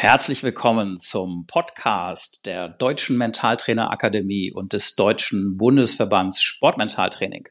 Herzlich 0.00 0.44
willkommen 0.44 1.00
zum 1.00 1.44
Podcast 1.48 2.46
der 2.46 2.68
Deutschen 2.68 3.18
Mentaltrainer 3.18 3.90
Akademie 3.90 4.52
und 4.52 4.72
des 4.72 4.94
Deutschen 4.94 5.56
Bundesverbands 5.56 6.40
Sportmentaltraining. 6.40 7.48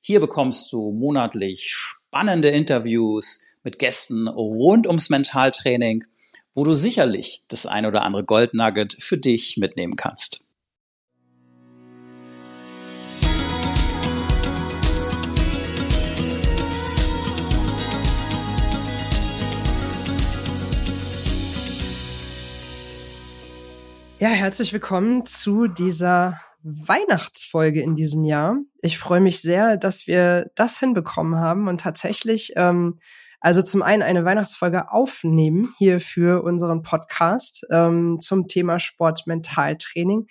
Hier 0.00 0.18
bekommst 0.18 0.72
du 0.72 0.90
monatlich 0.90 1.70
spannende 1.72 2.48
Interviews 2.48 3.44
mit 3.62 3.78
Gästen 3.78 4.26
rund 4.26 4.88
ums 4.88 5.10
Mentaltraining, 5.10 6.02
wo 6.54 6.64
du 6.64 6.74
sicherlich 6.74 7.44
das 7.46 7.66
ein 7.66 7.86
oder 7.86 8.02
andere 8.02 8.24
Goldnugget 8.24 8.96
für 8.98 9.18
dich 9.18 9.56
mitnehmen 9.56 9.94
kannst. 9.94 10.45
Ja, 24.18 24.28
herzlich 24.28 24.72
willkommen 24.72 25.26
zu 25.26 25.66
dieser 25.66 26.40
Weihnachtsfolge 26.62 27.82
in 27.82 27.96
diesem 27.96 28.24
Jahr. 28.24 28.56
Ich 28.80 28.96
freue 28.98 29.20
mich 29.20 29.42
sehr, 29.42 29.76
dass 29.76 30.06
wir 30.06 30.50
das 30.54 30.80
hinbekommen 30.80 31.38
haben 31.38 31.68
und 31.68 31.82
tatsächlich, 31.82 32.54
ähm, 32.56 32.98
also 33.40 33.60
zum 33.60 33.82
einen 33.82 34.02
eine 34.02 34.24
Weihnachtsfolge 34.24 34.90
aufnehmen 34.90 35.74
hier 35.76 36.00
für 36.00 36.42
unseren 36.44 36.80
Podcast 36.80 37.66
ähm, 37.70 38.18
zum 38.22 38.48
Thema 38.48 38.78
Sport-Mentaltraining 38.78 40.28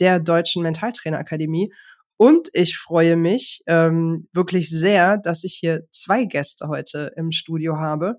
der 0.00 0.18
Deutschen 0.18 0.62
Mentaltrainerakademie. 0.62 1.70
Und 2.16 2.48
ich 2.54 2.78
freue 2.78 3.16
mich 3.16 3.60
ähm, 3.66 4.28
wirklich 4.32 4.70
sehr, 4.70 5.18
dass 5.18 5.44
ich 5.44 5.56
hier 5.60 5.86
zwei 5.90 6.24
Gäste 6.24 6.68
heute 6.68 7.12
im 7.16 7.30
Studio 7.32 7.76
habe. 7.76 8.16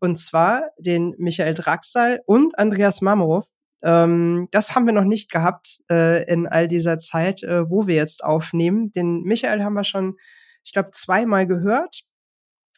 Und 0.00 0.18
zwar 0.18 0.64
den 0.78 1.14
Michael 1.16 1.54
Draxal 1.54 2.20
und 2.26 2.58
Andreas 2.58 3.00
Mamorow 3.00 3.46
ähm, 3.82 4.48
das 4.50 4.74
haben 4.74 4.86
wir 4.86 4.92
noch 4.92 5.04
nicht 5.04 5.30
gehabt 5.30 5.80
äh, 5.90 6.24
in 6.30 6.46
all 6.46 6.68
dieser 6.68 6.98
Zeit, 6.98 7.42
äh, 7.42 7.68
wo 7.68 7.86
wir 7.86 7.94
jetzt 7.94 8.24
aufnehmen. 8.24 8.92
Den 8.92 9.22
Michael 9.22 9.62
haben 9.62 9.74
wir 9.74 9.84
schon, 9.84 10.16
ich 10.62 10.72
glaube, 10.72 10.90
zweimal 10.92 11.46
gehört 11.46 12.02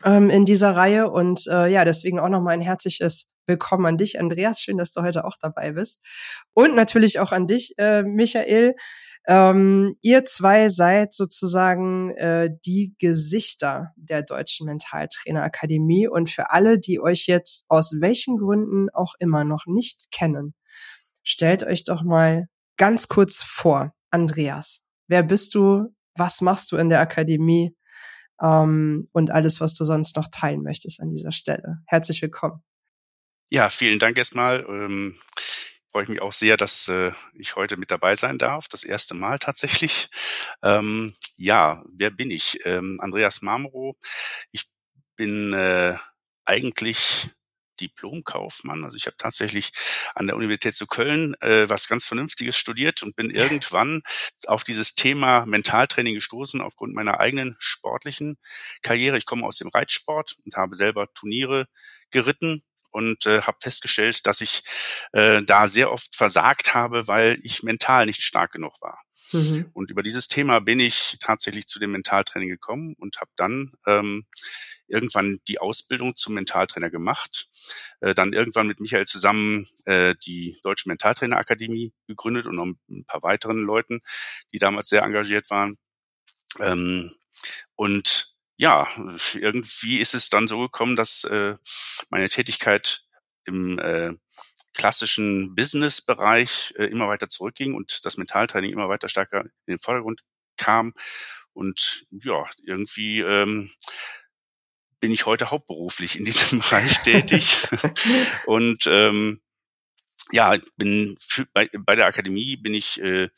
ähm, 0.05 0.31
in 0.31 0.45
dieser 0.45 0.77
Reihe. 0.77 1.11
Und 1.11 1.47
äh, 1.49 1.69
ja, 1.69 1.85
deswegen 1.85 2.21
auch 2.21 2.29
nochmal 2.29 2.55
ein 2.55 2.61
herzliches 2.61 3.29
Willkommen 3.47 3.87
an 3.87 3.99
dich, 3.99 4.21
Andreas. 4.21 4.63
Schön, 4.63 4.79
dass 4.79 4.93
du 4.93 5.03
heute 5.03 5.25
auch 5.25 5.37
dabei 5.41 5.73
bist. 5.73 6.01
Und 6.55 6.77
natürlich 6.77 7.19
auch 7.19 7.33
an 7.33 7.49
dich, 7.49 7.75
äh, 7.79 8.05
Michael. 8.05 8.77
Ähm, 9.27 9.97
ihr 10.01 10.25
zwei 10.25 10.69
seid 10.69 11.15
sozusagen 11.15 12.11
äh, 12.17 12.51
die 12.65 12.95
Gesichter 12.99 13.93
der 13.97 14.23
Deutschen 14.23 14.67
Mentaltrainerakademie. 14.67 16.07
Und 16.07 16.31
für 16.31 16.51
alle, 16.51 16.79
die 16.79 17.01
euch 17.01 17.27
jetzt 17.27 17.65
aus 17.69 17.95
welchen 18.01 18.37
Gründen 18.37 18.91
auch 18.91 19.15
immer 19.19 19.45
noch 19.45 19.67
nicht 19.67 20.13
kennen, 20.13 20.55
stellt 21.23 21.65
euch 21.65 21.85
doch 21.85 22.03
mal 22.03 22.49
ganz 22.77 23.09
kurz 23.09 23.43
vor, 23.43 23.95
Andreas. 24.11 24.85
Wer 25.09 25.23
bist 25.23 25.55
du? 25.55 25.95
Was 26.17 26.41
machst 26.41 26.73
du 26.73 26.77
in 26.77 26.89
der 26.89 27.01
Akademie? 27.01 27.75
Ähm, 28.41 29.09
und 29.13 29.31
alles, 29.31 29.61
was 29.61 29.75
du 29.75 29.85
sonst 29.85 30.17
noch 30.17 30.29
teilen 30.31 30.63
möchtest 30.63 31.01
an 31.01 31.11
dieser 31.11 31.33
Stelle. 31.33 31.79
Herzlich 31.87 32.21
willkommen. 32.23 32.63
Ja, 33.51 33.71
vielen 33.71 33.99
Dank 33.99 34.19
erstmal. 34.19 34.65
Ähm, 34.69 35.17
freue 35.91 36.05
ich 36.05 36.09
mich 36.09 36.23
auch 36.23 36.33
sehr, 36.33 36.57
dass 36.57 36.89
äh, 36.89 37.13
ich 37.35 37.55
heute 37.55 37.77
mit 37.77 37.91
dabei 37.91 38.17
sein 38.17 38.39
darf. 38.39 38.67
Das 38.69 38.83
erste 38.83 39.15
Mal 39.15 39.39
tatsächlich. 39.39 40.09
Ähm, 40.65 41.17
ja, 41.37 41.83
wer 41.93 42.11
bin 42.11 42.31
ich? 42.31 42.65
Ähm, 42.65 43.01
Andreas 43.01 43.43
Marmoro. 43.43 43.97
Ich 44.53 44.67
bin 45.17 45.53
äh, 45.53 45.97
eigentlich 46.45 47.31
Diplomkaufmann. 47.83 48.85
Also 48.85 48.97
ich 48.97 49.07
habe 49.07 49.17
tatsächlich 49.17 49.73
an 50.15 50.27
der 50.27 50.37
Universität 50.37 50.75
zu 50.75 50.87
Köln 50.87 51.35
äh, 51.41 51.69
was 51.69 51.89
ganz 51.89 52.05
Vernünftiges 52.05 52.57
studiert 52.57 53.03
und 53.03 53.17
bin 53.17 53.31
irgendwann 53.31 54.03
auf 54.47 54.65
dieses 54.65 54.95
Thema 54.95 55.45
Mentaltraining 55.47 56.15
gestoßen 56.15 56.61
aufgrund 56.61 56.95
meiner 56.95 57.21
eigenen 57.21 57.57
sportlichen 57.59 58.39
Karriere. 58.83 59.19
Ich 59.19 59.27
komme 59.27 59.47
aus 59.47 59.59
dem 59.59 59.69
Reitsport 59.69 60.37
und 60.45 60.57
habe 60.57 60.77
selber 60.77 61.13
Turniere 61.13 61.67
geritten 62.11 62.63
und 62.91 63.27
äh, 63.27 63.43
habe 63.43 63.59
festgestellt, 63.61 64.27
dass 64.27 64.41
ich 64.41 64.63
äh, 65.13 65.43
da 65.43 65.67
sehr 65.67 65.91
oft 65.91 66.15
versagt 66.15 66.75
habe, 66.75 67.09
weil 67.09 67.39
ich 67.43 67.63
mental 67.63 68.07
nicht 68.07 68.23
stark 68.23 68.53
genug 68.53 68.81
war. 68.81 69.01
Mhm. 69.33 69.71
Und 69.73 69.91
über 69.91 70.03
dieses 70.03 70.29
Thema 70.29 70.61
bin 70.61 70.79
ich 70.79 71.17
tatsächlich 71.21 71.67
zu 71.67 71.79
dem 71.79 71.93
Mentaltraining 71.93 72.51
gekommen 72.51 72.95
und 72.99 73.19
habe 73.21 73.31
dann 73.37 73.73
ähm, 73.87 74.27
irgendwann 74.93 75.41
die 75.49 75.59
Ausbildung 75.59 76.17
zum 76.17 76.35
Mentaltrainer 76.35 76.91
gemacht, 76.91 77.49
äh, 78.01 78.15
dann 78.15 78.33
irgendwann 78.33 78.67
mit 78.67 78.79
Michael 78.79 79.07
zusammen 79.07 79.67
äh, 79.87 80.15
die 80.25 80.59
Deutsche 80.63 80.89
Mentaltrainerakademie 80.89 81.93
gegründet 82.07 82.47
und 82.47 82.57
noch 82.57 82.67
ein 82.67 83.05
paar 83.07 83.23
weiteren 83.23 83.63
Leuten, 83.63 84.03
die 84.53 84.59
damals 84.59 84.89
sehr 84.89 85.03
engagiert 85.03 85.51
waren. 85.51 85.79
Ähm, 86.61 87.13
und 87.75 88.37
ja, 88.57 88.87
irgendwie 89.35 89.99
ist 89.99 90.15
es 90.15 90.29
dann 90.29 90.47
so 90.47 90.61
gekommen, 90.61 90.95
dass 90.95 91.25
äh, 91.25 91.57
meine 92.11 92.29
Tätigkeit 92.29 93.05
im 93.45 93.79
äh, 93.79 94.13
klassischen 94.75 95.55
Business-Bereich 95.55 96.75
äh, 96.77 96.85
immer 96.85 97.09
weiter 97.09 97.29
zurückging 97.29 97.75
und 97.75 98.05
das 98.05 98.17
Mentaltraining 98.19 98.73
immer 98.73 98.89
weiter 98.89 99.09
stärker 99.09 99.43
in 99.43 99.51
den 99.67 99.79
Vordergrund 99.79 100.21
kam. 100.57 100.95
Und 101.55 102.07
ja, 102.11 102.47
irgendwie 102.65 103.21
ähm, 103.21 103.73
bin 105.03 105.13
ich 105.13 105.27
heute 105.27 105.51
hauptberuflich 105.51 106.17
in 106.17 106.25
diesem 106.25 106.61
Bereich 106.61 107.03
tätig. 107.03 107.59
und 108.47 108.87
ähm, 108.87 109.43
ja, 110.31 110.57
bin 110.77 111.17
für, 111.21 111.45
bei, 111.53 111.69
bei 111.77 111.97
der 111.97 112.07
Akademie 112.07 112.57
bin 112.57 112.73
ich 112.73 113.03
äh, 113.03 113.29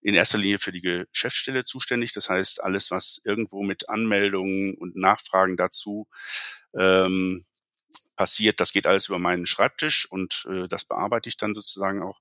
in 0.00 0.14
erster 0.14 0.38
Linie 0.38 0.60
für 0.60 0.70
die 0.70 0.82
Geschäftsstelle 0.82 1.64
zuständig. 1.64 2.12
Das 2.12 2.30
heißt, 2.30 2.62
alles, 2.62 2.92
was 2.92 3.20
irgendwo 3.24 3.64
mit 3.64 3.88
Anmeldungen 3.88 4.76
und 4.76 4.94
Nachfragen 4.94 5.56
dazu 5.56 6.06
ähm, 6.78 7.44
passiert, 8.16 8.60
das 8.60 8.72
geht 8.72 8.86
alles 8.86 9.08
über 9.08 9.18
meinen 9.18 9.46
Schreibtisch 9.46 10.10
und 10.10 10.46
äh, 10.50 10.68
das 10.68 10.84
bearbeite 10.84 11.28
ich 11.28 11.36
dann 11.36 11.54
sozusagen 11.54 12.02
auch. 12.02 12.20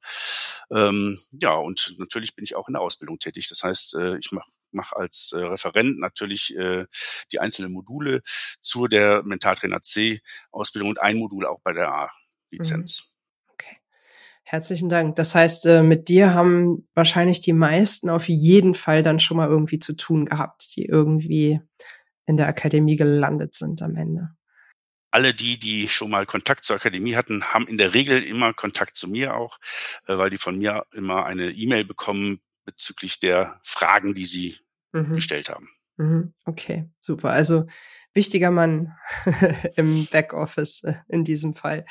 Ähm, 0.71 1.19
ja, 1.31 1.53
und 1.53 1.95
natürlich 1.97 2.35
bin 2.35 2.43
ich 2.43 2.55
auch 2.55 2.67
in 2.67 2.73
der 2.73 2.81
Ausbildung 2.81 3.19
tätig. 3.19 3.47
Das 3.49 3.63
heißt, 3.63 3.95
äh, 3.95 4.17
ich 4.17 4.31
mache 4.31 4.49
mach 4.73 4.93
als 4.93 5.31
äh, 5.33 5.39
Referent 5.39 5.99
natürlich 5.99 6.55
äh, 6.57 6.85
die 7.31 7.39
einzelnen 7.39 7.71
Module 7.71 8.21
zu 8.59 8.87
der 8.87 9.23
Mentaltrainer 9.23 9.81
C 9.81 10.21
Ausbildung 10.51 10.89
und 10.89 11.01
ein 11.01 11.17
Modul 11.17 11.45
auch 11.45 11.61
bei 11.61 11.73
der 11.73 11.93
A 11.93 12.11
Lizenz. 12.49 13.03
Mhm. 13.03 13.53
Okay. 13.53 13.77
Herzlichen 14.43 14.89
Dank. 14.89 15.15
Das 15.15 15.35
heißt, 15.35 15.67
äh, 15.67 15.83
mit 15.83 16.09
dir 16.09 16.33
haben 16.33 16.87
wahrscheinlich 16.95 17.41
die 17.41 17.53
meisten 17.53 18.09
auf 18.09 18.27
jeden 18.27 18.73
Fall 18.73 19.03
dann 19.03 19.19
schon 19.19 19.37
mal 19.37 19.47
irgendwie 19.49 19.79
zu 19.79 19.93
tun 19.93 20.25
gehabt, 20.25 20.75
die 20.75 20.85
irgendwie 20.85 21.61
in 22.25 22.37
der 22.37 22.47
Akademie 22.47 22.95
gelandet 22.95 23.53
sind 23.53 23.81
am 23.81 23.95
Ende 23.95 24.35
alle 25.13 25.33
die, 25.33 25.59
die 25.59 25.87
schon 25.87 26.09
mal 26.09 26.25
Kontakt 26.25 26.63
zur 26.63 26.75
Akademie 26.75 27.15
hatten, 27.15 27.43
haben 27.53 27.67
in 27.67 27.77
der 27.77 27.93
Regel 27.93 28.23
immer 28.23 28.53
Kontakt 28.53 28.97
zu 28.97 29.07
mir 29.07 29.35
auch, 29.35 29.59
äh, 30.07 30.17
weil 30.17 30.31
die 30.31 30.37
von 30.37 30.57
mir 30.57 30.85
immer 30.91 31.25
eine 31.25 31.51
E-Mail 31.51 31.85
bekommen 31.85 32.41
bezüglich 32.65 33.19
der 33.19 33.59
Fragen, 33.63 34.15
die 34.15 34.25
sie 34.25 34.57
mhm. 34.91 35.15
gestellt 35.15 35.49
haben. 35.49 35.69
Mhm. 35.97 36.33
Okay, 36.45 36.89
super. 36.99 37.29
Also 37.29 37.67
wichtiger 38.13 38.49
Mann 38.49 38.93
im 39.75 40.07
Backoffice 40.11 40.83
äh, 40.83 40.95
in 41.07 41.23
diesem 41.23 41.53
Fall. 41.53 41.85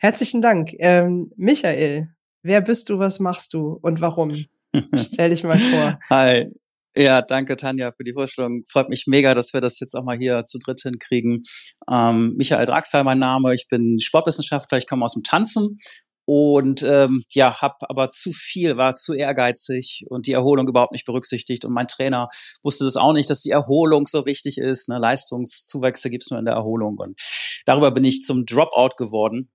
Herzlichen 0.00 0.40
Dank. 0.40 0.70
Ähm, 0.78 1.30
Michael, 1.36 2.14
wer 2.42 2.62
bist 2.62 2.88
du, 2.88 2.98
was 2.98 3.20
machst 3.20 3.52
du 3.52 3.78
und 3.82 4.00
warum? 4.00 4.32
Stell 4.96 5.30
dich 5.30 5.44
mal 5.44 5.58
vor. 5.58 5.98
Hi, 6.08 6.50
ja, 6.96 7.22
danke 7.22 7.56
Tanja 7.56 7.92
für 7.92 8.04
die 8.04 8.12
Vorstellung. 8.12 8.62
Freut 8.68 8.88
mich 8.88 9.04
mega, 9.06 9.34
dass 9.34 9.52
wir 9.52 9.60
das 9.60 9.80
jetzt 9.80 9.94
auch 9.94 10.04
mal 10.04 10.16
hier 10.16 10.44
zu 10.44 10.58
dritt 10.58 10.82
hinkriegen. 10.82 11.42
Ähm, 11.90 12.34
Michael 12.36 12.66
Draxal 12.66 13.04
mein 13.04 13.18
Name. 13.18 13.54
Ich 13.54 13.68
bin 13.68 13.98
Sportwissenschaftler. 13.98 14.78
Ich 14.78 14.86
komme 14.86 15.04
aus 15.04 15.14
dem 15.14 15.22
Tanzen 15.22 15.78
und 16.24 16.82
ähm, 16.82 17.24
ja, 17.32 17.60
habe 17.60 17.76
aber 17.88 18.10
zu 18.10 18.30
viel, 18.32 18.76
war 18.76 18.94
zu 18.94 19.14
ehrgeizig 19.14 20.04
und 20.08 20.26
die 20.26 20.32
Erholung 20.32 20.68
überhaupt 20.68 20.92
nicht 20.92 21.04
berücksichtigt. 21.04 21.64
Und 21.64 21.72
mein 21.72 21.88
Trainer 21.88 22.28
wusste 22.62 22.84
das 22.84 22.96
auch 22.96 23.12
nicht, 23.12 23.28
dass 23.28 23.40
die 23.40 23.50
Erholung 23.50 24.06
so 24.06 24.24
wichtig 24.24 24.58
ist. 24.58 24.88
Ne? 24.88 24.98
Leistungszuwächse 24.98 26.10
gibt's 26.10 26.30
nur 26.30 26.38
in 26.38 26.44
der 26.44 26.54
Erholung. 26.54 26.96
Und 26.98 27.20
darüber 27.66 27.90
bin 27.90 28.04
ich 28.04 28.22
zum 28.22 28.46
Dropout 28.46 28.96
geworden 28.96 29.50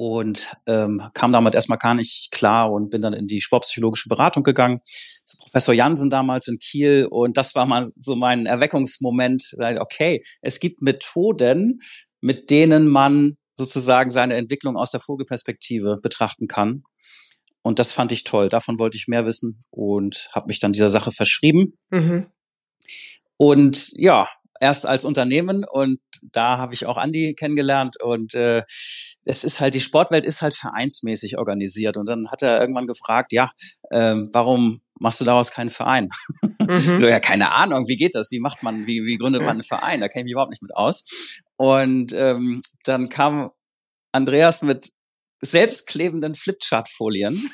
und 0.00 0.56
ähm, 0.66 1.02
kam 1.12 1.30
damit 1.30 1.54
erstmal 1.54 1.76
gar 1.76 1.92
nicht 1.92 2.30
klar 2.30 2.72
und 2.72 2.88
bin 2.88 3.02
dann 3.02 3.12
in 3.12 3.26
die 3.26 3.42
sportpsychologische 3.42 4.08
Beratung 4.08 4.42
gegangen 4.42 4.80
zu 4.82 5.36
Professor 5.36 5.74
Jansen 5.74 6.08
damals 6.08 6.48
in 6.48 6.58
Kiel 6.58 7.06
und 7.10 7.36
das 7.36 7.54
war 7.54 7.66
mal 7.66 7.86
so 7.96 8.16
mein 8.16 8.46
Erweckungsmoment. 8.46 9.56
Okay, 9.78 10.22
es 10.40 10.58
gibt 10.58 10.80
Methoden, 10.80 11.80
mit 12.22 12.48
denen 12.48 12.88
man 12.88 13.34
sozusagen 13.56 14.10
seine 14.10 14.36
Entwicklung 14.36 14.78
aus 14.78 14.90
der 14.90 15.00
Vogelperspektive 15.00 15.98
betrachten 16.02 16.46
kann. 16.46 16.82
Und 17.60 17.78
das 17.78 17.92
fand 17.92 18.10
ich 18.10 18.24
toll. 18.24 18.48
Davon 18.48 18.78
wollte 18.78 18.96
ich 18.96 19.06
mehr 19.06 19.26
wissen 19.26 19.64
und 19.68 20.30
habe 20.32 20.46
mich 20.46 20.60
dann 20.60 20.72
dieser 20.72 20.88
Sache 20.88 21.12
verschrieben. 21.12 21.76
Mhm. 21.90 22.26
Und 23.36 23.92
ja, 23.96 24.28
erst 24.60 24.86
als 24.86 25.04
Unternehmen 25.04 25.64
und 25.64 25.98
da 26.22 26.58
habe 26.58 26.74
ich 26.74 26.86
auch 26.86 26.98
Andi 26.98 27.34
kennengelernt 27.34 28.00
und 28.00 28.34
äh, 28.34 28.62
es 29.24 29.42
ist 29.42 29.60
halt 29.60 29.74
die 29.74 29.80
Sportwelt 29.80 30.26
ist 30.26 30.42
halt 30.42 30.54
vereinsmäßig 30.54 31.38
organisiert 31.38 31.96
und 31.96 32.06
dann 32.08 32.30
hat 32.30 32.42
er 32.42 32.60
irgendwann 32.60 32.86
gefragt, 32.86 33.32
ja, 33.32 33.50
ähm, 33.90 34.28
warum 34.32 34.82
machst 35.00 35.20
du 35.20 35.24
daraus 35.24 35.50
keinen 35.50 35.70
Verein? 35.70 36.10
Mhm. 36.58 36.78
so, 37.00 37.08
ja, 37.08 37.18
keine 37.18 37.52
Ahnung, 37.52 37.88
wie 37.88 37.96
geht 37.96 38.14
das? 38.14 38.30
Wie 38.30 38.38
macht 38.38 38.62
man, 38.62 38.86
wie, 38.86 39.04
wie 39.04 39.16
gründet 39.16 39.40
man 39.42 39.52
einen 39.52 39.62
Verein? 39.62 40.00
Da 40.00 40.08
kenne 40.08 40.20
ich 40.20 40.24
mich 40.24 40.32
überhaupt 40.32 40.50
nicht 40.50 40.62
mit 40.62 40.76
aus. 40.76 41.40
Und 41.56 42.12
ähm, 42.12 42.60
dann 42.84 43.08
kam 43.08 43.50
Andreas 44.12 44.62
mit 44.62 44.90
selbstklebenden 45.42 46.34
Flipchart-Folien 46.34 47.50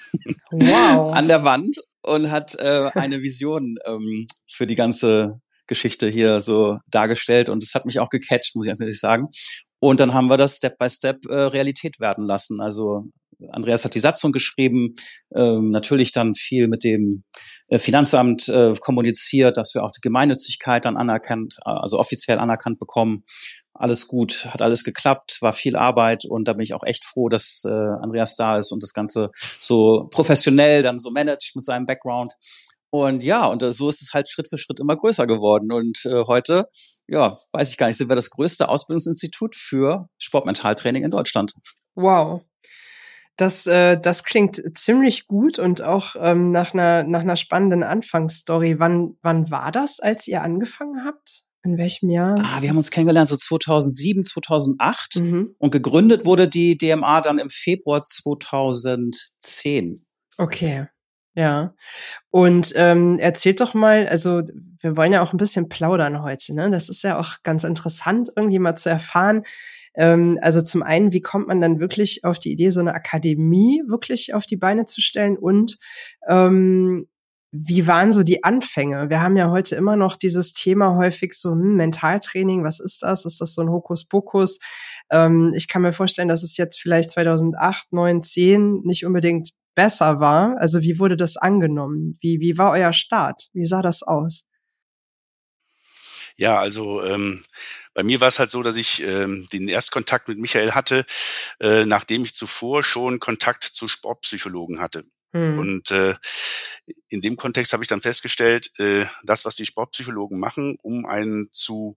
wow. 0.51 1.15
an 1.15 1.29
der 1.29 1.45
Wand 1.45 1.77
und 2.03 2.31
hat 2.31 2.57
äh, 2.57 2.91
eine 2.95 3.23
Vision 3.23 3.77
ähm, 3.87 4.27
für 4.51 4.67
die 4.67 4.75
ganze 4.75 5.41
Geschichte 5.67 6.09
hier 6.09 6.41
so 6.41 6.79
dargestellt 6.91 7.49
und 7.49 7.63
es 7.63 7.75
hat 7.75 7.87
mich 7.87 7.99
auch 8.01 8.09
gecatcht, 8.09 8.57
muss 8.57 8.67
ich 8.67 8.81
ehrlich 8.81 9.01
sagen. 9.01 9.29
Und 9.79 10.01
dann 10.01 10.15
haben 10.15 10.29
wir 10.29 10.37
das 10.37 10.57
Step 10.57 10.79
by 10.79 10.89
Step 10.89 11.27
äh, 11.27 11.35
Realität 11.35 12.01
werden 12.01 12.27
lassen. 12.27 12.61
Also 12.61 13.05
Andreas 13.51 13.85
hat 13.85 13.95
die 13.95 14.01
Satzung 14.01 14.33
geschrieben, 14.33 14.95
ähm, 15.35 15.71
natürlich 15.71 16.13
dann 16.13 16.35
viel 16.35 16.69
mit 16.69 16.85
dem 16.85 17.25
äh, 17.69 17.79
Finanzamt 17.79 18.49
äh, 18.49 18.73
kommuniziert, 18.81 19.57
dass 19.57 19.75
wir 19.75 19.85
auch 19.85 19.91
die 19.91 20.01
Gemeinnützigkeit 20.01 20.85
dann 20.85 20.97
anerkannt, 20.97 21.57
also 21.63 21.99
offiziell 21.99 22.39
anerkannt 22.39 22.79
bekommen. 22.79 23.25
Alles 23.75 24.09
gut, 24.09 24.47
hat 24.47 24.63
alles 24.63 24.85
geklappt, 24.85 25.39
war 25.43 25.53
viel 25.53 25.77
Arbeit 25.77 26.25
und 26.25 26.49
da 26.49 26.55
bin 26.55 26.63
ich 26.63 26.73
auch 26.73 26.85
echt 26.85 27.05
froh, 27.05 27.29
dass 27.29 27.63
äh, 27.67 27.71
Andreas 27.71 28.37
da 28.37 28.59
ist 28.59 28.73
und 28.73 28.83
das 28.83 28.95
Ganze 28.95 29.31
so 29.61 30.09
professionell 30.11 30.83
dann 30.83 30.99
so 30.99 31.11
managt 31.11 31.53
mit 31.55 31.65
seinem 31.65 31.85
Background. 31.85 32.33
Und 32.91 33.25
ja, 33.25 33.47
und 33.47 33.63
so 33.63 33.89
ist 33.89 34.03
es 34.03 34.15
halt 34.15 34.29
Schritt 34.29 34.49
für 34.49 34.59
Schritt 34.59 34.81
immer 34.81 34.97
größer 34.97 35.27
geworden. 35.27 35.73
Und 35.73 36.05
äh, 36.07 36.25
heute, 36.27 36.69
ja, 37.09 37.37
weiß 37.53 37.71
ich 37.71 37.77
gar 37.77 37.89
nicht, 37.89 37.97
sind 37.97 38.09
wir 38.09 38.17
das 38.17 38.31
größte 38.31 38.69
Ausbildungsinstitut 38.69 39.55
für 39.55 40.09
Sportmentaltraining 40.19 41.05
in 41.05 41.11
Deutschland. 41.11 41.55
Wow. 41.95 42.43
Das, 43.37 43.67
äh, 43.67 44.01
das 44.01 44.25
klingt 44.25 44.63
ziemlich 44.79 45.27
gut 45.27 45.59
und 45.59 45.83
auch 45.83 46.17
ähm, 46.19 46.53
nach 46.53 46.73
einer 46.73 47.05
nach 47.05 47.21
einer 47.21 47.37
spannenden 47.37 47.83
Anfangsstory. 47.83 48.79
Wann 48.79 49.19
wann 49.21 49.51
war 49.51 49.73
das, 49.73 50.01
als 50.01 50.27
ihr 50.27 50.43
angefangen 50.43 51.05
habt? 51.05 51.43
In 51.63 51.77
welchem 51.77 52.09
Jahr? 52.11 52.37
Ah, 52.39 52.63
wir 52.63 52.71
haben 52.71 52.79
uns 52.79 52.91
kennengelernt 52.91 53.29
so 53.29 53.37
2007, 53.37 54.23
2008 54.23 55.17
mhm. 55.17 55.55
und 55.59 55.71
gegründet 55.71 56.25
wurde 56.25 56.49
die 56.49 56.79
DMA 56.79 57.21
dann 57.21 57.39
im 57.39 57.51
Februar 57.51 58.01
2010. 58.01 60.07
Okay. 60.39 60.87
Ja. 61.37 61.75
Und 62.31 62.73
ähm, 62.77 63.19
erzählt 63.19 63.61
doch 63.61 63.75
mal, 63.75 64.09
also 64.09 64.43
wir 64.81 64.97
wollen 64.97 65.13
ja 65.13 65.23
auch 65.23 65.35
ein 65.35 65.39
bisschen 65.39 65.69
plaudern 65.69 66.23
heute, 66.23 66.55
ne? 66.55 66.71
Das 66.71 66.89
ist 66.89 67.03
ja 67.03 67.19
auch 67.21 67.43
ganz 67.43 67.63
interessant, 67.63 68.31
irgendwie 68.35 68.59
mal 68.59 68.75
zu 68.77 68.89
erfahren. 68.89 69.43
Ähm, 69.95 70.39
also 70.41 70.63
zum 70.63 70.83
einen, 70.83 71.13
wie 71.13 71.21
kommt 71.21 71.47
man 71.47 71.61
dann 71.61 71.79
wirklich 71.79 72.25
auf 72.25 72.39
die 72.39 72.53
Idee, 72.53 72.71
so 72.71 72.81
eine 72.81 72.95
Akademie 72.95 73.83
wirklich 73.87 74.33
auf 74.33 74.47
die 74.47 74.57
Beine 74.57 74.87
zu 74.87 75.03
stellen 75.03 75.37
und 75.37 75.77
ähm, 76.27 77.07
wie 77.53 77.87
waren 77.87 78.13
so 78.13 78.23
die 78.23 78.43
Anfänge? 78.45 79.09
Wir 79.11 79.21
haben 79.21 79.37
ja 79.37 79.51
heute 79.51 79.77
immer 79.77 79.97
noch 79.97 80.17
dieses 80.17 80.53
Thema 80.53 80.97
häufig 80.97 81.35
so 81.35 81.53
hm, 81.53 81.77
Mentaltraining. 81.77 82.65
Was 82.65 82.81
ist 82.81 83.03
das? 83.03 83.25
Ist 83.25 83.41
das 83.41 83.55
so 83.55 83.63
ein 83.63 83.71
Hokuspokus? 83.71 84.59
Ähm, 85.11 85.53
ich 85.57 85.69
kann 85.69 85.83
mir 85.83 85.93
vorstellen, 85.93 86.29
dass 86.29 86.43
es 86.43 86.57
jetzt 86.57 86.81
vielleicht 86.81 87.11
2008, 87.11 87.93
9, 87.93 88.23
10 88.23 88.83
nicht 88.85 89.07
unbedingt 89.07 89.51
besser 89.77 90.19
war? 90.19 90.57
Also 90.59 90.81
wie 90.81 90.99
wurde 90.99 91.17
das 91.17 91.37
angenommen? 91.37 92.19
Wie, 92.21 92.41
wie 92.41 92.59
war 92.59 92.73
euer 92.73 92.93
Start? 92.93 93.49
Wie 93.53 93.65
sah 93.65 93.83
das 93.83 94.03
aus? 94.03 94.45
Ja, 96.37 96.59
also 96.59 97.03
ähm, 97.03 97.45
bei 97.95 98.03
mir 98.03 98.21
war 98.21 98.29
es 98.29 98.39
halt 98.39 98.51
so, 98.51 98.63
dass 98.63 98.77
ich 98.77 99.03
ähm, 99.03 99.47
den 99.53 99.69
Erstkontakt 99.69 100.29
mit 100.29 100.39
Michael 100.39 100.73
hatte, 100.73 101.07
äh, 101.61 101.87
nachdem 101.87 102.25
ich 102.25 102.35
zuvor 102.37 102.83
schon 102.83 103.21
Kontakt 103.21 103.65
zu 103.65 103.89
Sportpsychologen 103.89 104.81
hatte. 104.81 105.05
Hm. 105.33 105.59
Und 105.59 105.91
äh, 105.93 106.17
in 107.09 107.23
dem 107.23 107.37
Kontext 107.37 107.73
habe 107.73 107.83
ich 107.83 107.89
dann 107.89 108.03
festgestellt, 108.03 108.71
äh, 108.79 109.07
das, 109.23 109.45
was 109.45 109.57
die 109.57 109.67
Sportpsychologen 109.67 110.39
machen, 110.39 110.77
um 110.83 111.07
einen 111.07 111.49
zu 111.53 111.97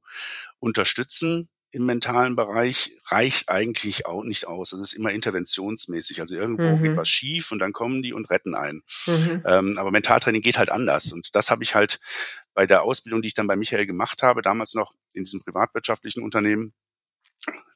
unterstützen, 0.59 1.49
im 1.71 1.85
mentalen 1.85 2.35
Bereich 2.35 2.97
reicht 3.05 3.49
eigentlich 3.49 4.05
auch 4.05 4.23
nicht 4.23 4.47
aus. 4.47 4.71
Das 4.71 4.79
ist 4.79 4.93
immer 4.93 5.11
interventionsmäßig. 5.11 6.21
Also 6.21 6.35
irgendwo 6.35 6.63
mhm. 6.63 6.81
geht 6.81 6.97
was 6.97 7.09
schief 7.09 7.51
und 7.51 7.59
dann 7.59 7.73
kommen 7.73 8.01
die 8.01 8.13
und 8.13 8.29
retten 8.29 8.55
einen. 8.55 8.83
Mhm. 9.05 9.43
Ähm, 9.45 9.77
aber 9.77 9.91
Mentaltraining 9.91 10.41
geht 10.41 10.57
halt 10.57 10.71
anders. 10.71 11.11
Und 11.11 11.35
das 11.35 11.51
habe 11.51 11.63
ich 11.63 11.75
halt 11.75 11.99
bei 12.53 12.65
der 12.65 12.83
Ausbildung, 12.83 13.21
die 13.21 13.27
ich 13.27 13.33
dann 13.35 13.47
bei 13.47 13.55
Michael 13.55 13.85
gemacht 13.85 14.23
habe, 14.23 14.41
damals 14.41 14.73
noch 14.73 14.93
in 15.13 15.23
diesem 15.23 15.41
privatwirtschaftlichen 15.41 16.23
Unternehmen, 16.23 16.73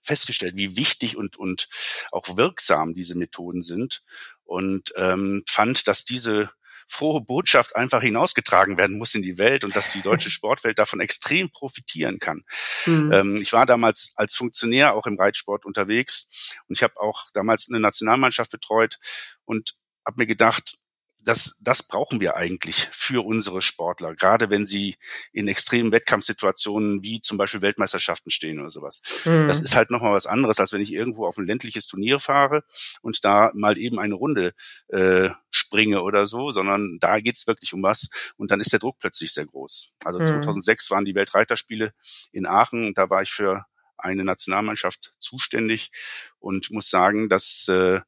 festgestellt, 0.01 0.57
wie 0.57 0.75
wichtig 0.75 1.15
und, 1.15 1.37
und 1.37 1.69
auch 2.11 2.35
wirksam 2.35 2.93
diese 2.93 3.15
Methoden 3.15 3.63
sind 3.63 4.03
und 4.43 4.91
ähm, 4.97 5.43
fand, 5.47 5.87
dass 5.87 6.03
diese 6.03 6.49
frohe 6.93 7.21
Botschaft 7.21 7.75
einfach 7.75 8.01
hinausgetragen 8.01 8.77
werden 8.77 8.97
muss 8.97 9.15
in 9.15 9.23
die 9.23 9.37
Welt 9.37 9.65
und 9.65 9.75
dass 9.75 9.91
die 9.91 10.01
deutsche 10.01 10.29
Sportwelt 10.31 10.79
davon 10.79 10.99
extrem 10.99 11.49
profitieren 11.49 12.19
kann. 12.19 12.43
Mhm. 12.85 13.11
Ähm, 13.11 13.35
ich 13.37 13.51
war 13.51 13.65
damals 13.65 14.13
als 14.15 14.35
Funktionär 14.35 14.93
auch 14.93 15.07
im 15.07 15.17
Reitsport 15.19 15.65
unterwegs 15.65 16.55
und 16.67 16.77
ich 16.77 16.83
habe 16.83 16.99
auch 16.99 17.31
damals 17.33 17.67
eine 17.69 17.79
Nationalmannschaft 17.79 18.51
betreut 18.51 18.99
und 19.45 19.75
habe 20.05 20.21
mir 20.21 20.27
gedacht, 20.27 20.77
das, 21.23 21.59
das 21.61 21.87
brauchen 21.87 22.19
wir 22.19 22.35
eigentlich 22.35 22.89
für 22.91 23.25
unsere 23.25 23.61
Sportler, 23.61 24.15
gerade 24.15 24.49
wenn 24.49 24.67
sie 24.67 24.95
in 25.31 25.47
extremen 25.47 25.91
Wettkampfsituationen 25.91 27.03
wie 27.03 27.21
zum 27.21 27.37
Beispiel 27.37 27.61
Weltmeisterschaften 27.61 28.29
stehen 28.29 28.59
oder 28.59 28.71
sowas. 28.71 29.01
Mhm. 29.25 29.47
Das 29.47 29.61
ist 29.61 29.75
halt 29.75 29.91
nochmal 29.91 30.13
was 30.13 30.27
anderes, 30.27 30.59
als 30.59 30.73
wenn 30.73 30.81
ich 30.81 30.93
irgendwo 30.93 31.25
auf 31.25 31.37
ein 31.37 31.47
ländliches 31.47 31.87
Turnier 31.87 32.19
fahre 32.19 32.63
und 33.01 33.23
da 33.23 33.51
mal 33.53 33.77
eben 33.77 33.99
eine 33.99 34.15
Runde 34.15 34.53
äh, 34.87 35.29
springe 35.49 36.01
oder 36.01 36.25
so, 36.25 36.51
sondern 36.51 36.97
da 36.99 37.19
geht's 37.19 37.47
wirklich 37.47 37.73
um 37.73 37.83
was 37.83 38.09
und 38.37 38.51
dann 38.51 38.59
ist 38.59 38.71
der 38.71 38.79
Druck 38.79 38.99
plötzlich 38.99 39.33
sehr 39.33 39.45
groß. 39.45 39.93
Also 40.03 40.19
mhm. 40.19 40.25
2006 40.25 40.91
waren 40.91 41.05
die 41.05 41.15
Weltreiterspiele 41.15 41.93
in 42.31 42.45
Aachen 42.45 42.85
und 42.87 42.97
da 42.97 43.09
war 43.09 43.21
ich 43.21 43.31
für 43.31 43.65
eine 43.97 44.23
Nationalmannschaft 44.25 45.13
zuständig 45.17 45.91
und 46.39 46.71
muss 46.71 46.89
sagen, 46.89 47.29
dass 47.29 47.67
äh, 47.69 48.01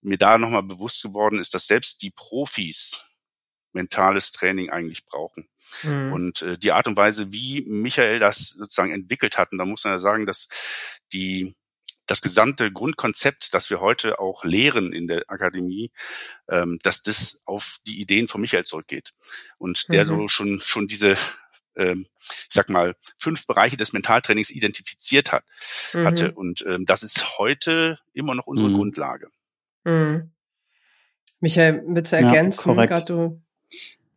mir 0.00 0.18
da 0.18 0.38
nochmal 0.38 0.62
bewusst 0.62 1.02
geworden 1.02 1.38
ist, 1.38 1.54
dass 1.54 1.66
selbst 1.66 2.02
die 2.02 2.10
Profis 2.10 3.16
mentales 3.72 4.32
Training 4.32 4.70
eigentlich 4.70 5.04
brauchen. 5.04 5.48
Mhm. 5.82 6.12
Und 6.12 6.42
äh, 6.42 6.58
die 6.58 6.72
Art 6.72 6.88
und 6.88 6.96
Weise, 6.96 7.32
wie 7.32 7.62
Michael 7.66 8.18
das 8.18 8.50
sozusagen 8.50 8.92
entwickelt 8.92 9.38
hat, 9.38 9.52
und 9.52 9.58
da 9.58 9.64
muss 9.64 9.84
man 9.84 9.94
ja 9.94 10.00
sagen, 10.00 10.26
dass 10.26 10.48
die 11.12 11.54
das 12.06 12.22
gesamte 12.22 12.72
Grundkonzept, 12.72 13.52
das 13.52 13.68
wir 13.70 13.80
heute 13.80 14.18
auch 14.18 14.42
lehren 14.44 14.92
in 14.92 15.06
der 15.06 15.24
Akademie, 15.28 15.92
ähm, 16.48 16.78
dass 16.82 17.02
das 17.02 17.42
auf 17.44 17.78
die 17.86 18.00
Ideen 18.00 18.28
von 18.28 18.40
Michael 18.40 18.64
zurückgeht. 18.64 19.12
Und 19.58 19.92
der 19.92 20.04
mhm. 20.04 20.08
so 20.08 20.28
schon, 20.28 20.60
schon 20.60 20.88
diese, 20.88 21.18
ähm, 21.76 22.06
ich 22.24 22.54
sag 22.54 22.70
mal, 22.70 22.96
fünf 23.18 23.46
Bereiche 23.46 23.76
des 23.76 23.92
Mentaltrainings 23.92 24.50
identifiziert 24.50 25.32
hat, 25.32 25.44
mhm. 25.92 26.06
hatte. 26.06 26.32
Und 26.32 26.64
ähm, 26.66 26.86
das 26.86 27.02
ist 27.02 27.38
heute 27.38 27.98
immer 28.14 28.34
noch 28.34 28.46
unsere 28.46 28.70
mhm. 28.70 28.76
Grundlage. 28.76 29.28
Mhm. 29.88 30.30
Michael, 31.40 31.82
bitte 31.86 32.16
ergänzen, 32.16 32.76
ja, 32.76 33.00
du 33.00 33.40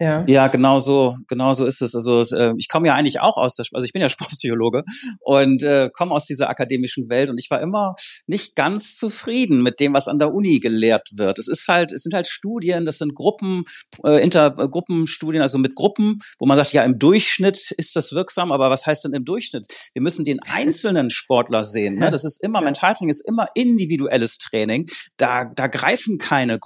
ja. 0.02 0.24
ja, 0.28 0.48
genau 0.48 0.80
so, 0.80 1.16
genau 1.28 1.54
so 1.54 1.68
ist 1.68 1.80
es. 1.84 1.94
Also 1.94 2.22
äh, 2.36 2.54
ich 2.58 2.68
komme 2.68 2.88
ja 2.88 2.96
eigentlich 2.96 3.20
auch 3.20 3.38
aus 3.38 3.56
der, 3.56 3.68
also 3.72 3.86
ich 3.86 3.94
bin 3.94 4.02
ja 4.02 4.10
Sportpsychologe 4.10 4.82
und 5.20 5.62
äh, 5.62 5.92
komme 5.94 6.12
aus 6.16 6.26
dieser 6.26 6.50
akademischen 6.50 7.08
Welt 7.08 7.30
und 7.30 7.38
ich 7.38 7.52
war 7.52 7.62
immer 7.62 7.94
nicht 8.26 8.56
ganz 8.56 8.96
zufrieden 8.96 9.62
mit 9.62 9.80
dem, 9.80 9.94
was 9.94 10.08
an 10.08 10.18
der 10.18 10.34
Uni 10.34 10.60
gelehrt 10.60 11.10
wird. 11.14 11.38
Es 11.38 11.48
ist 11.48 11.68
halt, 11.68 11.92
es 11.92 12.02
sind 12.02 12.16
halt 12.16 12.26
Studien, 12.26 12.88
das 12.88 12.98
sind 12.98 13.14
Gruppen, 13.14 13.64
äh, 14.04 14.24
Intergruppenstudien, 14.24 15.44
also 15.44 15.60
mit 15.60 15.76
Gruppen, 15.76 16.20
wo 16.40 16.48
man 16.48 16.58
sagt, 16.58 16.74
ja 16.74 16.84
im 16.84 16.98
Durchschnitt 16.98 17.70
ist 17.78 17.96
das 17.96 18.12
wirksam, 18.12 18.52
aber 18.52 18.72
was 18.72 18.88
heißt 18.88 19.06
denn 19.06 19.14
im 19.14 19.24
Durchschnitt? 19.24 19.68
Wir 19.94 20.02
müssen 20.02 20.26
den 20.26 20.40
einzelnen 20.42 21.12
Sportler 21.12 21.64
sehen. 21.64 22.00
Ne? 22.00 22.10
Das 22.10 22.26
ist 22.26 22.42
immer 22.42 22.62
Mentaltraining, 22.62 23.12
ist 23.12 23.28
immer 23.28 23.50
individuelles 23.54 24.40
Training. 24.40 24.88
Da, 25.18 25.46
da 25.46 25.68
greifen 25.68 26.18
keine 26.18 26.58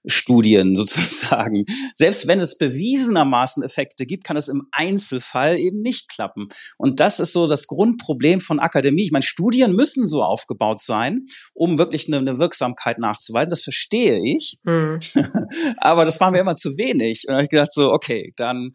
Gruppenstudien 0.00 0.76
sozusagen. 0.76 1.64
Selbst 1.94 2.26
wenn 2.26 2.40
es 2.40 2.58
bewiesenermaßen 2.58 3.62
Effekte 3.62 4.06
gibt, 4.06 4.24
kann 4.24 4.36
es 4.36 4.48
im 4.48 4.66
Einzelfall 4.72 5.58
eben 5.58 5.80
nicht 5.82 6.08
klappen. 6.08 6.48
Und 6.78 7.00
das 7.00 7.20
ist 7.20 7.32
so 7.32 7.46
das 7.46 7.66
Grundproblem 7.66 8.40
von 8.40 8.60
Akademie. 8.60 9.04
Ich 9.04 9.12
meine, 9.12 9.22
Studien 9.22 9.72
müssen 9.72 10.06
so 10.06 10.22
aufgebaut 10.22 10.80
sein, 10.80 11.24
um 11.54 11.78
wirklich 11.78 12.08
eine, 12.08 12.18
eine 12.18 12.38
Wirksamkeit 12.38 12.98
nachzuweisen. 12.98 13.50
Das 13.50 13.62
verstehe 13.62 14.20
ich. 14.24 14.58
Mhm. 14.64 14.98
Aber 15.78 16.04
das 16.04 16.20
war 16.20 16.30
mir 16.30 16.40
immer 16.40 16.56
zu 16.56 16.76
wenig. 16.76 17.24
Und 17.26 17.32
da 17.32 17.34
habe 17.36 17.44
ich 17.44 17.50
gedacht 17.50 17.72
so, 17.72 17.92
okay, 17.92 18.32
dann 18.36 18.72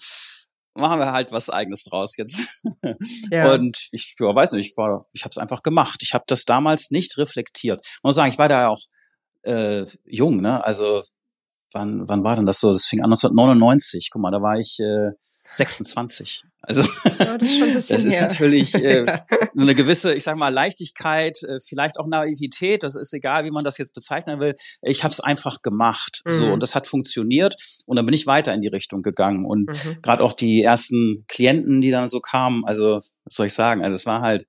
machen 0.77 1.00
wir 1.00 1.13
halt 1.13 1.32
was 1.32 1.50
eigenes 1.50 1.86
draus 1.86 2.17
jetzt. 2.17 2.63
Ja. 3.32 3.51
Und 3.53 3.88
ich 3.91 4.15
ja, 4.20 4.36
weiß 4.36 4.51
nicht, 4.53 4.72
ich 4.72 4.77
war, 4.77 5.03
ich 5.13 5.24
habe 5.24 5.32
es 5.32 5.38
einfach 5.38 5.63
gemacht. 5.63 6.01
Ich 6.03 6.13
habe 6.13 6.25
das 6.27 6.44
damals 6.44 6.91
nicht 6.91 7.17
reflektiert. 7.17 7.86
Ich 7.86 8.03
muss 8.03 8.15
sagen, 8.15 8.32
ich 8.32 8.38
war 8.38 8.50
da 8.50 8.62
ja 8.63 8.70
auch 8.70 8.82
äh, 9.46 9.86
jung, 10.06 10.42
ne? 10.42 10.64
Also 10.64 11.02
wann, 11.72 12.08
wann 12.08 12.24
war 12.24 12.36
denn 12.36 12.46
das 12.46 12.60
so? 12.60 12.72
Das 12.72 12.86
fing 12.86 13.00
an 13.00 13.06
1999. 13.12 14.10
Guck 14.12 14.22
mal, 14.22 14.32
da 14.32 14.42
war 14.42 14.58
ich 14.58 14.78
äh, 14.80 15.12
26. 15.52 16.44
Also 16.62 16.82
ja, 17.20 17.38
das 17.38 17.48
ist, 17.52 17.92
das 17.92 18.06
ist 18.06 18.22
natürlich 18.22 18.74
äh, 18.75 19.06
Ja. 19.06 19.24
so 19.54 19.62
eine 19.64 19.75
gewisse, 19.75 20.14
ich 20.16 20.24
sag 20.24 20.36
mal, 20.38 20.50
Leichtigkeit, 20.50 21.38
äh, 21.44 21.60
vielleicht 21.64 22.00
auch 22.00 22.08
Naivität, 22.08 22.82
das 22.82 22.96
ist 22.96 23.14
egal, 23.14 23.46
wie 23.46 23.52
man 23.52 23.64
das 23.64 23.78
jetzt 23.78 23.94
bezeichnen 23.94 24.40
will. 24.40 24.56
Ich 24.82 25.04
habe 25.04 25.12
es 25.12 25.20
einfach 25.20 25.62
gemacht. 25.62 26.24
So, 26.28 26.48
Mhm. 26.48 26.54
und 26.54 26.64
das 26.64 26.74
hat 26.74 26.88
funktioniert 26.88 27.56
und 27.86 27.98
dann 27.98 28.06
bin 28.06 28.16
ich 28.16 28.25
weiter 28.25 28.54
in 28.54 28.62
die 28.62 28.68
Richtung 28.68 29.02
gegangen. 29.04 29.46
Und 29.46 29.68
Mhm. 29.70 30.02
gerade 30.02 30.24
auch 30.24 30.34
die 30.34 30.64
ersten 30.64 31.25
Klienten, 31.28 31.82
die 31.82 31.92
dann 31.92 32.08
so 32.08 32.20
kamen, 32.20 32.66
also 32.66 32.96
was 33.25 33.36
soll 33.36 33.46
ich 33.46 33.54
sagen, 33.54 33.84
also 33.84 33.94
es 33.96 34.06
war 34.08 34.22
halt 34.22 34.46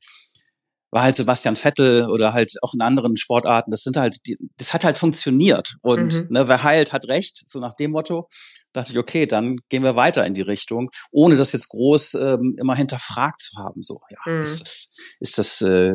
war 0.96 1.02
halt 1.02 1.14
Sebastian 1.14 1.56
Vettel 1.56 2.08
oder 2.08 2.32
halt 2.32 2.54
auch 2.62 2.72
in 2.72 2.80
anderen 2.80 3.18
Sportarten, 3.18 3.70
das 3.70 3.82
sind 3.82 3.98
halt, 3.98 4.16
die, 4.26 4.38
das 4.56 4.72
hat 4.72 4.82
halt 4.82 4.96
funktioniert. 4.96 5.74
Und 5.82 6.22
Mhm. 6.22 6.26
ne, 6.30 6.48
wer 6.48 6.62
heilt, 6.62 6.94
hat 6.94 7.06
recht, 7.06 7.42
so 7.46 7.60
nach 7.60 7.74
dem 7.76 7.90
Motto. 7.90 8.28
Dachte 8.72 8.92
ich, 8.92 8.98
okay, 8.98 9.26
dann 9.26 9.56
gehen 9.68 9.82
wir 9.82 9.94
weiter 9.94 10.24
in 10.24 10.32
die 10.32 10.40
Richtung, 10.40 10.88
ohne 11.10 11.36
das 11.36 11.52
jetzt 11.52 11.68
groß 11.68 12.14
ähm, 12.14 12.56
immer 12.58 12.74
hinterfragt 12.74 13.40
zu 13.42 13.58
haben. 13.58 13.82
So, 13.82 14.00
ja, 14.08 14.32
Mhm. 14.32 14.40
ist 14.40 14.62
das, 14.62 14.88
ist 15.20 15.36
das, 15.36 15.60
äh, 15.60 15.92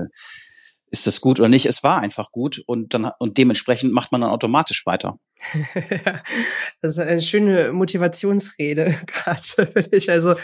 ist 0.91 1.07
das 1.07 1.21
gut 1.21 1.39
oder 1.39 1.47
nicht? 1.47 1.65
Es 1.65 1.83
war 1.83 2.01
einfach 2.01 2.31
gut 2.31 2.61
und 2.67 2.93
dann 2.93 3.09
und 3.17 3.37
dementsprechend 3.37 3.93
macht 3.93 4.11
man 4.11 4.21
dann 4.21 4.29
automatisch 4.29 4.85
weiter. 4.85 5.17
Das 6.81 6.97
ist 6.97 6.99
eine 6.99 7.21
schöne 7.21 7.73
Motivationsrede 7.73 8.95
gerade, 9.05 9.71
finde 9.71 9.97
ich. 9.97 10.09
Also 10.09 10.35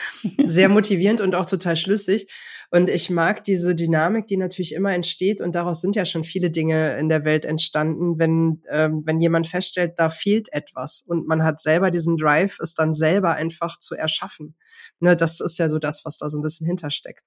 sehr 0.46 0.70
motivierend 0.70 1.20
und 1.20 1.36
auch 1.36 1.48
total 1.48 1.76
schlüssig. 1.76 2.28
Und 2.70 2.90
ich 2.90 3.10
mag 3.10 3.44
diese 3.44 3.76
Dynamik, 3.76 4.28
die 4.28 4.38
natürlich 4.38 4.74
immer 4.74 4.94
entsteht. 4.94 5.42
Und 5.42 5.56
daraus 5.56 5.82
sind 5.82 5.96
ja 5.96 6.06
schon 6.06 6.24
viele 6.24 6.52
Dinge 6.52 6.98
in 6.98 7.10
der 7.10 7.26
Welt 7.26 7.46
entstanden, 7.46 8.20
wenn, 8.20 8.62
ähm, 8.70 9.04
wenn 9.06 9.20
jemand 9.20 9.48
feststellt, 9.48 9.94
da 9.98 10.10
fehlt 10.10 10.52
etwas 10.54 11.04
und 11.08 11.28
man 11.28 11.44
hat 11.44 11.60
selber 11.62 11.92
diesen 11.92 12.18
Drive, 12.18 12.60
es 12.60 12.74
dann 12.74 12.94
selber 12.94 13.34
einfach 13.34 13.80
zu 13.80 13.96
erschaffen. 13.96 14.56
Ne, 15.00 15.16
das 15.16 15.40
ist 15.40 15.58
ja 15.58 15.70
so 15.70 15.80
das, 15.80 16.06
was 16.06 16.18
da 16.18 16.30
so 16.30 16.40
ein 16.40 16.44
bisschen 16.44 16.68
hintersteckt. 16.68 17.24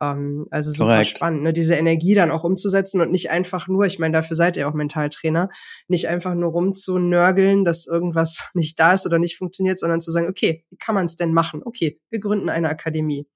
Ähm, 0.00 0.46
also 0.50 0.70
super 0.70 0.90
Korrekt. 0.90 1.16
spannend, 1.16 1.42
ne, 1.42 1.52
diese 1.52 1.74
Energie 1.74 2.14
dann 2.14 2.30
auch 2.30 2.44
umzusetzen 2.44 3.00
und 3.00 3.10
nicht 3.10 3.30
einfach 3.30 3.68
nur, 3.68 3.86
ich 3.86 3.98
meine, 3.98 4.12
dafür 4.12 4.36
seid 4.36 4.56
ihr 4.56 4.68
auch 4.68 4.74
Mentaltrainer, 4.74 5.48
nicht 5.88 6.08
einfach 6.08 6.34
nur 6.34 6.50
rumzunörgeln, 6.50 7.64
dass 7.64 7.86
irgendwas 7.86 8.50
nicht 8.54 8.78
da 8.78 8.92
ist 8.92 9.06
oder 9.06 9.18
nicht 9.18 9.36
funktioniert, 9.36 9.78
sondern 9.78 10.00
zu 10.00 10.10
sagen, 10.10 10.28
okay, 10.28 10.64
wie 10.70 10.76
kann 10.76 10.94
man 10.94 11.06
es 11.06 11.16
denn 11.16 11.32
machen? 11.32 11.62
Okay, 11.64 12.00
wir 12.10 12.20
gründen 12.20 12.48
eine 12.48 12.68
Akademie. 12.68 13.26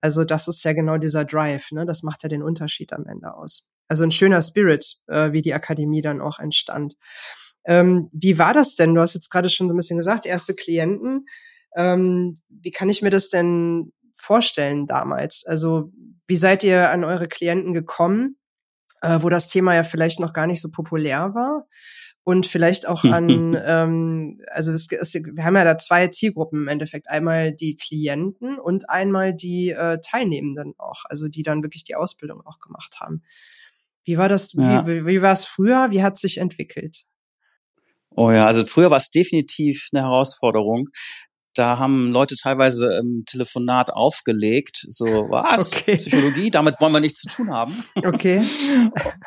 Also 0.00 0.24
das 0.24 0.48
ist 0.48 0.64
ja 0.64 0.72
genau 0.72 0.96
dieser 0.96 1.24
Drive, 1.26 1.72
ne? 1.72 1.84
Das 1.84 2.02
macht 2.02 2.22
ja 2.22 2.30
den 2.30 2.42
Unterschied 2.42 2.92
am 2.92 3.06
Ende 3.06 3.34
aus. 3.34 3.66
Also 3.86 4.04
ein 4.04 4.12
schöner 4.12 4.40
Spirit, 4.40 4.96
äh, 5.08 5.32
wie 5.32 5.42
die 5.42 5.52
Akademie 5.52 6.00
dann 6.00 6.22
auch 6.22 6.38
entstand. 6.38 6.94
Ähm, 7.66 8.08
wie 8.12 8.38
war 8.38 8.54
das 8.54 8.74
denn? 8.74 8.94
Du 8.94 9.02
hast 9.02 9.14
jetzt 9.14 9.30
gerade 9.30 9.50
schon 9.50 9.68
so 9.68 9.74
ein 9.74 9.76
bisschen 9.76 9.98
gesagt, 9.98 10.24
erste 10.24 10.54
Klienten. 10.54 11.26
Ähm, 11.76 12.40
wie 12.48 12.70
kann 12.70 12.88
ich 12.88 13.02
mir 13.02 13.10
das 13.10 13.28
denn 13.28 13.92
vorstellen 14.20 14.86
damals? 14.86 15.44
Also 15.46 15.92
wie 16.26 16.36
seid 16.36 16.62
ihr 16.62 16.90
an 16.90 17.04
eure 17.04 17.28
Klienten 17.28 17.74
gekommen, 17.74 18.36
äh, 19.02 19.18
wo 19.22 19.28
das 19.28 19.48
Thema 19.48 19.74
ja 19.74 19.82
vielleicht 19.82 20.20
noch 20.20 20.32
gar 20.32 20.46
nicht 20.46 20.60
so 20.60 20.70
populär 20.70 21.34
war? 21.34 21.66
Und 22.22 22.46
vielleicht 22.46 22.86
auch 22.86 23.02
an, 23.04 23.56
ähm, 23.64 24.40
also 24.48 24.72
es, 24.72 24.88
es, 24.92 25.14
wir 25.14 25.44
haben 25.44 25.56
ja 25.56 25.64
da 25.64 25.78
zwei 25.78 26.06
Zielgruppen 26.08 26.62
im 26.62 26.68
Endeffekt. 26.68 27.08
Einmal 27.10 27.52
die 27.52 27.76
Klienten 27.76 28.58
und 28.58 28.88
einmal 28.90 29.34
die 29.34 29.70
äh, 29.70 29.98
Teilnehmenden 30.00 30.74
auch, 30.78 31.04
also 31.08 31.28
die 31.28 31.42
dann 31.42 31.62
wirklich 31.62 31.82
die 31.84 31.96
Ausbildung 31.96 32.42
auch 32.44 32.58
gemacht 32.60 32.98
haben. 33.00 33.22
Wie 34.04 34.18
war 34.18 34.28
das, 34.28 34.52
Ja. 34.52 34.86
wie, 34.86 34.92
wie, 34.92 35.06
wie 35.06 35.22
war 35.22 35.32
es 35.32 35.44
früher? 35.44 35.90
Wie 35.90 36.02
hat 36.02 36.14
es 36.14 36.20
sich 36.20 36.38
entwickelt? 36.38 37.04
Oh 38.14 38.30
ja, 38.30 38.46
also 38.46 38.66
früher 38.66 38.90
war 38.90 38.96
es 38.98 39.10
definitiv 39.10 39.88
eine 39.92 40.02
Herausforderung. 40.02 40.88
Da 41.54 41.78
haben 41.78 42.12
Leute 42.12 42.36
teilweise 42.36 42.96
im 42.98 43.24
Telefonat 43.26 43.92
aufgelegt, 43.92 44.84
so 44.88 45.06
was, 45.06 45.72
Okay. 45.72 45.96
Psychologie, 45.96 46.50
damit 46.50 46.80
wollen 46.80 46.92
wir 46.92 47.00
nichts 47.00 47.22
zu 47.22 47.28
tun 47.28 47.50
haben. 47.50 47.74
Okay. 47.96 48.40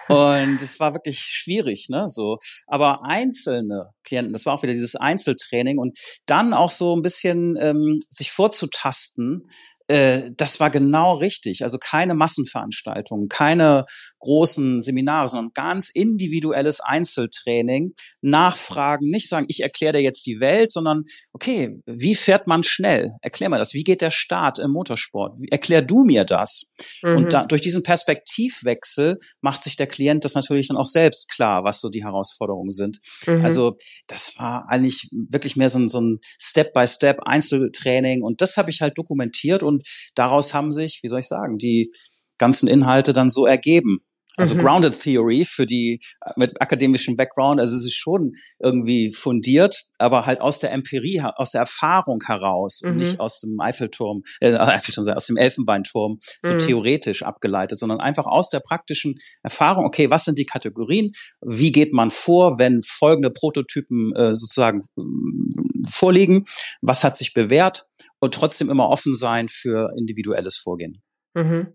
Und 0.08 0.62
es 0.62 0.80
war 0.80 0.94
wirklich 0.94 1.20
schwierig, 1.20 1.88
ne, 1.90 2.08
so. 2.08 2.38
Aber 2.68 3.04
einzelne 3.04 3.90
Klienten, 4.04 4.34
das 4.34 4.46
war 4.46 4.54
auch 4.54 4.64
wieder 4.64 4.74
dieses 4.74 4.96
Einzeltraining 4.96 5.78
und 5.78 5.98
dann 6.26 6.54
auch 6.54 6.72
so 6.72 6.96
ein 6.96 7.02
bisschen 7.02 7.58
ähm, 7.60 8.00
sich 8.10 8.32
vorzutasten, 8.32 9.48
äh, 9.88 10.32
das 10.38 10.60
war 10.60 10.70
genau 10.70 11.16
richtig. 11.16 11.64
Also 11.64 11.78
keine 11.78 12.16
Massenveranstaltungen, 12.16 13.28
keine 13.28 13.86
großen 14.20 14.82
Seminare, 14.82 15.28
sondern 15.28 15.52
ganz 15.54 15.90
individuelles 15.94 16.80
Einzeltraining. 16.80 17.94
Nachfragen, 18.22 19.10
nicht 19.10 19.28
sagen, 19.28 19.46
ich 19.50 19.62
erkläre 19.62 19.94
dir 19.94 20.02
jetzt 20.02 20.26
die 20.26 20.40
Welt, 20.40 20.72
sondern 20.72 21.04
okay, 21.34 21.76
wie 21.86 22.16
fährt 22.16 22.48
man 22.48 22.64
schnell? 22.64 23.12
Erklär 23.22 23.50
mir 23.50 23.58
das. 23.58 23.74
Wie 23.74 23.84
geht 23.84 24.02
der 24.02 24.12
Start 24.12 24.60
im 24.60 24.72
Motorsport? 24.72 25.36
Wie, 25.40 25.52
erklär 25.52 25.82
du 25.82 26.04
mir 26.06 26.24
das. 26.24 26.72
Mhm. 27.02 27.18
Und 27.18 27.34
da, 27.34 27.46
durch 27.46 27.62
diesen 27.62 27.84
Perspektivwechsel 27.84 29.18
macht 29.42 29.64
sich 29.64 29.76
der 29.76 29.88
Klient 29.88 30.24
das 30.24 30.36
natürlich 30.36 30.70
dann 30.70 30.78
auch 30.78 30.86
selbst 30.86 31.30
klar, 31.30 31.64
was 31.64 31.82
so 31.82 31.90
die 31.90 32.04
Herausforderungen 32.04 32.70
sind. 32.70 33.00
Mhm. 33.28 33.44
Also 33.44 33.76
das 34.08 34.38
war 34.38 34.66
eigentlich 34.70 35.10
wirklich 35.12 35.56
mehr 35.56 35.70
so 35.70 35.80
ein, 35.80 35.88
so 35.90 36.00
ein 36.00 36.20
Step-by-Step 36.40 37.20
Einzeltraining 37.26 38.22
und 38.22 38.42
das 38.42 38.58
habe 38.58 38.70
ich 38.70 38.82
halt 38.82 38.98
dokumentiert 38.98 39.64
und 39.64 39.73
daraus 40.16 40.54
haben 40.54 40.74
sich, 40.74 41.00
wie 41.04 41.08
soll 41.08 41.20
ich 41.20 41.28
sagen, 41.28 41.58
die 41.58 41.92
ganzen 42.38 42.68
Inhalte 42.68 43.14
dann 43.14 43.30
so 43.30 43.46
ergeben. 43.46 44.00
Also 44.36 44.56
Mhm. 44.56 44.60
Grounded 44.60 45.00
Theory 45.00 45.46
für 45.46 45.66
die 45.66 46.00
äh, 46.26 46.32
mit 46.38 46.60
akademischem 46.62 47.16
Background, 47.16 47.60
also 47.60 47.76
es 47.76 47.84
ist 47.84 47.96
schon 47.96 48.32
irgendwie 48.60 49.14
fundiert, 49.14 49.84
aber 50.00 50.26
halt 50.26 50.42
aus 50.42 50.60
der 50.60 50.72
Empirie, 50.72 51.22
aus 51.22 51.52
der 51.52 51.62
Erfahrung 51.62 52.20
heraus 52.26 52.82
und 52.84 52.94
Mhm. 52.94 52.98
nicht 52.98 53.20
aus 53.20 53.42
dem 53.42 53.60
Eiffelturm, 53.60 54.24
äh, 54.42 54.54
Eiffelturm, 54.56 55.08
aus 55.16 55.28
dem 55.28 55.38
Elfenbeinturm 55.38 56.18
so 56.42 56.54
Mhm. 56.54 56.58
theoretisch 56.60 57.22
abgeleitet, 57.24 57.78
sondern 57.78 58.00
einfach 58.00 58.26
aus 58.26 58.50
der 58.50 58.60
praktischen 58.60 59.20
Erfahrung, 59.44 59.86
okay, 59.86 60.10
was 60.10 60.26
sind 60.26 60.38
die 60.40 60.46
Kategorien, 60.46 61.12
wie 61.42 61.72
geht 61.72 61.94
man 61.94 62.10
vor, 62.10 62.58
wenn 62.58 62.82
folgende 62.82 63.30
Prototypen 63.30 64.16
äh, 64.16 64.36
sozusagen 64.36 64.82
ähm, 64.98 65.54
vorliegen, 65.90 66.46
was 66.82 67.04
hat 67.04 67.18
sich 67.18 67.34
bewährt 67.34 67.88
und 68.20 68.34
trotzdem 68.34 68.70
immer 68.70 68.90
offen 68.90 69.16
sein 69.16 69.48
für 69.50 69.92
individuelles 69.98 70.58
Vorgehen. 70.58 71.04
Mhm. 71.36 71.68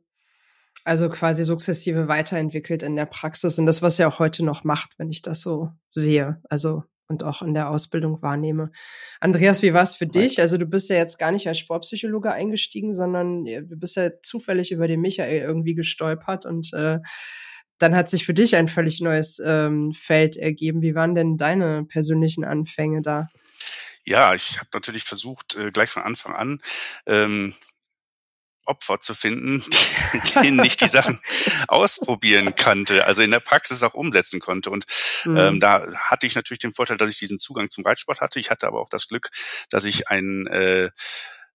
Also 0.84 1.08
quasi 1.08 1.44
sukzessive 1.44 2.08
weiterentwickelt 2.08 2.82
in 2.82 2.96
der 2.96 3.06
Praxis 3.06 3.58
und 3.58 3.66
das, 3.66 3.82
was 3.82 3.98
er 3.98 4.08
auch 4.08 4.18
heute 4.18 4.44
noch 4.44 4.64
macht, 4.64 4.90
wenn 4.98 5.10
ich 5.10 5.22
das 5.22 5.42
so 5.42 5.70
sehe. 5.92 6.40
Also 6.48 6.84
und 7.08 7.22
auch 7.22 7.42
in 7.42 7.54
der 7.54 7.70
Ausbildung 7.70 8.20
wahrnehme. 8.22 8.70
Andreas, 9.18 9.62
wie 9.62 9.72
war 9.72 9.82
es 9.82 9.96
für 9.96 10.06
dich? 10.06 10.40
Also 10.40 10.58
du 10.58 10.66
bist 10.66 10.90
ja 10.90 10.96
jetzt 10.96 11.18
gar 11.18 11.32
nicht 11.32 11.48
als 11.48 11.58
Sportpsychologe 11.58 12.32
eingestiegen, 12.32 12.94
sondern 12.94 13.46
äh, 13.46 13.62
du 13.62 13.76
bist 13.76 13.96
ja 13.96 14.10
zufällig 14.22 14.70
über 14.70 14.86
den 14.86 15.00
Michael 15.00 15.40
irgendwie 15.40 15.74
gestolpert 15.74 16.44
und 16.44 16.72
äh, 16.74 16.98
dann 17.78 17.94
hat 17.94 18.10
sich 18.10 18.26
für 18.26 18.34
dich 18.34 18.56
ein 18.56 18.68
völlig 18.68 19.00
neues 19.00 19.40
ähm, 19.44 19.92
Feld 19.92 20.36
ergeben. 20.36 20.82
Wie 20.82 20.94
waren 20.94 21.14
denn 21.14 21.36
deine 21.36 21.84
persönlichen 21.84 22.44
Anfänge 22.44 23.02
da? 23.02 23.28
Ja, 24.04 24.34
ich 24.34 24.58
habe 24.58 24.68
natürlich 24.72 25.04
versucht, 25.04 25.56
äh, 25.56 25.70
gleich 25.70 25.90
von 25.90 26.02
Anfang 26.02 26.34
an 26.34 26.60
ähm, 27.06 27.54
Opfer 28.68 29.00
zu 29.00 29.14
finden, 29.14 29.64
denen 30.42 30.64
ich 30.64 30.76
die 30.76 30.88
Sachen 30.88 31.20
ausprobieren 31.66 32.54
kannte, 32.54 33.06
also 33.06 33.22
in 33.22 33.30
der 33.30 33.40
Praxis 33.40 33.82
auch 33.82 33.94
umsetzen 33.94 34.40
konnte. 34.40 34.70
Und 34.70 34.86
Mhm. 35.24 35.36
ähm, 35.36 35.60
da 35.60 35.86
hatte 35.96 36.26
ich 36.26 36.34
natürlich 36.34 36.60
den 36.60 36.72
Vorteil, 36.72 36.96
dass 36.96 37.10
ich 37.10 37.18
diesen 37.18 37.38
Zugang 37.38 37.70
zum 37.70 37.84
Reitsport 37.84 38.20
hatte. 38.20 38.40
Ich 38.40 38.50
hatte 38.50 38.66
aber 38.66 38.80
auch 38.80 38.88
das 38.90 39.08
Glück, 39.08 39.30
dass 39.70 39.84
ich 39.84 40.08
einen 40.08 40.46
äh, 40.46 40.90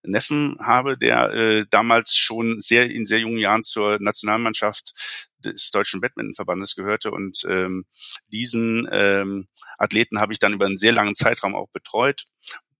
Neffen 0.03 0.57
habe, 0.59 0.97
der 0.97 1.31
äh, 1.33 1.65
damals 1.69 2.15
schon 2.15 2.59
sehr 2.59 2.89
in 2.91 3.05
sehr 3.05 3.19
jungen 3.19 3.37
Jahren 3.37 3.63
zur 3.63 3.99
Nationalmannschaft 4.01 4.93
des 5.39 5.71
Deutschen 5.71 6.01
Badmintonverbandes 6.01 6.75
gehörte 6.75 7.11
und 7.11 7.45
ähm, 7.49 7.85
diesen 8.27 8.87
ähm, 8.91 9.47
Athleten 9.77 10.19
habe 10.19 10.33
ich 10.33 10.39
dann 10.39 10.53
über 10.53 10.65
einen 10.65 10.77
sehr 10.77 10.91
langen 10.91 11.15
Zeitraum 11.15 11.55
auch 11.55 11.69
betreut 11.69 12.23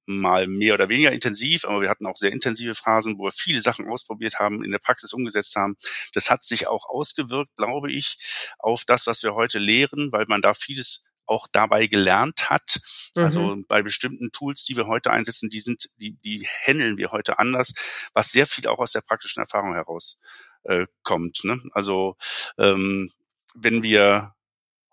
mal 0.06 0.48
mehr 0.48 0.74
oder 0.74 0.90
weniger 0.90 1.12
intensiv, 1.12 1.66
aber 1.66 1.82
wir 1.82 1.90
hatten 1.90 2.06
auch 2.06 2.18
sehr 2.18 2.32
intensive 2.32 2.76
Phasen, 2.76 3.18
wo 3.18 3.26
wir 3.26 3.32
viele 3.32 3.62
Sachen 3.62 3.88
ausprobiert 3.90 4.40
haben, 4.40 4.64
in 4.64 4.72
der 4.72 4.80
Praxis 4.80 5.14
umgesetzt 5.14 5.56
haben. 5.56 5.76
Das 6.14 6.30
hat 6.30 6.44
sich 6.44 6.68
auch 6.68 6.90
ausgewirkt, 6.90 7.56
glaube 7.56 7.92
ich, 7.92 8.18
auf 8.60 8.84
das, 8.86 9.08
was 9.08 9.24
wir 9.24 9.34
heute 9.36 9.60
lehren, 9.60 10.12
weil 10.12 10.26
man 10.28 10.42
da 10.42 10.54
vieles 10.54 11.06
auch 11.26 11.48
dabei 11.52 11.88
gelernt 11.88 12.50
hat. 12.50 12.80
Also 13.16 13.56
bei 13.68 13.82
bestimmten 13.82 14.32
Tools, 14.32 14.66
die 14.66 14.76
wir 14.76 14.88
heute 14.88 15.12
einsetzen, 15.12 15.50
die 15.50 15.62
sind, 15.62 15.90
die, 15.98 16.18
die 16.22 16.48
handeln 16.66 16.98
wir 16.98 17.12
heute 17.12 17.40
anders, 17.40 17.74
was 18.14 18.32
sehr 18.32 18.48
viel 18.48 18.68
auch 18.68 18.80
aus 18.80 18.92
der 18.92 19.02
praktischen 19.02 19.42
Erfahrung 19.42 19.74
heraus 19.74 20.20
äh, 20.64 20.86
kommt. 21.04 21.44
Ne? 21.44 21.62
Also 21.72 22.18
ähm, 22.58 23.12
wenn 23.56 23.84
wir 23.84 24.34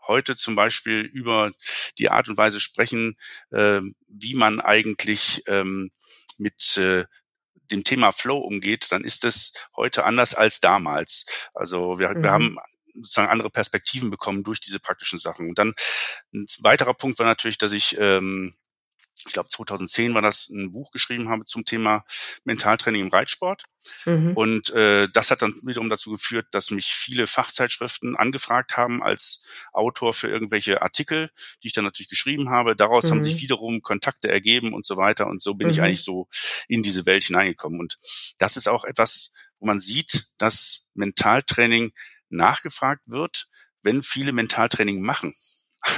heute 0.07 0.37
zum 0.37 0.55
Beispiel 0.55 1.01
über 1.01 1.53
die 1.99 2.11
Art 2.11 2.29
und 2.29 2.37
Weise 2.37 2.61
sprechen, 2.61 3.17
äh, 3.51 3.81
wie 4.09 4.35
man 4.35 4.61
eigentlich 4.61 5.43
ähm, 5.47 5.91
mit 6.39 6.77
äh, 6.77 7.05
dem 7.71 7.85
Thema 7.85 8.13
Flow 8.13 8.39
umgeht, 8.39 8.91
dann 8.91 9.05
ist 9.05 9.25
es 9.25 9.53
heute 9.77 10.05
anders 10.05 10.35
als 10.35 10.61
damals. 10.61 11.49
Also 11.55 11.99
wir, 11.99 12.11
Mhm. 12.11 12.23
wir 12.23 12.31
haben 12.33 12.57
sozusagen 12.95 13.31
andere 13.31 13.51
Perspektiven 13.51 14.11
bekommen 14.11 14.43
durch 14.43 14.61
diese 14.61 14.81
praktischen 14.81 15.19
Sachen. 15.19 15.49
Und 15.49 15.59
dann 15.59 15.75
ein 16.35 16.47
weiterer 16.61 16.95
Punkt 16.95 17.19
war 17.19 17.27
natürlich, 17.27 17.59
dass 17.59 17.73
ich 17.73 17.97
ähm, 17.99 18.57
ich 19.27 19.33
glaube 19.33 19.49
2010 19.49 20.15
war 20.15 20.23
das, 20.23 20.49
ein 20.49 20.73
Buch 20.73 20.91
geschrieben 20.91 21.29
habe 21.29 21.45
zum 21.45 21.65
Thema 21.65 22.05
Mentaltraining 22.45 23.03
im 23.03 23.09
Reitsport. 23.09 23.65
Mhm. 24.05 24.33
Und 24.37 24.71
äh, 24.71 25.09
das 25.13 25.31
hat 25.31 25.43
dann 25.43 25.55
wiederum 25.65 25.89
dazu 25.89 26.11
geführt, 26.11 26.47
dass 26.53 26.71
mich 26.71 26.87
viele 26.87 27.27
Fachzeitschriften 27.27 28.17
angefragt 28.17 28.77
haben 28.77 29.03
als 29.03 29.47
Autor 29.73 30.13
für 30.13 30.29
irgendwelche 30.29 30.83
Artikel, 30.83 31.31
die 31.63 31.69
ich 31.69 31.73
dann 31.73 31.85
natürlich 31.85 32.11
geschrieben 32.11 32.51
habe. 32.51 32.77
Daraus 32.77 33.05
mhm. 33.05 33.11
haben 33.11 33.25
sich 33.25 33.41
wiederum 33.41 33.83
Kontakte 33.83 34.29
ergeben 34.29 34.75
und 34.75 34.87
so 34.87 34.97
weiter. 34.97 35.27
Und 35.27 35.43
so 35.43 35.55
bin 35.55 35.69
mhm. 35.69 35.73
ich 35.73 35.83
eigentlich 35.83 36.05
so 36.05 36.29
in 36.69 36.83
diese 36.83 37.07
Welt 37.07 37.25
hineingekommen. 37.25 37.81
Und 37.81 37.99
das 38.39 38.57
ist 38.57 38.69
auch 38.69 38.85
etwas, 38.85 39.33
wo 39.59 39.67
man 39.67 39.81
sieht, 39.81 40.27
dass 40.39 40.91
Mentaltraining 40.95 41.93
nachgefragt 42.29 43.03
wird, 43.07 43.49
wenn 43.83 44.03
viele 44.03 44.33
Mentaltraining 44.33 45.01
machen. 45.01 45.35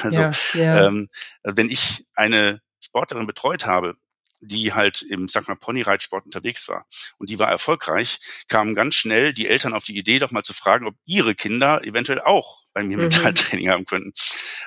Also 0.05 0.21
ja, 0.21 0.31
ja. 0.55 0.87
Ähm, 0.87 1.09
wenn 1.43 1.69
ich 1.69 2.07
eine 2.15 2.63
Sportlerin 2.83 3.27
betreut 3.27 3.65
habe, 3.67 3.97
die 4.43 4.73
halt 4.73 5.03
im, 5.03 5.29
sag 5.29 5.49
mal, 5.49 5.55
Ponyreitsport 5.55 6.25
unterwegs 6.25 6.69
war 6.69 6.87
und 7.19 7.31
die 7.31 7.39
war 7.39 7.49
erfolgreich, 7.49 8.19
kamen 8.49 8.75
ganz 8.75 8.97
schnell 8.97 9.33
die 9.33 9.47
Eltern 9.47 9.73
auf 9.73 9.85
die 9.85 9.97
Idee, 9.97 10.19
doch 10.19 10.33
mal 10.33 10.43
zu 10.43 10.53
fragen, 10.53 10.87
ob 10.87 10.97
ihre 11.07 11.35
Kinder 11.35 11.85
eventuell 11.85 12.21
auch 12.21 12.59
bei 12.75 12.83
mir 12.83 12.97
mhm. 12.97 13.05
Mentaltraining 13.05 13.71
haben 13.71 13.85
könnten. 13.87 14.13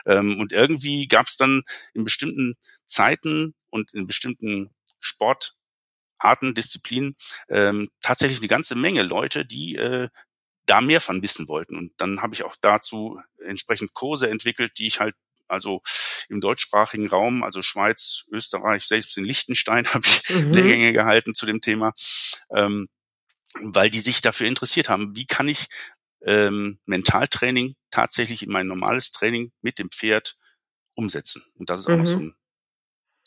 Ähm, 0.06 0.40
und 0.40 0.54
irgendwie 0.54 1.08
gab 1.08 1.28
es 1.28 1.36
dann 1.36 1.64
in 1.94 2.06
bestimmten 2.06 2.56
Zeiten 2.86 3.54
und 3.70 3.94
in 3.94 4.08
bestimmten 4.08 4.74
Sportarten, 5.00 6.54
Disziplinen 6.54 7.16
ähm, 7.50 7.90
tatsächlich 8.02 8.40
eine 8.40 8.48
ganze 8.48 8.76
Menge 8.76 9.04
Leute, 9.04 9.46
die 9.46 9.76
äh, 9.76 10.08
da 10.66 10.82
mehr 10.82 11.02
von 11.02 11.22
wissen 11.22 11.48
wollten. 11.48 11.78
Und 11.78 11.92
dann 11.98 12.22
habe 12.22 12.34
ich 12.34 12.44
auch 12.44 12.56
dazu 12.62 13.20
entsprechend 13.44 13.94
Kurse 13.94 14.30
entwickelt, 14.30 14.80
die 14.80 14.88
ich 14.88 15.00
halt 15.00 15.16
also 15.48 15.82
im 16.30 16.42
deutschsprachigen 16.42 17.08
Raum, 17.08 17.44
also 17.44 17.62
Schweiz, 17.62 18.26
Österreich, 18.32 18.86
selbst 18.86 19.18
in 19.18 19.26
Liechtenstein 19.26 19.88
habe 19.94 20.06
ich 20.06 20.30
mhm. 20.30 20.54
Lehrgänge 20.54 20.94
gehalten 20.94 21.36
zu 21.36 21.46
dem 21.46 21.62
Thema, 21.62 21.94
ähm, 22.50 22.88
weil 23.74 23.90
die 23.90 24.02
sich 24.02 24.22
dafür 24.22 24.48
interessiert 24.48 24.90
haben, 24.90 25.16
wie 25.16 25.26
kann 25.26 25.48
ich 25.48 25.68
ähm, 26.22 26.80
Mentaltraining 26.86 27.76
tatsächlich 27.92 28.44
in 28.44 28.52
mein 28.52 28.68
normales 28.68 29.12
Training 29.12 29.52
mit 29.62 29.80
dem 29.80 29.90
Pferd 29.92 30.38
umsetzen. 30.96 31.44
Und 31.56 31.70
das 31.70 31.82
ist 31.82 31.88
auch 31.88 31.92
mhm. 31.92 32.00
noch 32.00 32.08
so 32.08 32.18
mhm. 32.18 32.24
ein 32.28 32.36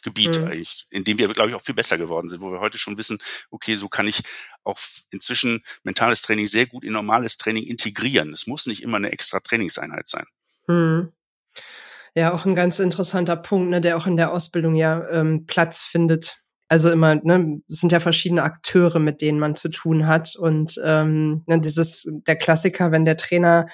Gebiet 0.02 0.38
mhm. 0.38 0.46
eigentlich, 0.46 0.86
in 0.90 1.04
dem 1.04 1.18
wir, 1.18 1.28
glaube 1.28 1.50
ich, 1.50 1.56
auch 1.56 1.62
viel 1.62 1.74
besser 1.74 1.98
geworden 1.98 2.28
sind, 2.28 2.40
wo 2.40 2.50
wir 2.52 2.60
heute 2.60 2.78
schon 2.78 2.98
wissen, 2.98 3.18
okay, 3.50 3.76
so 3.76 3.88
kann 3.88 4.06
ich 4.06 4.22
auch 4.64 4.78
inzwischen 5.10 5.64
mentales 5.82 6.22
Training 6.22 6.46
sehr 6.46 6.66
gut 6.66 6.84
in 6.84 6.92
normales 6.92 7.36
Training 7.36 7.64
integrieren. 7.64 8.32
Es 8.32 8.46
muss 8.46 8.66
nicht 8.66 8.82
immer 8.82 8.96
eine 8.96 9.12
extra 9.12 9.40
Trainingseinheit 9.40 10.08
sein. 10.08 10.26
Mhm. 10.66 11.12
Ja, 12.18 12.34
auch 12.34 12.46
ein 12.46 12.56
ganz 12.56 12.80
interessanter 12.80 13.36
Punkt, 13.36 13.70
ne, 13.70 13.80
der 13.80 13.96
auch 13.96 14.08
in 14.08 14.16
der 14.16 14.32
Ausbildung 14.32 14.74
ja 14.74 15.08
ähm, 15.08 15.46
Platz 15.46 15.84
findet. 15.84 16.42
Also 16.66 16.90
immer, 16.90 17.14
ne, 17.14 17.60
es 17.68 17.78
sind 17.78 17.92
ja 17.92 18.00
verschiedene 18.00 18.42
Akteure, 18.42 18.98
mit 18.98 19.20
denen 19.20 19.38
man 19.38 19.54
zu 19.54 19.68
tun 19.68 20.08
hat. 20.08 20.34
Und 20.34 20.80
ähm, 20.84 21.44
ne, 21.46 21.60
dieses, 21.60 22.08
der 22.26 22.34
Klassiker, 22.34 22.90
wenn 22.90 23.04
der 23.04 23.18
Trainer 23.18 23.68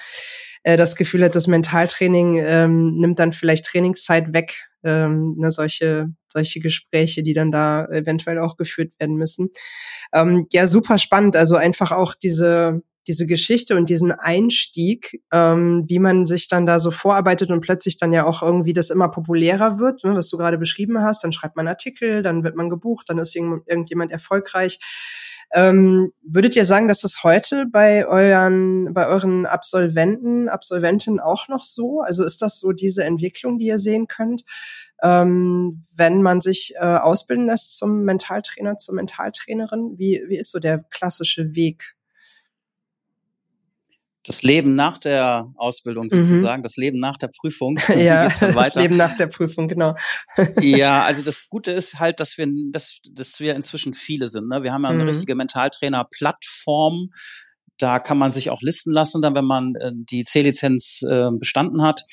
äh, 0.61 0.77
das 0.77 0.95
Gefühl 0.95 1.23
hat, 1.23 1.35
das 1.35 1.47
Mentaltraining 1.47 2.37
ähm, 2.37 2.97
nimmt 2.97 3.17
dann 3.17 3.31
vielleicht 3.31 3.65
Trainingszeit 3.65 4.31
weg, 4.31 4.69
ähm, 4.83 5.33
ne, 5.39 5.49
solche, 5.49 6.09
solche 6.27 6.59
Gespräche, 6.59 7.23
die 7.23 7.33
dann 7.33 7.51
da 7.51 7.85
eventuell 7.87 8.37
auch 8.37 8.57
geführt 8.57 8.93
werden 8.99 9.15
müssen. 9.15 9.49
Ähm, 10.13 10.45
ja, 10.51 10.67
super 10.67 10.99
spannend. 10.99 11.35
Also 11.35 11.55
einfach 11.55 11.91
auch 11.91 12.13
diese, 12.13 12.83
diese 13.07 13.27
Geschichte 13.27 13.75
und 13.75 13.89
diesen 13.89 14.11
Einstieg, 14.11 15.21
ähm, 15.31 15.85
wie 15.87 15.99
man 15.99 16.25
sich 16.25 16.47
dann 16.47 16.65
da 16.65 16.79
so 16.79 16.91
vorarbeitet 16.91 17.51
und 17.51 17.61
plötzlich 17.61 17.97
dann 17.97 18.13
ja 18.13 18.25
auch 18.25 18.41
irgendwie 18.41 18.73
das 18.73 18.89
immer 18.89 19.09
populärer 19.09 19.79
wird, 19.79 20.03
ne, 20.03 20.15
was 20.15 20.29
du 20.29 20.37
gerade 20.37 20.57
beschrieben 20.57 21.01
hast. 21.01 21.23
Dann 21.23 21.31
schreibt 21.31 21.55
man 21.55 21.67
Artikel, 21.67 22.23
dann 22.23 22.43
wird 22.43 22.55
man 22.55 22.69
gebucht, 22.69 23.09
dann 23.09 23.19
ist 23.19 23.35
irgendjemand 23.35 24.11
erfolgreich. 24.11 24.79
Ähm, 25.53 26.11
würdet 26.23 26.55
ihr 26.55 26.65
sagen, 26.65 26.87
dass 26.87 27.01
das 27.01 27.23
heute 27.23 27.65
bei 27.71 28.07
euren, 28.07 28.93
bei 28.93 29.07
euren 29.07 29.45
Absolventen, 29.45 30.49
Absolventinnen 30.49 31.19
auch 31.19 31.47
noch 31.47 31.63
so? 31.63 32.01
Also 32.01 32.23
ist 32.23 32.41
das 32.41 32.59
so 32.59 32.71
diese 32.71 33.03
Entwicklung, 33.03 33.59
die 33.59 33.67
ihr 33.67 33.79
sehen 33.79 34.07
könnt, 34.07 34.43
ähm, 35.03 35.85
wenn 35.95 36.21
man 36.21 36.41
sich 36.41 36.73
äh, 36.75 36.79
ausbilden 36.79 37.45
lässt 37.45 37.77
zum 37.77 38.03
Mentaltrainer, 38.03 38.77
zur 38.77 38.95
Mentaltrainerin? 38.95 39.97
Wie, 39.97 40.23
wie 40.27 40.37
ist 40.37 40.51
so 40.51 40.59
der 40.59 40.79
klassische 40.89 41.55
Weg? 41.55 41.95
Das 44.25 44.41
Leben 44.41 44.75
nach 44.75 44.97
der 44.97 45.51
Ausbildung 45.55 46.05
mhm. 46.05 46.21
sozusagen, 46.21 46.61
mhm. 46.61 46.63
das 46.63 46.77
Leben 46.77 46.99
nach 46.99 47.17
der 47.17 47.29
Prüfung. 47.29 47.77
ja, 47.95 48.29
das 48.29 48.75
Leben 48.75 48.97
nach 48.97 49.15
der 49.17 49.27
Prüfung, 49.27 49.67
genau. 49.67 49.95
ja, 50.59 51.03
also 51.05 51.23
das 51.23 51.47
Gute 51.47 51.71
ist 51.71 51.99
halt, 51.99 52.19
dass 52.19 52.37
wir, 52.37 52.47
dass, 52.71 52.99
dass 53.11 53.39
wir 53.39 53.55
inzwischen 53.55 53.93
viele 53.93 54.27
sind. 54.27 54.49
Ne? 54.49 54.63
Wir 54.63 54.73
haben 54.73 54.83
ja 54.83 54.89
eine 54.89 55.03
mhm. 55.03 55.09
richtige 55.09 55.35
Mentaltrainer-Plattform. 55.35 57.09
Da 57.77 57.99
kann 57.99 58.17
man 58.17 58.31
sich 58.31 58.49
auch 58.49 58.61
listen 58.61 58.91
lassen, 58.93 59.21
dann 59.21 59.35
wenn 59.35 59.45
man 59.45 59.75
äh, 59.75 59.91
die 59.93 60.23
C-Lizenz 60.23 61.03
äh, 61.03 61.29
bestanden 61.37 61.83
hat. 61.83 62.03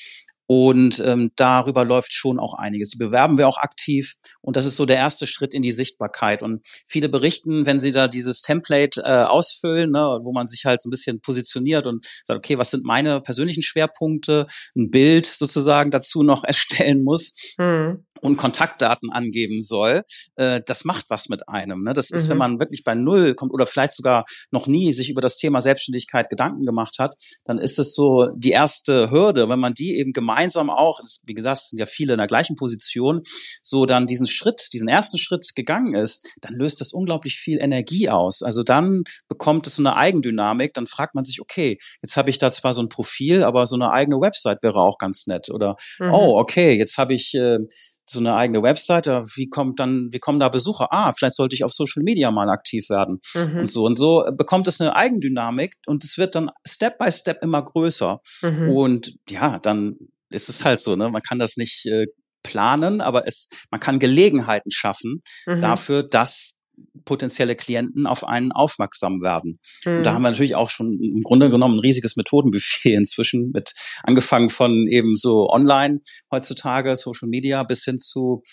Und 0.45 1.01
ähm, 1.05 1.31
darüber 1.35 1.85
läuft 1.85 2.13
schon 2.13 2.39
auch 2.39 2.53
einiges. 2.53 2.89
Die 2.89 2.97
bewerben 2.97 3.37
wir 3.37 3.47
auch 3.47 3.57
aktiv. 3.57 4.15
Und 4.41 4.55
das 4.55 4.65
ist 4.65 4.75
so 4.75 4.85
der 4.85 4.97
erste 4.97 5.25
Schritt 5.27 5.53
in 5.53 5.61
die 5.61 5.71
Sichtbarkeit. 5.71 6.43
Und 6.43 6.65
viele 6.85 7.09
berichten, 7.09 7.65
wenn 7.65 7.79
sie 7.79 7.91
da 7.91 8.07
dieses 8.07 8.41
Template 8.41 9.01
äh, 9.03 9.23
ausfüllen, 9.23 9.91
ne, 9.91 10.19
wo 10.23 10.33
man 10.33 10.47
sich 10.47 10.65
halt 10.65 10.81
so 10.81 10.89
ein 10.89 10.91
bisschen 10.91 11.21
positioniert 11.21 11.85
und 11.85 12.05
sagt, 12.25 12.37
okay, 12.37 12.57
was 12.57 12.71
sind 12.71 12.83
meine 12.83 13.21
persönlichen 13.21 13.63
Schwerpunkte, 13.63 14.47
ein 14.75 14.91
Bild 14.91 15.25
sozusagen 15.25 15.91
dazu 15.91 16.23
noch 16.23 16.43
erstellen 16.43 17.03
muss. 17.03 17.55
Mhm 17.57 18.03
und 18.23 18.37
Kontaktdaten 18.37 19.11
angeben 19.11 19.61
soll, 19.61 20.03
äh, 20.35 20.61
das 20.65 20.85
macht 20.85 21.09
was 21.09 21.27
mit 21.27 21.49
einem. 21.49 21.83
Ne? 21.83 21.93
Das 21.93 22.09
ist, 22.09 22.25
mhm. 22.25 22.29
wenn 22.29 22.37
man 22.37 22.59
wirklich 22.59 22.83
bei 22.83 22.95
Null 22.95 23.35
kommt 23.35 23.53
oder 23.53 23.65
vielleicht 23.65 23.93
sogar 23.93 24.23
noch 24.49 24.65
nie 24.65 24.93
sich 24.93 25.09
über 25.09 25.21
das 25.21 25.37
Thema 25.37 25.59
Selbstständigkeit 25.59 26.29
Gedanken 26.29 26.65
gemacht 26.65 26.99
hat, 26.99 27.15
dann 27.43 27.59
ist 27.59 27.79
es 27.79 27.93
so 27.93 28.29
die 28.35 28.51
erste 28.51 29.11
Hürde. 29.11 29.49
Wenn 29.49 29.59
man 29.59 29.73
die 29.73 29.97
eben 29.97 30.13
gemeinsam 30.13 30.69
auch, 30.69 31.01
wie 31.25 31.33
gesagt, 31.33 31.61
es 31.61 31.69
sind 31.69 31.79
ja 31.79 31.85
viele 31.85 32.13
in 32.13 32.17
der 32.17 32.27
gleichen 32.27 32.55
Position, 32.55 33.21
so 33.61 33.85
dann 33.85 34.07
diesen 34.07 34.27
Schritt, 34.27 34.69
diesen 34.71 34.87
ersten 34.87 35.17
Schritt 35.17 35.45
gegangen 35.53 35.93
ist, 35.93 36.33
dann 36.39 36.53
löst 36.53 36.79
das 36.79 36.93
unglaublich 36.93 37.35
viel 37.35 37.59
Energie 37.59 38.09
aus. 38.09 38.41
Also 38.41 38.63
dann 38.63 39.03
bekommt 39.27 39.67
es 39.67 39.75
so 39.75 39.81
eine 39.81 39.97
Eigendynamik, 39.97 40.73
dann 40.73 40.87
fragt 40.87 41.13
man 41.13 41.25
sich, 41.25 41.41
okay, 41.41 41.77
jetzt 42.01 42.15
habe 42.15 42.29
ich 42.29 42.37
da 42.37 42.51
zwar 42.51 42.73
so 42.73 42.81
ein 42.81 42.89
Profil, 42.89 43.43
aber 43.43 43.65
so 43.65 43.75
eine 43.75 43.91
eigene 43.91 44.21
Website 44.21 44.63
wäre 44.63 44.79
auch 44.79 44.97
ganz 44.97 45.27
nett. 45.27 45.49
Oder, 45.49 45.75
mhm. 45.99 46.13
oh, 46.13 46.39
okay, 46.39 46.77
jetzt 46.77 46.97
habe 46.97 47.13
ich 47.13 47.33
äh, 47.33 47.59
so 48.05 48.19
eine 48.19 48.35
eigene 48.35 48.61
Website, 48.61 49.07
wie 49.07 49.49
kommt 49.49 49.79
dann, 49.79 50.09
wie 50.11 50.19
kommen 50.19 50.39
da 50.39 50.49
Besucher? 50.49 50.87
Ah, 50.91 51.11
vielleicht 51.11 51.35
sollte 51.35 51.55
ich 51.55 51.63
auf 51.63 51.71
Social 51.71 52.03
Media 52.03 52.31
mal 52.31 52.49
aktiv 52.49 52.89
werden 52.89 53.19
mhm. 53.33 53.59
und 53.59 53.71
so 53.71 53.85
und 53.85 53.95
so 53.95 54.25
bekommt 54.35 54.67
es 54.67 54.81
eine 54.81 54.95
Eigendynamik 54.95 55.75
und 55.85 56.03
es 56.03 56.17
wird 56.17 56.35
dann 56.35 56.49
Step 56.67 56.97
by 56.97 57.11
Step 57.11 57.41
immer 57.41 57.63
größer 57.63 58.19
mhm. 58.41 58.69
und 58.69 59.15
ja, 59.29 59.59
dann 59.59 59.97
ist 60.29 60.49
es 60.49 60.65
halt 60.65 60.79
so, 60.79 60.95
ne? 60.95 61.09
Man 61.09 61.21
kann 61.21 61.39
das 61.39 61.57
nicht 61.57 61.85
äh, 61.85 62.07
planen, 62.43 63.01
aber 63.01 63.27
es, 63.27 63.49
man 63.71 63.79
kann 63.79 63.99
Gelegenheiten 63.99 64.71
schaffen 64.71 65.21
mhm. 65.45 65.61
dafür, 65.61 66.03
dass 66.03 66.55
potenzielle 67.05 67.55
Klienten 67.55 68.07
auf 68.07 68.23
einen 68.23 68.51
aufmerksam 68.51 69.21
werden. 69.21 69.59
Mhm. 69.85 69.97
Und 69.97 70.03
da 70.03 70.11
hm. 70.11 70.15
haben 70.15 70.21
wir 70.23 70.31
natürlich 70.31 70.55
auch 70.55 70.69
schon 70.69 70.99
im 71.01 71.21
Grunde 71.21 71.49
genommen 71.49 71.75
ein 71.75 71.81
riesiges 71.81 72.15
Methodenbuffet 72.15 72.93
inzwischen 72.97 73.51
mit 73.51 73.73
angefangen 74.03 74.49
von 74.49 74.87
eben 74.87 75.15
so 75.15 75.49
online 75.49 76.01
heutzutage, 76.31 76.95
Social 76.95 77.27
Media 77.27 77.63
bis 77.63 77.83
hin 77.83 77.97
zu 77.97 78.43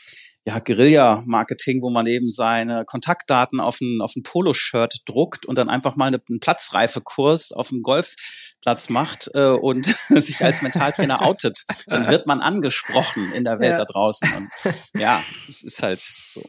ja, 0.44 0.58
Guerilla-Marketing, 0.58 1.82
wo 1.82 1.90
man 1.90 2.06
eben 2.06 2.30
seine 2.30 2.84
Kontaktdaten 2.86 3.60
auf 3.60 3.80
ein, 3.80 4.00
auf 4.00 4.16
ein 4.16 4.22
Poloshirt 4.22 5.02
druckt 5.04 5.44
und 5.44 5.56
dann 5.56 5.68
einfach 5.68 5.96
mal 5.96 6.06
einen 6.06 6.40
Platzreifekurs 6.40 7.52
auf 7.52 7.68
dem 7.68 7.82
Golfplatz 7.82 8.88
macht 8.88 9.30
äh, 9.34 9.48
und 9.48 9.84
sich 10.08 10.42
als 10.42 10.62
Mentaltrainer 10.62 11.22
outet. 11.22 11.64
Dann 11.86 12.08
wird 12.08 12.26
man 12.26 12.40
angesprochen 12.40 13.32
in 13.34 13.44
der 13.44 13.60
Welt 13.60 13.72
ja. 13.72 13.78
da 13.78 13.84
draußen. 13.84 14.32
Und 14.34 14.50
ja, 14.94 15.22
es 15.46 15.62
ist 15.62 15.82
halt 15.82 16.00
so. 16.00 16.42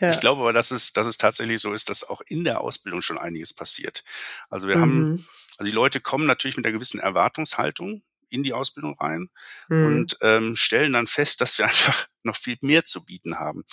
Ja. 0.00 0.10
Ich 0.10 0.20
glaube 0.20 0.42
aber, 0.42 0.52
dass 0.52 0.70
es, 0.70 0.92
dass 0.92 1.06
es 1.06 1.16
tatsächlich 1.16 1.60
so 1.60 1.72
ist, 1.72 1.88
dass 1.88 2.08
auch 2.08 2.20
in 2.26 2.44
der 2.44 2.60
Ausbildung 2.60 3.00
schon 3.00 3.16
einiges 3.16 3.54
passiert. 3.54 4.04
Also 4.50 4.68
wir 4.68 4.76
mhm. 4.76 4.80
haben, 4.80 5.28
also 5.56 5.70
die 5.70 5.74
Leute 5.74 6.00
kommen 6.00 6.26
natürlich 6.26 6.58
mit 6.58 6.66
einer 6.66 6.74
gewissen 6.74 7.00
Erwartungshaltung 7.00 8.02
in 8.30 8.42
die 8.42 8.52
Ausbildung 8.52 8.96
rein 8.98 9.28
mhm. 9.68 9.86
und 9.86 10.18
ähm, 10.22 10.56
stellen 10.56 10.92
dann 10.92 11.06
fest, 11.06 11.40
dass 11.40 11.58
wir 11.58 11.64
einfach 11.66 12.06
noch 12.22 12.36
viel 12.36 12.56
mehr 12.60 12.84
zu 12.84 13.04
bieten 13.04 13.38
haben. 13.38 13.64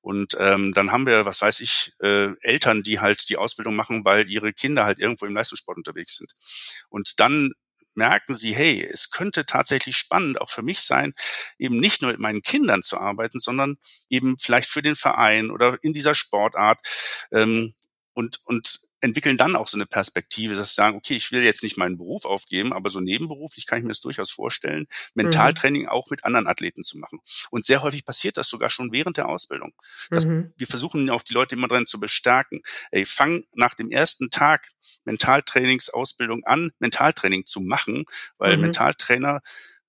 Und 0.00 0.36
ähm, 0.38 0.72
dann 0.72 0.92
haben 0.92 1.06
wir, 1.06 1.24
was 1.24 1.40
weiß 1.40 1.60
ich, 1.60 1.94
äh, 2.00 2.32
Eltern, 2.40 2.82
die 2.82 3.00
halt 3.00 3.28
die 3.28 3.36
Ausbildung 3.36 3.76
machen, 3.76 4.04
weil 4.04 4.28
ihre 4.28 4.52
Kinder 4.52 4.84
halt 4.84 4.98
irgendwo 4.98 5.26
im 5.26 5.34
Leistungssport 5.34 5.76
unterwegs 5.76 6.16
sind. 6.16 6.34
Und 6.88 7.20
dann 7.20 7.52
merken 7.94 8.34
sie, 8.34 8.54
hey, 8.54 8.86
es 8.92 9.10
könnte 9.10 9.46
tatsächlich 9.46 9.96
spannend 9.96 10.40
auch 10.40 10.50
für 10.50 10.62
mich 10.62 10.80
sein, 10.80 11.14
eben 11.58 11.78
nicht 11.78 12.02
nur 12.02 12.10
mit 12.10 12.20
meinen 12.20 12.42
Kindern 12.42 12.82
zu 12.82 12.98
arbeiten, 12.98 13.38
sondern 13.38 13.76
eben 14.08 14.36
vielleicht 14.38 14.68
für 14.68 14.82
den 14.82 14.96
Verein 14.96 15.50
oder 15.50 15.78
in 15.82 15.92
dieser 15.92 16.14
Sportart. 16.14 16.78
Ähm, 17.32 17.74
und, 18.12 18.40
und 18.44 18.80
entwickeln 19.04 19.36
dann 19.36 19.54
auch 19.54 19.68
so 19.68 19.76
eine 19.76 19.84
Perspektive, 19.84 20.54
dass 20.54 20.70
sie 20.70 20.74
sagen, 20.76 20.96
okay, 20.96 21.14
ich 21.14 21.30
will 21.30 21.42
jetzt 21.42 21.62
nicht 21.62 21.76
meinen 21.76 21.98
Beruf 21.98 22.24
aufgeben, 22.24 22.72
aber 22.72 22.88
so 22.88 23.00
nebenberuflich 23.00 23.66
kann 23.66 23.78
ich 23.78 23.84
mir 23.84 23.90
das 23.90 24.00
durchaus 24.00 24.30
vorstellen, 24.30 24.86
Mentaltraining 25.14 25.82
mhm. 25.82 25.88
auch 25.88 26.08
mit 26.10 26.24
anderen 26.24 26.46
Athleten 26.46 26.82
zu 26.82 26.98
machen. 26.98 27.20
Und 27.50 27.66
sehr 27.66 27.82
häufig 27.82 28.04
passiert 28.04 28.38
das 28.38 28.48
sogar 28.48 28.70
schon 28.70 28.92
während 28.92 29.18
der 29.18 29.28
Ausbildung. 29.28 29.74
Mhm. 30.10 30.52
Wir 30.56 30.66
versuchen 30.66 31.10
auch 31.10 31.22
die 31.22 31.34
Leute 31.34 31.54
immer 31.54 31.68
dran 31.68 31.86
zu 31.86 32.00
bestärken. 32.00 32.62
Ey, 32.90 33.04
fang 33.04 33.44
nach 33.52 33.74
dem 33.74 33.90
ersten 33.90 34.30
Tag 34.30 34.70
Mentaltrainingsausbildung 35.04 36.44
an, 36.44 36.72
Mentaltraining 36.78 37.44
zu 37.44 37.60
machen, 37.60 38.06
weil 38.38 38.56
mhm. 38.56 38.62
Mentaltrainer 38.62 39.42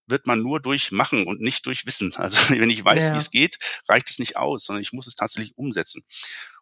wird 0.07 0.27
man 0.27 0.41
nur 0.41 0.59
durch 0.59 0.91
Machen 0.91 1.25
und 1.25 1.41
nicht 1.41 1.65
durch 1.65 1.85
Wissen. 1.85 2.13
Also 2.15 2.37
wenn 2.59 2.69
ich 2.69 2.83
weiß, 2.83 3.03
ja. 3.09 3.13
wie 3.13 3.17
es 3.17 3.31
geht, 3.31 3.57
reicht 3.87 4.09
es 4.09 4.19
nicht 4.19 4.37
aus, 4.37 4.65
sondern 4.65 4.81
ich 4.81 4.93
muss 4.93 5.07
es 5.07 5.15
tatsächlich 5.15 5.57
umsetzen. 5.57 6.03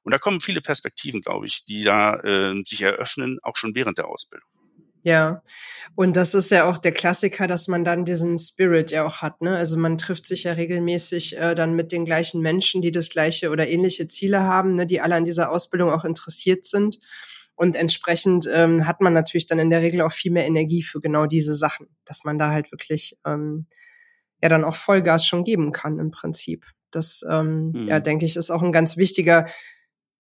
Und 0.03 0.13
da 0.13 0.19
kommen 0.19 0.41
viele 0.41 0.61
Perspektiven, 0.61 1.21
glaube 1.21 1.45
ich, 1.45 1.65
die 1.65 1.83
da 1.83 2.15
äh, 2.19 2.61
sich 2.63 2.81
eröffnen, 2.81 3.39
auch 3.41 3.55
schon 3.55 3.75
während 3.75 3.97
der 3.97 4.07
Ausbildung. 4.07 4.47
Ja, 5.05 5.41
und 5.95 6.15
das 6.15 6.33
ist 6.33 6.49
ja 6.49 6.63
auch 6.63 6.77
der 6.77 6.93
Klassiker, 6.93 7.45
dass 7.45 7.67
man 7.67 7.83
dann 7.83 8.05
diesen 8.05 8.39
Spirit 8.39 8.89
ja 8.91 9.05
auch 9.05 9.21
hat. 9.21 9.41
Ne? 9.41 9.57
Also 9.57 9.75
man 9.75 9.97
trifft 9.97 10.25
sich 10.25 10.43
ja 10.43 10.53
regelmäßig 10.53 11.37
äh, 11.37 11.55
dann 11.55 11.75
mit 11.75 11.91
den 11.91 12.05
gleichen 12.05 12.41
Menschen, 12.41 12.81
die 12.81 12.91
das 12.91 13.09
gleiche 13.09 13.49
oder 13.49 13.67
ähnliche 13.67 14.07
Ziele 14.07 14.43
haben, 14.43 14.75
ne? 14.75 14.85
die 14.85 15.01
alle 15.01 15.15
an 15.15 15.25
dieser 15.25 15.51
Ausbildung 15.51 15.91
auch 15.91 16.05
interessiert 16.05 16.63
sind. 16.63 16.99
Und 17.55 17.75
entsprechend 17.75 18.49
ähm, 18.51 18.87
hat 18.87 19.01
man 19.01 19.11
natürlich 19.13 19.45
dann 19.45 19.59
in 19.59 19.69
der 19.69 19.81
Regel 19.81 20.01
auch 20.01 20.11
viel 20.13 20.31
mehr 20.31 20.47
Energie 20.47 20.81
für 20.81 21.01
genau 21.01 21.25
diese 21.25 21.53
Sachen, 21.53 21.87
dass 22.05 22.23
man 22.23 22.39
da 22.39 22.51
halt 22.51 22.71
wirklich 22.71 23.17
ähm, 23.25 23.67
ja 24.41 24.47
dann 24.47 24.63
auch 24.63 24.75
Vollgas 24.75 25.25
schon 25.25 25.43
geben 25.43 25.73
kann 25.73 25.99
im 25.99 26.11
Prinzip. 26.11 26.65
Das, 26.91 27.25
ähm, 27.29 27.71
mhm. 27.71 27.87
ja, 27.87 27.99
denke 27.99 28.25
ich, 28.25 28.37
ist 28.37 28.51
auch 28.51 28.63
ein 28.63 28.71
ganz 28.71 28.95
wichtiger 28.95 29.47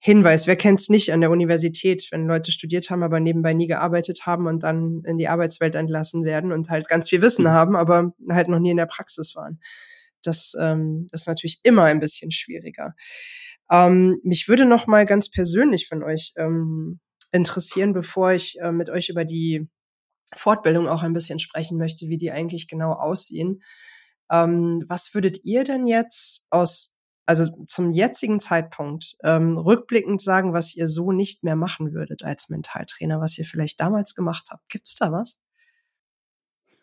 Hinweis. 0.05 0.47
Wer 0.47 0.57
kennt 0.57 0.81
es 0.81 0.89
nicht 0.89 1.13
an 1.13 1.21
der 1.21 1.31
Universität, 1.31 2.09
wenn 2.11 2.27
Leute 2.27 2.51
studiert 2.51 2.89
haben, 2.89 3.03
aber 3.03 3.21
nebenbei 3.21 3.53
nie 3.53 3.67
gearbeitet 3.67 4.25
haben 4.25 4.47
und 4.47 4.61
dann 4.61 5.01
in 5.05 5.17
die 5.17 5.29
Arbeitswelt 5.29 5.75
entlassen 5.75 6.25
werden 6.25 6.51
und 6.51 6.69
halt 6.69 6.89
ganz 6.89 7.07
viel 7.07 7.21
Wissen 7.21 7.45
mhm. 7.45 7.51
haben, 7.51 7.75
aber 7.77 8.11
halt 8.29 8.49
noch 8.49 8.59
nie 8.59 8.71
in 8.71 8.77
der 8.77 8.85
Praxis 8.85 9.33
waren. 9.33 9.61
Das 10.21 10.57
ähm, 10.59 11.07
ist 11.13 11.25
natürlich 11.25 11.61
immer 11.63 11.85
ein 11.85 12.01
bisschen 12.01 12.31
schwieriger. 12.31 12.95
Ähm, 13.71 14.19
mich 14.25 14.49
würde 14.49 14.65
noch 14.65 14.87
mal 14.87 15.05
ganz 15.05 15.31
persönlich 15.31 15.87
von 15.87 16.03
euch 16.03 16.33
ähm, 16.35 16.99
interessieren, 17.31 17.93
bevor 17.93 18.33
ich 18.33 18.59
äh, 18.59 18.73
mit 18.73 18.89
euch 18.89 19.07
über 19.07 19.23
die 19.23 19.69
Fortbildung 20.35 20.89
auch 20.89 21.03
ein 21.03 21.13
bisschen 21.13 21.39
sprechen 21.39 21.77
möchte, 21.77 22.09
wie 22.09 22.17
die 22.17 22.31
eigentlich 22.31 22.67
genau 22.67 22.91
aussehen. 22.91 23.61
Ähm, 24.29 24.83
was 24.89 25.13
würdet 25.13 25.39
ihr 25.45 25.63
denn 25.63 25.87
jetzt 25.87 26.45
aus 26.49 26.92
also 27.25 27.45
zum 27.67 27.91
jetzigen 27.91 28.39
Zeitpunkt 28.39 29.15
ähm, 29.23 29.57
rückblickend 29.57 30.21
sagen, 30.21 30.53
was 30.53 30.75
ihr 30.75 30.87
so 30.87 31.11
nicht 31.11 31.43
mehr 31.43 31.55
machen 31.55 31.93
würdet 31.93 32.23
als 32.23 32.49
Mentaltrainer, 32.49 33.21
was 33.21 33.37
ihr 33.37 33.45
vielleicht 33.45 33.79
damals 33.79 34.15
gemacht 34.15 34.47
habt? 34.51 34.67
Gibt's 34.69 34.95
da 34.95 35.11
was? 35.11 35.37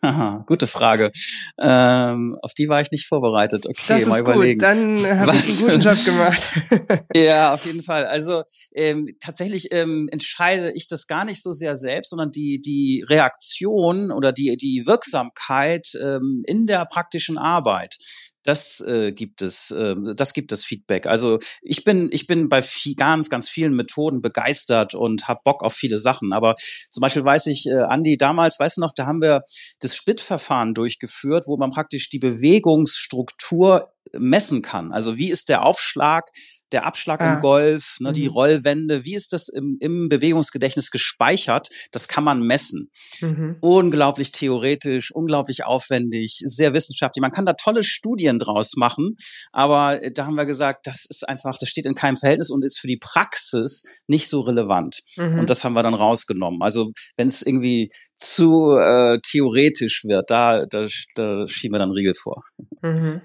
Aha, 0.03 0.43
gute 0.47 0.65
Frage. 0.65 1.11
Ähm, 1.59 2.35
auf 2.41 2.55
die 2.55 2.67
war 2.67 2.81
ich 2.81 2.89
nicht 2.89 3.05
vorbereitet. 3.05 3.67
Okay, 3.67 3.83
das 3.87 4.07
mal 4.07 4.15
ist 4.15 4.21
überlegen. 4.21 4.57
Gut. 4.57 4.67
Dann 4.67 5.19
habe 5.19 5.35
ich 5.35 5.47
einen 5.47 5.59
guten 5.59 5.81
Job 5.81 6.05
gemacht. 6.05 6.49
ja, 7.15 7.53
auf 7.53 7.67
jeden 7.67 7.83
Fall. 7.83 8.07
Also 8.07 8.41
ähm, 8.73 9.09
tatsächlich 9.19 9.67
ähm, 9.71 10.09
entscheide 10.11 10.71
ich 10.73 10.87
das 10.87 11.05
gar 11.05 11.23
nicht 11.23 11.43
so 11.43 11.51
sehr 11.51 11.77
selbst, 11.77 12.09
sondern 12.09 12.31
die 12.31 12.59
die 12.59 13.05
Reaktion 13.07 14.11
oder 14.11 14.31
die 14.31 14.55
die 14.55 14.87
Wirksamkeit 14.87 15.89
ähm, 16.01 16.41
in 16.47 16.65
der 16.65 16.85
praktischen 16.85 17.37
Arbeit 17.37 17.97
das 18.43 18.79
äh, 18.81 19.11
gibt 19.11 19.41
es, 19.41 19.71
äh, 19.71 19.95
das 20.15 20.33
gibt 20.33 20.51
es 20.51 20.65
Feedback. 20.65 21.07
Also 21.07 21.39
ich 21.61 21.83
bin, 21.83 22.09
ich 22.11 22.27
bin 22.27 22.49
bei 22.49 22.61
viel, 22.61 22.95
ganz, 22.95 23.29
ganz 23.29 23.49
vielen 23.49 23.73
Methoden 23.73 24.21
begeistert 24.21 24.95
und 24.95 25.27
habe 25.27 25.41
Bock 25.43 25.63
auf 25.63 25.73
viele 25.73 25.99
Sachen. 25.99 26.33
Aber 26.33 26.55
zum 26.89 27.01
Beispiel 27.01 27.23
weiß 27.23 27.47
ich, 27.47 27.67
äh, 27.67 27.81
Andi, 27.81 28.17
damals, 28.17 28.59
weißt 28.59 28.77
du 28.77 28.81
noch, 28.81 28.93
da 28.95 29.05
haben 29.05 29.21
wir 29.21 29.43
das 29.79 29.95
Split-Verfahren 29.95 30.73
durchgeführt, 30.73 31.45
wo 31.47 31.57
man 31.57 31.71
praktisch 31.71 32.09
die 32.09 32.19
Bewegungsstruktur 32.19 33.91
messen 34.13 34.61
kann. 34.61 34.91
Also 34.91 35.17
wie 35.17 35.29
ist 35.29 35.49
der 35.49 35.65
Aufschlag 35.65 36.25
der 36.71 36.85
Abschlag 36.85 37.21
ah. 37.21 37.33
im 37.33 37.39
Golf, 37.39 37.97
ne, 37.99 38.09
mhm. 38.09 38.13
die 38.13 38.27
Rollwände, 38.27 39.05
wie 39.05 39.15
ist 39.15 39.33
das 39.33 39.49
im, 39.49 39.77
im 39.79 40.09
Bewegungsgedächtnis 40.09 40.91
gespeichert? 40.91 41.69
Das 41.91 42.07
kann 42.07 42.23
man 42.23 42.41
messen. 42.41 42.89
Mhm. 43.21 43.57
Unglaublich 43.61 44.31
theoretisch, 44.31 45.11
unglaublich 45.11 45.65
aufwendig, 45.65 46.41
sehr 46.43 46.73
wissenschaftlich. 46.73 47.21
Man 47.21 47.31
kann 47.31 47.45
da 47.45 47.53
tolle 47.53 47.83
Studien 47.83 48.39
draus 48.39 48.73
machen, 48.75 49.15
aber 49.51 50.03
äh, 50.03 50.11
da 50.11 50.25
haben 50.25 50.35
wir 50.35 50.45
gesagt, 50.45 50.87
das 50.87 51.05
ist 51.09 51.27
einfach, 51.27 51.57
das 51.59 51.69
steht 51.69 51.85
in 51.85 51.95
keinem 51.95 52.15
Verhältnis 52.15 52.49
und 52.49 52.63
ist 52.63 52.79
für 52.79 52.87
die 52.87 52.97
Praxis 52.97 53.83
nicht 54.07 54.29
so 54.29 54.41
relevant. 54.41 55.01
Mhm. 55.17 55.39
Und 55.39 55.49
das 55.49 55.63
haben 55.63 55.73
wir 55.73 55.83
dann 55.83 55.93
rausgenommen. 55.93 56.61
Also 56.61 56.91
wenn 57.17 57.27
es 57.27 57.41
irgendwie 57.41 57.91
zu 58.15 58.77
äh, 58.77 59.19
theoretisch 59.23 60.03
wird, 60.03 60.29
da, 60.29 60.65
da, 60.65 60.87
da 61.15 61.47
schieben 61.47 61.75
wir 61.75 61.79
dann 61.79 61.91
Riegel 61.91 62.13
vor. 62.15 62.43
Mhm. 62.81 63.21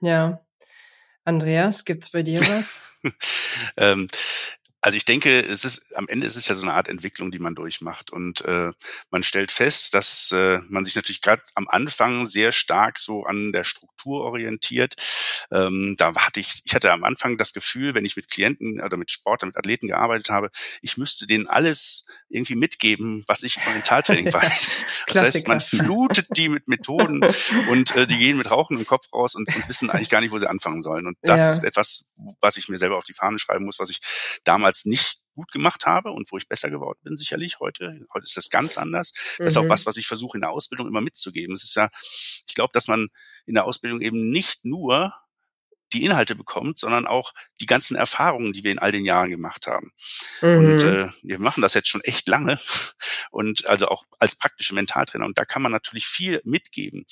Ja. 0.00 0.40
Andreas, 1.28 1.84
gibt's 1.84 2.08
bei 2.08 2.22
dir 2.22 2.40
was? 2.40 2.80
ähm, 3.76 4.08
also 4.88 4.96
ich 4.96 5.04
denke, 5.04 5.40
es 5.40 5.66
ist 5.66 5.94
am 5.94 6.08
Ende 6.08 6.26
ist 6.26 6.36
es 6.36 6.48
ja 6.48 6.54
so 6.54 6.62
eine 6.62 6.72
Art 6.72 6.88
Entwicklung, 6.88 7.30
die 7.30 7.38
man 7.38 7.54
durchmacht 7.54 8.10
und 8.10 8.40
äh, 8.46 8.70
man 9.10 9.22
stellt 9.22 9.52
fest, 9.52 9.92
dass 9.92 10.32
äh, 10.32 10.60
man 10.70 10.86
sich 10.86 10.96
natürlich 10.96 11.20
gerade 11.20 11.42
am 11.56 11.68
Anfang 11.68 12.26
sehr 12.26 12.52
stark 12.52 12.98
so 12.98 13.24
an 13.24 13.52
der 13.52 13.64
Struktur 13.64 14.22
orientiert. 14.24 14.94
Ähm, 15.50 15.94
da 15.98 16.14
hatte 16.16 16.40
ich, 16.40 16.62
ich 16.64 16.74
hatte 16.74 16.90
am 16.90 17.04
Anfang 17.04 17.36
das 17.36 17.52
Gefühl, 17.52 17.94
wenn 17.94 18.06
ich 18.06 18.16
mit 18.16 18.30
Klienten 18.30 18.80
oder 18.80 18.96
mit 18.96 19.10
Sportlern, 19.10 19.48
mit 19.48 19.58
Athleten 19.58 19.88
gearbeitet 19.88 20.30
habe, 20.30 20.50
ich 20.80 20.96
müsste 20.96 21.26
denen 21.26 21.48
alles 21.48 22.08
irgendwie 22.30 22.56
mitgeben, 22.56 23.24
was 23.26 23.42
ich 23.42 23.58
über 23.58 23.72
Mentaltraining 23.72 24.32
weiß. 24.32 24.86
das 25.08 25.18
heißt, 25.18 25.48
man 25.48 25.60
flutet 25.60 26.28
die 26.34 26.48
mit 26.48 26.66
Methoden 26.66 27.20
und 27.70 27.94
äh, 27.94 28.06
die 28.06 28.16
gehen 28.16 28.38
mit 28.38 28.50
Rauchen 28.50 28.78
im 28.78 28.86
Kopf 28.86 29.12
raus 29.12 29.34
und, 29.34 29.54
und 29.54 29.68
wissen 29.68 29.90
eigentlich 29.90 30.08
gar 30.08 30.22
nicht, 30.22 30.32
wo 30.32 30.38
sie 30.38 30.48
anfangen 30.48 30.80
sollen. 30.80 31.06
Und 31.06 31.18
das 31.20 31.40
ja. 31.40 31.50
ist 31.50 31.64
etwas, 31.64 32.14
was 32.40 32.56
ich 32.56 32.70
mir 32.70 32.78
selber 32.78 32.96
auf 32.96 33.04
die 33.04 33.12
Fahne 33.12 33.38
schreiben 33.38 33.66
muss, 33.66 33.78
was 33.78 33.90
ich 33.90 34.00
damals 34.44 34.77
damals 34.78 34.84
nicht 34.84 35.20
gut 35.34 35.52
gemacht 35.52 35.86
habe 35.86 36.10
und 36.10 36.32
wo 36.32 36.36
ich 36.36 36.48
besser 36.48 36.68
geworden 36.68 36.98
bin, 37.04 37.16
sicherlich 37.16 37.60
heute. 37.60 38.06
Heute 38.12 38.24
ist 38.24 38.36
das 38.36 38.50
ganz 38.50 38.76
anders. 38.76 39.12
Das 39.12 39.38
mhm. 39.38 39.46
ist 39.46 39.56
auch 39.56 39.62
mhm. 39.64 39.68
was, 39.68 39.86
was 39.86 39.96
ich 39.96 40.06
versuche 40.06 40.36
in 40.36 40.40
der 40.40 40.50
Ausbildung 40.50 40.88
immer 40.88 41.00
mitzugeben. 41.00 41.54
Es 41.54 41.62
ist 41.62 41.76
ja, 41.76 41.90
ich 42.46 42.54
glaube, 42.54 42.72
dass 42.72 42.88
man 42.88 43.08
in 43.46 43.54
der 43.54 43.64
Ausbildung 43.64 44.00
eben 44.00 44.30
nicht 44.30 44.64
nur 44.64 45.14
die 45.92 46.04
Inhalte 46.04 46.34
bekommt, 46.34 46.78
sondern 46.78 47.06
auch 47.06 47.32
die 47.60 47.66
ganzen 47.66 47.96
Erfahrungen, 47.96 48.52
die 48.52 48.64
wir 48.64 48.72
in 48.72 48.78
all 48.78 48.92
den 48.92 49.04
Jahren 49.04 49.30
gemacht 49.30 49.66
haben. 49.66 49.92
Mhm. 50.42 50.58
Und 50.58 50.82
äh, 50.82 51.08
wir 51.22 51.38
machen 51.38 51.62
das 51.62 51.74
jetzt 51.74 51.88
schon 51.88 52.02
echt 52.02 52.28
lange 52.28 52.58
und 53.30 53.66
also 53.66 53.88
auch 53.88 54.04
als 54.18 54.36
praktische 54.36 54.74
Mentaltrainer. 54.74 55.24
Und 55.24 55.38
da 55.38 55.44
kann 55.44 55.62
man 55.62 55.72
natürlich 55.72 56.06
viel 56.06 56.40
mitgeben. 56.44 57.06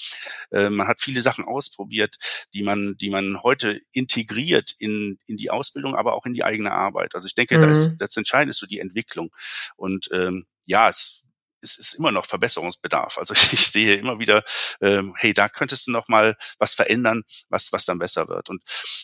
Äh, 0.51 0.71
man 0.71 0.89
hat 0.89 1.01
viele 1.01 1.23
Sachen 1.23 1.45
ausprobiert, 1.45 2.17
die 2.55 2.62
man, 2.62 2.97
die 2.97 3.11
man 3.11 3.43
heute 3.43 3.81
integriert 3.93 4.73
in, 4.79 5.19
in 5.27 5.37
die 5.37 5.51
Ausbildung, 5.51 5.95
aber 5.95 6.15
auch 6.15 6.27
in 6.27 6.35
die 6.35 6.45
eigene 6.45 6.73
Arbeit. 6.73 7.15
Also 7.15 7.27
ich 7.27 7.35
denke, 7.35 7.59
mhm. 7.59 7.69
das, 7.69 7.97
das 7.97 8.17
Entscheidende 8.17 8.51
ist 8.51 8.59
so 8.59 8.67
die 8.67 8.81
Entwicklung. 8.81 9.31
Und 9.77 10.09
ähm, 10.12 10.47
ja, 10.67 10.89
es 10.89 11.26
es 11.67 11.79
ist 11.79 11.95
immer 11.95 12.13
noch 12.13 12.27
Verbesserungsbedarf. 12.27 13.19
Also 13.19 13.35
ich 13.53 13.67
sehe 13.67 13.97
immer 13.97 14.19
wieder, 14.19 14.45
ähm, 14.81 15.15
hey, 15.17 15.35
da 15.35 15.49
könntest 15.49 15.87
du 15.87 15.91
noch 15.91 16.09
mal 16.09 16.37
was 16.59 16.75
verändern, 16.75 17.23
was 17.49 17.73
was 17.73 17.85
dann 17.85 17.99
besser 17.99 18.29
wird. 18.29 18.49
Und 18.51 18.63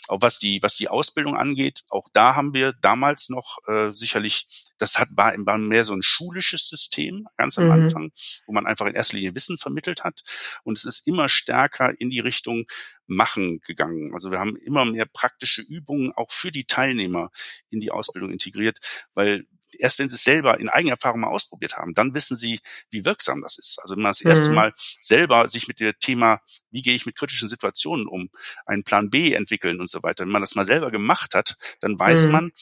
auch 0.09 0.23
was 0.23 0.39
die 0.39 0.63
was 0.63 0.77
die 0.77 0.89
Ausbildung 0.89 1.37
angeht, 1.37 1.83
auch 1.91 2.09
da 2.13 2.35
haben 2.35 2.55
wir 2.55 2.73
damals 2.81 3.29
noch 3.29 3.59
äh, 3.67 3.93
sicherlich, 3.93 4.47
das 4.79 4.99
hat 4.99 5.09
war, 5.13 5.35
war 5.47 5.59
mehr 5.59 5.85
so 5.85 5.95
ein 5.95 6.03
schulisches 6.03 6.69
System 6.69 7.27
ganz 7.37 7.59
am 7.59 7.67
mhm. 7.67 7.73
Anfang, 7.73 8.13
wo 8.47 8.53
man 8.53 8.67
einfach 8.67 8.87
in 8.87 8.95
erster 8.95 9.17
Linie 9.17 9.35
Wissen 9.35 9.59
vermittelt 9.59 10.05
hat. 10.05 10.23
Und 10.63 10.79
es 10.79 10.85
ist 10.85 11.07
immer 11.07 11.29
stärker 11.29 11.93
in 11.99 12.11
die 12.11 12.21
Richtung 12.21 12.67
Machen 13.07 13.61
gegangen. 13.61 14.15
Also 14.15 14.31
wir 14.31 14.39
haben 14.39 14.57
immer 14.57 14.85
mehr 14.85 15.07
praktische 15.07 15.61
Übungen 15.61 16.13
auch 16.13 16.31
für 16.31 16.53
die 16.53 16.65
Teilnehmer 16.65 17.31
in 17.69 17.81
die 17.81 17.91
Ausbildung 17.91 18.31
integriert, 18.31 18.79
weil 19.13 19.47
erst 19.83 19.99
wenn 19.99 20.09
sie 20.09 20.15
es 20.15 20.25
selber 20.25 20.61
in 20.61 20.69
Eigenerfahrung 20.69 21.21
mal 21.21 21.29
ausprobiert 21.29 21.77
haben, 21.77 21.93
dann 21.95 22.15
wissen 22.15 22.37
sie, 22.37 22.61
wie 22.91 23.05
wirksam 23.05 23.43
das 23.43 23.59
ist. 23.59 23.79
Also 23.83 23.97
wenn 23.97 24.03
man 24.03 24.11
das 24.11 24.23
mhm. 24.23 24.31
erste 24.31 24.51
Mal 24.51 24.73
selber 25.01 25.49
sich 25.49 25.69
mit 25.69 25.81
dem 25.81 25.93
Thema, 25.99 26.41
wie 26.71 26.83
gehe 26.83 26.95
ich 26.95 27.05
mit 27.05 27.17
kritischen 27.17 27.49
Situationen 27.49 28.07
um, 28.07 28.31
einen 28.65 28.85
Plan 28.85 29.11
B 29.11 29.35
entwickeln 29.35 29.81
und 29.81 29.91
so 29.91 30.03
weiter, 30.03 30.25
wenn 30.25 30.31
man 30.31 30.43
das 30.43 30.55
mal 30.55 30.65
selber 30.65 30.91
gemacht 30.91 31.35
hat, 31.35 31.57
dann 31.81 31.99
weiß 31.99 32.27
mhm. 32.27 32.33
man, 32.33 32.53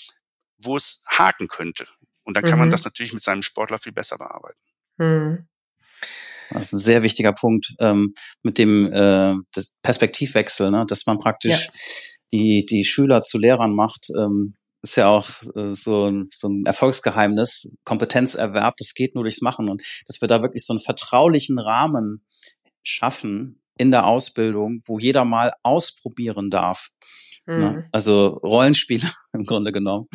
wo 0.57 0.77
es 0.77 1.05
haken 1.07 1.49
könnte. 1.49 1.87
Und 2.23 2.35
dann 2.35 2.45
kann 2.45 2.55
mhm. 2.55 2.61
man 2.61 2.71
das 2.71 2.85
natürlich 2.85 3.13
mit 3.13 3.23
seinem 3.23 3.43
Sportler 3.43 3.79
viel 3.79 3.93
besser 3.93 4.17
bearbeiten. 4.17 4.61
Mhm. 4.97 5.47
Das 6.51 6.67
ist 6.67 6.73
ein 6.73 6.79
sehr 6.79 7.03
wichtiger 7.03 7.33
Punkt 7.33 7.75
ähm, 7.79 8.15
mit 8.43 8.59
dem 8.59 8.93
äh, 8.93 9.35
das 9.55 9.75
Perspektivwechsel, 9.83 10.71
ne? 10.71 10.85
dass 10.87 11.07
man 11.07 11.19
praktisch 11.19 11.67
ja. 11.67 11.73
die, 12.33 12.67
die 12.67 12.85
Schüler 12.85 13.21
zu 13.21 13.39
Lehrern 13.39 13.75
macht. 13.75 14.09
Ähm, 14.17 14.57
ist 14.83 14.97
ja 14.97 15.09
auch 15.09 15.29
äh, 15.55 15.73
so, 15.73 16.07
ein, 16.07 16.29
so 16.31 16.49
ein 16.49 16.65
Erfolgsgeheimnis, 16.67 17.71
Kompetenzerwerb, 17.85 18.77
das 18.79 18.95
geht 18.95 19.15
nur 19.15 19.25
durchs 19.25 19.43
Machen 19.43 19.69
und 19.69 19.83
dass 20.07 20.21
wir 20.21 20.29
da 20.29 20.43
wirklich 20.43 20.65
so 20.65 20.73
einen 20.73 20.81
vertraulichen 20.81 21.59
Rahmen 21.59 22.25
schaffen, 22.83 23.61
in 23.81 23.91
der 23.91 24.05
Ausbildung, 24.05 24.83
wo 24.85 24.99
jeder 24.99 25.25
mal 25.25 25.55
ausprobieren 25.63 26.51
darf. 26.51 26.91
Ne? 27.47 27.55
Mhm. 27.55 27.61
Ne? 27.61 27.89
Also 27.93 28.39
Rollenspiele 28.43 29.09
im 29.33 29.45
Grunde 29.45 29.73
genommen. 29.73 30.07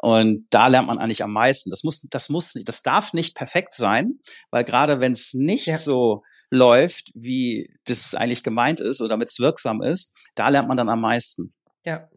Und 0.00 0.46
da 0.50 0.68
lernt 0.68 0.86
man 0.86 0.98
eigentlich 0.98 1.24
am 1.24 1.32
meisten. 1.32 1.70
Das 1.70 1.82
muss, 1.82 2.06
das 2.10 2.28
muss, 2.28 2.54
das 2.64 2.82
darf 2.82 3.12
nicht 3.14 3.34
perfekt 3.34 3.74
sein, 3.74 4.20
weil 4.52 4.62
gerade 4.62 5.00
wenn 5.00 5.10
es 5.10 5.34
nicht 5.34 5.66
ja. 5.66 5.76
so 5.76 6.22
läuft, 6.50 7.10
wie 7.12 7.68
das 7.86 8.14
eigentlich 8.14 8.44
gemeint 8.44 8.78
ist 8.78 9.00
oder 9.00 9.08
damit 9.08 9.30
es 9.30 9.40
wirksam 9.40 9.82
ist, 9.82 10.14
da 10.36 10.48
lernt 10.48 10.68
man 10.68 10.76
dann 10.76 10.88
am 10.88 11.00
meisten. 11.00 11.52
Ja, 11.84 12.08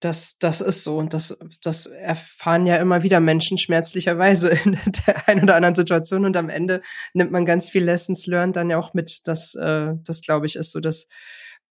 das, 0.00 0.38
das 0.38 0.60
ist 0.60 0.84
so. 0.84 0.98
Und 0.98 1.14
das, 1.14 1.36
das 1.62 1.86
erfahren 1.86 2.66
ja 2.66 2.76
immer 2.76 3.02
wieder 3.02 3.20
Menschen 3.20 3.58
schmerzlicherweise 3.58 4.50
in 4.64 4.78
der 5.06 5.28
einen 5.28 5.44
oder 5.44 5.56
anderen 5.56 5.74
Situation. 5.74 6.24
Und 6.24 6.36
am 6.36 6.48
Ende 6.48 6.82
nimmt 7.14 7.32
man 7.32 7.46
ganz 7.46 7.68
viel 7.68 7.84
Lessons 7.84 8.26
learned 8.26 8.56
dann 8.56 8.70
ja 8.70 8.78
auch 8.78 8.94
mit. 8.94 9.20
Das, 9.24 9.54
äh, 9.54 9.92
das 10.04 10.20
glaube 10.20 10.46
ich, 10.46 10.56
ist 10.56 10.72
so 10.72 10.80
das, 10.80 11.08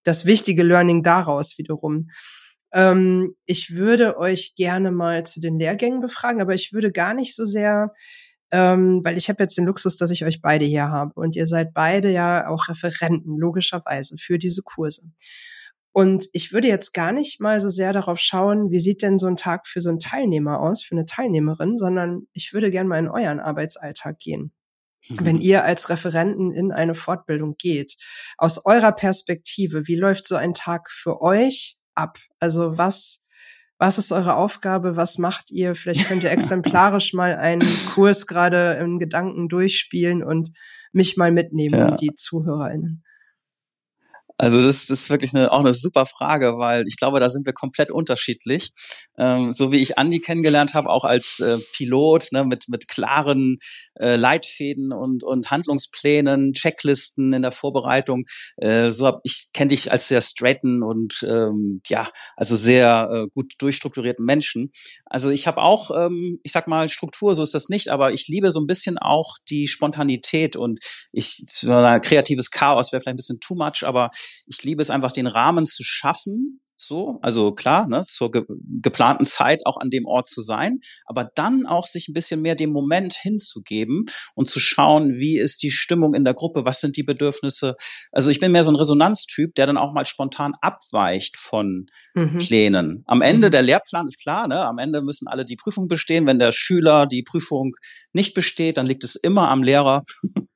das 0.04 0.26
wichtige 0.26 0.64
Learning 0.64 1.04
daraus 1.04 1.58
wiederum. 1.58 2.10
Ähm, 2.74 3.36
ich 3.46 3.76
würde 3.76 4.18
euch 4.18 4.56
gerne 4.56 4.92
mal 4.92 5.26
zu 5.26 5.40
den 5.40 5.60
Lehrgängen 5.60 6.02
befragen, 6.02 6.42
aber 6.42 6.54
ich 6.54 6.74
würde 6.74 6.92
gar 6.92 7.14
nicht 7.14 7.36
so 7.36 7.46
sehr 7.46 7.94
ähm, 8.52 9.02
weil 9.04 9.18
ich 9.18 9.28
habe 9.28 9.44
jetzt 9.44 9.58
den 9.58 9.66
Luxus, 9.66 9.98
dass 9.98 10.12
ich 10.12 10.24
euch 10.24 10.42
beide 10.42 10.66
hier 10.66 10.90
habe 10.90 11.12
und 11.16 11.36
ihr 11.36 11.48
seid 11.48 11.74
beide 11.74 12.12
ja 12.12 12.48
auch 12.48 12.70
Referenten, 12.70 13.38
logischerweise, 13.38 14.18
für 14.18 14.38
diese 14.38 14.62
Kurse. 14.62 15.02
Und 15.96 16.28
ich 16.34 16.52
würde 16.52 16.68
jetzt 16.68 16.94
gar 16.94 17.14
nicht 17.14 17.40
mal 17.40 17.62
so 17.62 17.70
sehr 17.70 17.94
darauf 17.94 18.20
schauen, 18.20 18.70
wie 18.70 18.80
sieht 18.80 19.02
denn 19.02 19.18
so 19.18 19.28
ein 19.28 19.38
Tag 19.38 19.66
für 19.66 19.80
so 19.80 19.88
einen 19.88 20.00
Teilnehmer 20.00 20.60
aus, 20.60 20.84
für 20.84 20.94
eine 20.94 21.06
Teilnehmerin, 21.06 21.78
sondern 21.78 22.24
ich 22.34 22.52
würde 22.52 22.70
gerne 22.70 22.90
mal 22.90 23.00
in 23.00 23.08
euren 23.08 23.40
Arbeitsalltag 23.40 24.20
gehen. 24.20 24.52
Mhm. 25.08 25.18
Wenn 25.22 25.40
ihr 25.40 25.64
als 25.64 25.90
Referenten 25.90 26.52
in 26.52 26.74
eine 26.74 26.96
Fortbildung 26.96 27.56
geht, 27.58 27.96
aus 28.38 28.66
eurer 28.66 28.92
Perspektive, 28.92 29.88
wie 29.88 29.96
läuft 29.96 30.28
so 30.28 30.36
ein 30.36 30.54
Tag 30.54 30.92
für 30.92 31.22
euch 31.22 31.78
ab? 31.94 32.18
Also 32.42 32.78
was, 32.78 33.24
was 33.78 33.98
ist 33.98 34.12
eure 34.12 34.36
Aufgabe? 34.36 34.98
Was 34.98 35.18
macht 35.18 35.50
ihr? 35.50 35.76
Vielleicht 35.76 36.10
könnt 36.10 36.24
ihr 36.24 36.32
exemplarisch 36.32 37.14
mal 37.14 37.38
einen 37.38 37.62
Kurs 37.94 38.28
gerade 38.28 38.74
in 38.82 39.00
Gedanken 39.00 39.48
durchspielen 39.48 40.26
und 40.26 40.52
mich 40.92 41.16
mal 41.16 41.32
mitnehmen, 41.32 41.80
ja. 41.80 41.92
die 41.92 42.14
ZuhörerInnen. 42.14 43.02
Also 44.38 44.58
das, 44.62 44.88
das 44.88 45.02
ist 45.02 45.10
wirklich 45.10 45.34
eine, 45.34 45.52
auch 45.52 45.60
eine 45.60 45.74
super 45.74 46.06
Frage, 46.06 46.58
weil 46.58 46.86
ich 46.88 46.98
glaube, 46.98 47.22
da 47.22 47.30
sind 47.30 47.46
wir 47.46 47.54
komplett 47.54 47.90
unterschiedlich. 47.90 48.72
Ähm, 49.18 49.54
so 49.54 49.72
wie 49.72 49.80
ich 49.80 49.98
Andi 49.98 50.20
kennengelernt 50.20 50.74
habe, 50.74 50.90
auch 50.90 51.06
als 51.06 51.40
äh, 51.40 51.58
Pilot 51.74 52.34
ne, 52.34 52.44
mit, 52.44 52.66
mit 52.68 52.90
klaren 52.90 53.60
äh, 53.98 54.18
Leitfäden 54.18 54.92
und, 54.92 55.24
und 55.24 55.52
Handlungsplänen, 55.52 56.52
Checklisten 56.54 57.32
in 57.32 57.44
der 57.44 57.54
Vorbereitung. 57.54 58.26
Äh, 58.58 58.92
so 58.92 59.08
hab 59.08 59.22
ich 59.24 59.48
kenne 59.54 59.70
dich 59.70 59.92
als 59.92 60.10
sehr 60.10 60.22
straighten 60.22 60.84
und 60.84 61.26
ähm, 61.28 61.82
ja, 61.88 62.10
also 62.36 62.58
sehr 62.58 63.10
äh, 63.12 63.28
gut 63.34 63.54
durchstrukturierten 63.60 64.26
Menschen. 64.26 64.70
Also 65.06 65.30
ich 65.30 65.48
habe 65.48 65.62
auch, 65.62 65.92
ähm, 65.92 66.40
ich 66.44 66.52
sag 66.52 66.68
mal, 66.68 66.90
Struktur, 66.90 67.36
so 67.36 67.44
ist 67.44 67.54
das 67.54 67.70
nicht, 67.70 67.88
aber 67.88 68.12
ich 68.12 68.28
liebe 68.28 68.52
so 68.52 68.60
ein 68.60 68.68
bisschen 68.68 68.98
auch 68.98 69.38
die 69.50 69.70
Spontanität 69.70 70.58
und 70.58 70.80
ich 71.14 71.42
so 71.48 71.72
ein 71.72 72.02
kreatives 72.02 72.52
Chaos 72.52 72.92
wäre 72.92 73.02
vielleicht 73.02 73.14
ein 73.14 73.18
bisschen 73.18 73.40
too 73.40 73.56
much, 73.56 73.84
aber 73.84 74.12
ich 74.48 74.64
liebe 74.64 74.82
es 74.82 74.90
einfach, 74.90 75.12
den 75.12 75.28
Rahmen 75.28 75.66
zu 75.66 75.84
schaffen, 75.84 76.62
so, 76.78 77.20
also 77.22 77.54
klar, 77.54 77.88
ne, 77.88 78.04
zur 78.04 78.32
ge 78.32 78.44
geplanten 78.82 79.26
Zeit 79.26 79.66
auch 79.66 79.78
an 79.78 79.90
dem 79.90 80.06
Ort 80.06 80.28
zu 80.28 80.42
sein, 80.42 80.80
aber 81.06 81.30
dann 81.36 81.66
auch 81.66 81.86
sich 81.86 82.08
ein 82.08 82.14
bisschen 82.14 82.42
mehr 82.42 82.56
dem 82.56 82.72
Moment 82.72 83.14
hinzugeben 83.14 84.06
und 84.36 84.50
zu 84.50 84.60
schauen, 84.60 85.18
wie 85.18 85.38
ist 85.38 85.64
die 85.64 85.72
Stimmung 85.72 86.14
in 86.14 86.26
der 86.26 86.34
Gruppe, 86.34 86.66
was 86.66 86.82
sind 86.82 86.98
die 86.98 87.04
Bedürfnisse. 87.04 87.76
Also 88.12 88.30
ich 88.30 88.40
bin 88.40 88.52
mehr 88.52 88.64
so 88.64 88.72
ein 88.72 88.76
Resonanztyp, 88.76 89.56
der 89.56 89.68
dann 89.68 89.78
auch 89.78 89.94
mal 89.94 90.06
spontan 90.06 90.54
abweicht 90.62 91.38
von 91.38 91.88
mhm. 92.14 92.38
Plänen. 92.40 93.04
Am 93.08 93.22
Ende, 93.22 93.48
mhm. 93.48 93.52
der 93.52 93.62
Lehrplan 93.62 94.08
ist 94.08 94.22
klar, 94.22 94.48
ne, 94.48 94.66
am 94.66 94.78
Ende 94.78 95.02
müssen 95.02 95.28
alle 95.28 95.46
die 95.46 95.56
Prüfung 95.56 95.88
bestehen. 95.88 96.28
Wenn 96.28 96.40
der 96.40 96.52
Schüler 96.52 97.08
die 97.08 97.24
Prüfung 97.24 97.74
nicht 98.12 98.34
besteht, 98.34 98.78
dann 98.78 98.86
liegt 98.86 99.04
es 99.04 99.16
immer 99.16 99.50
am 99.50 99.64
Lehrer. 99.64 100.04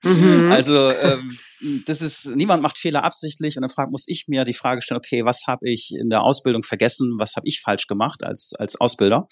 Mhm. 0.04 0.52
Also 0.52 0.92
ähm, 0.92 1.38
das 1.86 2.02
ist, 2.02 2.36
niemand 2.36 2.64
macht 2.64 2.78
Fehler 2.78 3.04
absichtlich 3.04 3.58
und 3.58 3.62
dann 3.62 3.70
fragt, 3.70 3.92
muss 3.92 4.08
ich 4.08 4.26
mir 4.28 4.46
die 4.46 4.54
Frage 4.54 4.82
stellen, 4.82 5.00
okay, 5.00 5.26
was 5.26 5.44
habe 5.48 5.70
ich 5.70 5.92
in 6.00 6.10
der 6.10 6.24
Ausbildung 6.24 6.64
vergessen, 6.64 7.16
was 7.18 7.36
habe 7.36 7.48
ich 7.48 7.60
falsch 7.60 7.88
gemacht 7.88 8.24
als, 8.24 8.54
als 8.58 8.80
Ausbilder? 8.80 9.28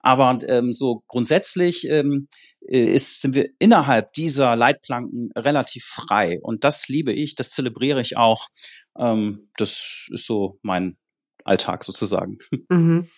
Aber 0.00 0.38
ähm, 0.46 0.72
so 0.72 1.02
grundsätzlich 1.08 1.88
ähm, 1.88 2.28
äh, 2.68 2.84
ist, 2.84 3.22
sind 3.22 3.34
wir 3.34 3.48
innerhalb 3.58 4.12
dieser 4.12 4.54
Leitplanken 4.54 5.30
relativ 5.36 5.84
frei 5.84 6.38
und 6.40 6.64
das 6.64 6.88
liebe 6.88 7.12
ich, 7.12 7.34
das 7.34 7.50
zelebriere 7.50 8.00
ich 8.00 8.16
auch. 8.16 8.48
Ähm, 8.96 9.48
das 9.56 10.08
ist 10.12 10.26
so 10.26 10.58
mein 10.62 10.96
Alltag 11.44 11.84
sozusagen. 11.84 12.38
Mhm. 12.68 13.08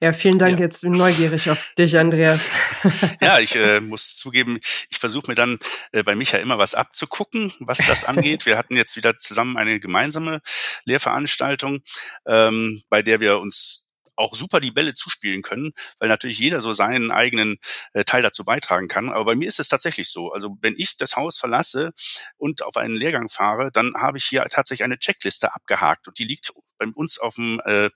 Ja, 0.00 0.12
vielen 0.12 0.38
Dank. 0.38 0.58
Ja. 0.58 0.64
Jetzt 0.64 0.82
bin 0.82 0.92
neugierig 0.92 1.50
auf 1.50 1.72
dich, 1.78 1.98
Andreas. 1.98 2.50
ja, 3.20 3.38
ich 3.38 3.56
äh, 3.56 3.80
muss 3.80 4.16
zugeben, 4.16 4.58
ich 4.90 4.98
versuche 4.98 5.30
mir 5.30 5.34
dann 5.34 5.58
äh, 5.92 6.02
bei 6.02 6.14
Micha 6.14 6.38
immer 6.38 6.58
was 6.58 6.74
abzugucken, 6.74 7.52
was 7.60 7.78
das 7.78 8.04
angeht. 8.08 8.46
Wir 8.46 8.58
hatten 8.58 8.76
jetzt 8.76 8.96
wieder 8.96 9.18
zusammen 9.18 9.56
eine 9.56 9.80
gemeinsame 9.80 10.40
Lehrveranstaltung, 10.84 11.82
ähm, 12.26 12.82
bei 12.88 13.02
der 13.02 13.20
wir 13.20 13.38
uns 13.38 13.82
auch 14.16 14.34
super 14.34 14.60
die 14.60 14.70
Bälle 14.70 14.94
zuspielen 14.94 15.42
können, 15.42 15.72
weil 15.98 16.08
natürlich 16.08 16.38
jeder 16.38 16.60
so 16.60 16.72
seinen 16.72 17.10
eigenen 17.10 17.58
äh, 17.92 18.04
Teil 18.04 18.22
dazu 18.22 18.44
beitragen 18.44 18.88
kann. 18.88 19.10
Aber 19.10 19.24
bei 19.24 19.34
mir 19.34 19.48
ist 19.48 19.60
es 19.60 19.68
tatsächlich 19.68 20.10
so. 20.10 20.32
Also 20.32 20.56
wenn 20.60 20.74
ich 20.76 20.96
das 20.96 21.16
Haus 21.16 21.38
verlasse 21.38 21.92
und 22.36 22.62
auf 22.62 22.76
einen 22.76 22.94
Lehrgang 22.94 23.28
fahre, 23.28 23.70
dann 23.72 23.94
habe 23.94 24.18
ich 24.18 24.24
hier 24.24 24.44
tatsächlich 24.44 24.84
eine 24.84 24.98
Checkliste 24.98 25.54
abgehakt 25.54 26.08
und 26.08 26.18
die 26.18 26.24
liegt 26.24 26.52
bei 26.78 26.86
uns 26.94 27.18
auf 27.18 27.36
dem 27.36 27.60
äh, 27.64 27.90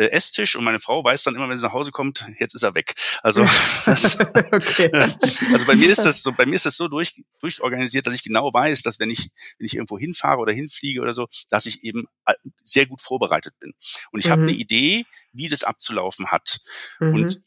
äh, 0.00 0.10
Esstisch 0.12 0.56
und 0.56 0.64
meine 0.64 0.80
Frau 0.80 1.04
weiß 1.04 1.24
dann 1.24 1.34
immer, 1.34 1.48
wenn 1.48 1.58
sie 1.58 1.64
nach 1.64 1.74
Hause 1.74 1.92
kommt, 1.92 2.26
jetzt 2.38 2.54
ist 2.54 2.62
er 2.62 2.74
weg. 2.74 2.94
Also, 3.22 3.42
das, 3.84 4.18
okay. 4.18 4.90
also 5.52 5.66
bei 5.66 5.76
mir 5.76 5.90
ist 5.90 6.04
das 6.04 6.22
so, 6.22 6.32
bei 6.32 6.46
mir 6.46 6.54
ist 6.54 6.64
das 6.64 6.76
so 6.76 6.88
durch, 6.88 7.22
durchorganisiert, 7.40 8.06
dass 8.06 8.14
ich 8.14 8.22
genau 8.22 8.52
weiß, 8.52 8.80
dass 8.82 8.98
wenn 8.98 9.10
ich, 9.10 9.30
wenn 9.58 9.66
ich 9.66 9.74
irgendwo 9.74 9.98
hinfahre 9.98 10.38
oder 10.38 10.52
hinfliege 10.52 11.02
oder 11.02 11.12
so, 11.12 11.28
dass 11.50 11.66
ich 11.66 11.84
eben 11.84 12.06
äh, 12.24 12.32
sehr 12.62 12.86
gut 12.86 13.02
vorbereitet 13.02 13.54
bin. 13.60 13.74
Und 14.10 14.20
ich 14.20 14.26
mhm. 14.26 14.30
habe 14.30 14.42
eine 14.42 14.52
Idee, 14.52 15.04
wie 15.32 15.48
das 15.48 15.64
abzulaufen 15.64 16.28
hat. 16.28 16.60
Mhm. 16.98 17.14
Und 17.14 17.42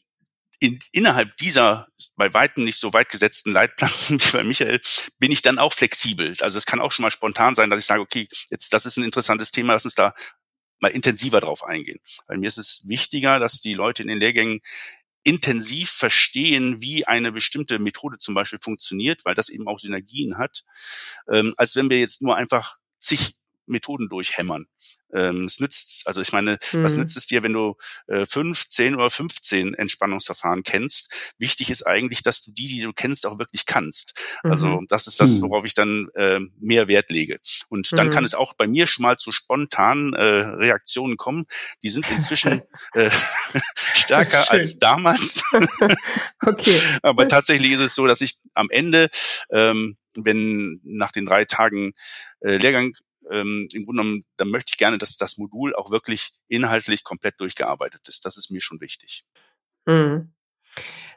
in, 0.60 0.78
innerhalb 0.92 1.36
dieser 1.38 1.88
bei 2.16 2.32
weitem 2.32 2.64
nicht 2.64 2.78
so 2.78 2.92
weit 2.92 3.10
gesetzten 3.10 3.52
Leitplanken 3.52 4.20
wie 4.20 4.30
bei 4.32 4.44
Michael 4.44 4.80
bin 5.18 5.32
ich 5.32 5.42
dann 5.42 5.58
auch 5.58 5.72
flexibel. 5.72 6.36
Also 6.40 6.56
es 6.56 6.66
kann 6.66 6.80
auch 6.80 6.92
schon 6.92 7.02
mal 7.02 7.10
spontan 7.10 7.54
sein, 7.54 7.68
dass 7.68 7.80
ich 7.80 7.86
sage, 7.86 8.00
okay, 8.00 8.28
jetzt 8.50 8.72
das 8.72 8.86
ist 8.86 8.96
ein 8.96 9.04
interessantes 9.04 9.50
Thema, 9.50 9.72
lass 9.72 9.84
uns 9.84 9.96
da 9.96 10.14
mal 10.80 10.90
intensiver 10.90 11.40
drauf 11.40 11.64
eingehen. 11.64 12.00
Weil 12.26 12.38
mir 12.38 12.46
ist 12.46 12.58
es 12.58 12.88
wichtiger, 12.88 13.38
dass 13.38 13.60
die 13.60 13.74
Leute 13.74 14.02
in 14.02 14.08
den 14.08 14.18
Lehrgängen 14.18 14.60
intensiv 15.24 15.90
verstehen, 15.90 16.82
wie 16.82 17.06
eine 17.06 17.32
bestimmte 17.32 17.78
Methode 17.78 18.18
zum 18.18 18.34
Beispiel 18.34 18.58
funktioniert, 18.60 19.24
weil 19.24 19.34
das 19.34 19.48
eben 19.48 19.66
auch 19.66 19.78
Synergien 19.78 20.36
hat, 20.36 20.64
ähm, 21.32 21.54
als 21.56 21.74
wenn 21.76 21.88
wir 21.88 21.98
jetzt 21.98 22.20
nur 22.22 22.36
einfach 22.36 22.76
zig 22.98 23.34
Methoden 23.66 24.08
durchhämmern. 24.08 24.66
Ähm, 25.12 25.44
es 25.44 25.60
nützt, 25.60 26.06
also 26.06 26.20
ich 26.20 26.32
meine, 26.32 26.58
mhm. 26.72 26.82
was 26.82 26.96
nützt 26.96 27.16
es 27.16 27.26
dir, 27.26 27.42
wenn 27.42 27.52
du 27.52 27.76
äh, 28.08 28.26
fünf, 28.26 28.68
zehn 28.68 28.96
oder 28.96 29.10
15 29.10 29.74
Entspannungsverfahren 29.74 30.64
kennst? 30.64 31.14
Wichtig 31.38 31.70
ist 31.70 31.86
eigentlich, 31.86 32.22
dass 32.22 32.42
du 32.42 32.52
die, 32.52 32.66
die 32.66 32.80
du 32.80 32.92
kennst, 32.92 33.26
auch 33.26 33.38
wirklich 33.38 33.66
kannst. 33.66 34.20
Also 34.42 34.66
mhm. 34.66 34.74
Also 34.74 34.80
das 34.88 35.06
ist 35.06 35.20
das, 35.20 35.30
hm. 35.32 35.42
worauf 35.42 35.64
ich 35.64 35.74
dann 35.74 36.08
äh, 36.14 36.40
mehr 36.58 36.88
Wert 36.88 37.10
lege. 37.10 37.38
Und 37.68 37.92
dann 37.92 38.06
mhm. 38.06 38.12
kann 38.12 38.24
es 38.24 38.34
auch 38.34 38.54
bei 38.54 38.66
mir 38.66 38.86
schon 38.86 39.02
mal 39.02 39.18
zu 39.18 39.30
spontanen 39.30 40.14
äh, 40.14 40.22
Reaktionen 40.22 41.16
kommen. 41.16 41.44
Die 41.82 41.90
sind 41.90 42.10
inzwischen 42.10 42.62
äh, 42.94 43.10
stärker 43.92 44.50
als 44.50 44.78
damals. 44.78 45.42
okay. 46.46 46.80
Aber 47.02 47.28
tatsächlich 47.28 47.72
ist 47.72 47.80
es 47.80 47.94
so, 47.94 48.06
dass 48.06 48.20
ich 48.20 48.38
am 48.54 48.70
Ende 48.70 49.10
ähm, 49.50 49.96
wenn 50.16 50.80
nach 50.84 51.10
den 51.10 51.26
drei 51.26 51.44
Tagen 51.44 51.94
äh, 52.40 52.56
Lehrgang 52.56 52.94
ähm, 53.30 53.68
im 53.72 53.84
Grunde 53.84 54.02
genommen, 54.02 54.24
dann 54.36 54.48
möchte 54.48 54.70
ich 54.72 54.78
gerne, 54.78 54.98
dass 54.98 55.16
das 55.16 55.38
Modul 55.38 55.74
auch 55.74 55.90
wirklich 55.90 56.32
inhaltlich 56.48 57.04
komplett 57.04 57.40
durchgearbeitet 57.40 58.06
ist. 58.08 58.24
Das 58.24 58.36
ist 58.36 58.50
mir 58.50 58.60
schon 58.60 58.80
wichtig. 58.80 59.24
Mhm. 59.86 60.32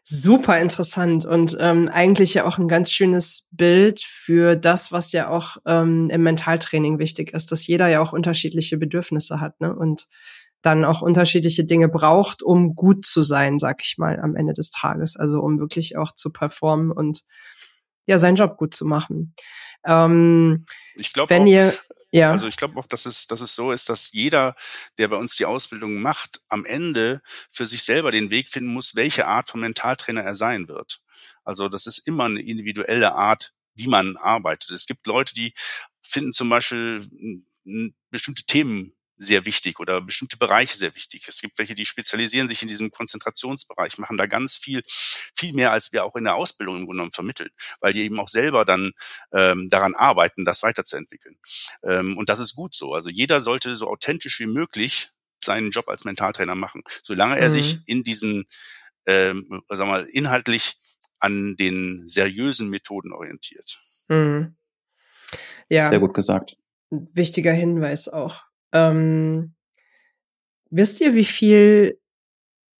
Super 0.04 0.60
interessant 0.60 1.26
und 1.26 1.58
ähm, 1.60 1.90
eigentlich 1.90 2.34
ja 2.36 2.46
auch 2.46 2.58
ein 2.60 2.70
ganz 2.70 2.92
schönes 2.92 3.48
Bild 3.52 4.00
für 4.02 4.56
das, 4.56 4.92
was 4.92 5.12
ja 5.12 5.30
auch 5.30 5.58
ähm, 5.66 6.10
im 6.10 6.24
Mentaltraining 6.24 6.98
wichtig 7.00 7.34
ist, 7.34 7.52
dass 7.52 7.68
jeder 7.68 7.88
ja 7.88 8.02
auch 8.02 8.14
unterschiedliche 8.14 8.78
Bedürfnisse 8.78 9.42
hat 9.42 9.60
ne? 9.60 9.76
und 9.76 10.08
dann 10.62 10.86
auch 10.86 11.02
unterschiedliche 11.02 11.66
Dinge 11.66 11.90
braucht, 11.90 12.42
um 12.42 12.76
gut 12.76 13.06
zu 13.06 13.24
sein, 13.24 13.60
sag 13.60 13.84
ich 13.84 13.98
mal, 13.98 14.20
am 14.20 14.36
Ende 14.36 14.54
des 14.54 14.72
Tages. 14.72 15.18
Also 15.18 15.42
um 15.42 15.60
wirklich 15.60 15.98
auch 15.98 16.14
zu 16.14 16.32
performen 16.32 16.92
und 16.92 17.24
ja 18.06 18.18
seinen 18.20 18.36
Job 18.36 18.58
gut 18.58 18.74
zu 18.74 18.86
machen. 18.86 19.36
Ähm, 19.86 20.66
ich 20.96 21.14
glaube, 21.14 21.30
wenn 21.30 21.48
ihr 21.48 21.74
ja. 22.18 22.32
Also 22.32 22.48
ich 22.48 22.58
glaube 22.58 22.80
auch, 22.80 22.88
dass 22.88 23.06
es, 23.06 23.28
dass 23.28 23.42
es 23.42 23.56
so 23.56 23.72
ist, 23.72 23.90
dass 23.90 24.12
jeder, 24.12 24.56
der 24.98 25.08
bei 25.08 25.16
uns 25.18 25.36
die 25.36 25.46
Ausbildung 25.46 26.02
macht, 26.02 26.42
am 26.50 26.66
Ende 26.66 27.22
für 27.52 27.66
sich 27.66 27.84
selber 27.84 28.12
den 28.12 28.30
Weg 28.30 28.50
finden 28.50 28.74
muss, 28.74 28.96
welche 28.96 29.28
Art 29.28 29.50
von 29.50 29.60
Mentaltrainer 29.60 30.24
er 30.24 30.36
sein 30.36 30.68
wird. 30.68 31.02
Also 31.44 31.70
das 31.70 31.88
ist 31.88 32.00
immer 32.00 32.26
eine 32.26 32.42
individuelle 32.42 33.14
Art, 33.14 33.54
wie 33.76 33.88
man 33.88 34.18
arbeitet. 34.18 34.72
Es 34.72 34.86
gibt 34.86 35.08
Leute, 35.08 35.34
die 35.34 35.54
finden 36.02 36.34
zum 36.34 36.50
Beispiel 36.50 37.02
bestimmte 38.10 38.44
Themen 38.44 38.94
sehr 39.18 39.46
wichtig 39.46 39.80
oder 39.80 40.00
bestimmte 40.02 40.38
Bereiche 40.38 40.78
sehr 40.78 40.96
wichtig. 40.96 41.28
Es 41.28 41.42
gibt 41.42 41.58
welche, 41.58 41.76
die 41.76 41.86
spezialisieren 41.86 42.48
sich 42.48 42.62
in 42.62 42.68
diesem 42.68 42.92
Konzentrationsbereich, 42.92 43.98
machen 43.98 44.18
da 44.18 44.28
ganz 44.28 44.56
viel, 44.56 44.84
viel 44.88 45.54
mehr, 45.54 45.72
als 45.72 45.92
wir 45.92 46.06
auch 46.06 46.16
in 46.16 46.24
der 46.24 46.36
Ausbildung 46.36 46.78
im 46.78 46.86
Grunde 46.86 46.98
genommen 46.98 47.12
vermitteln, 47.12 47.50
weil 47.80 47.94
die 47.94 48.04
eben 48.04 48.20
auch 48.20 48.30
selber 48.30 48.64
dann 48.64 48.92
ähm, 49.34 49.70
daran 49.70 49.96
arbeiten, 49.96 50.46
das 50.46 50.64
weiterzuentwickeln. 50.64 51.38
Ähm, 51.84 52.18
und 52.18 52.30
das 52.30 52.40
ist 52.40 52.56
gut 52.56 52.76
so. 52.76 52.94
Also 52.94 53.10
jeder 53.10 53.42
sollte 53.42 53.76
so 53.76 53.90
authentisch 53.90 54.40
wie 54.40 54.46
möglich 54.46 55.10
seinen 55.44 55.72
Job 55.72 55.88
als 55.88 56.06
Mentaltrainer 56.06 56.56
machen, 56.56 56.84
solange 57.04 57.38
er 57.38 57.50
mhm. 57.50 57.54
sich 57.54 57.78
in 57.86 58.04
diesen, 58.04 58.46
ähm, 59.06 59.64
sag 59.70 59.88
mal, 59.88 60.06
inhaltlich 60.06 60.78
an 61.20 61.56
den 61.56 62.08
seriösen 62.08 62.70
Methoden 62.70 63.12
orientiert. 63.14 63.80
Mhm. 64.08 64.56
Ja. 65.70 65.90
Sehr 65.90 66.00
gut 66.00 66.14
gesagt. 66.14 66.58
Wichtiger 66.90 67.52
Hinweis 67.52 68.08
auch. 68.08 68.47
Ähm, 68.74 69.56
wisst 70.70 71.02
ihr, 71.02 71.14
wie 71.14 71.26
viel 71.26 72.00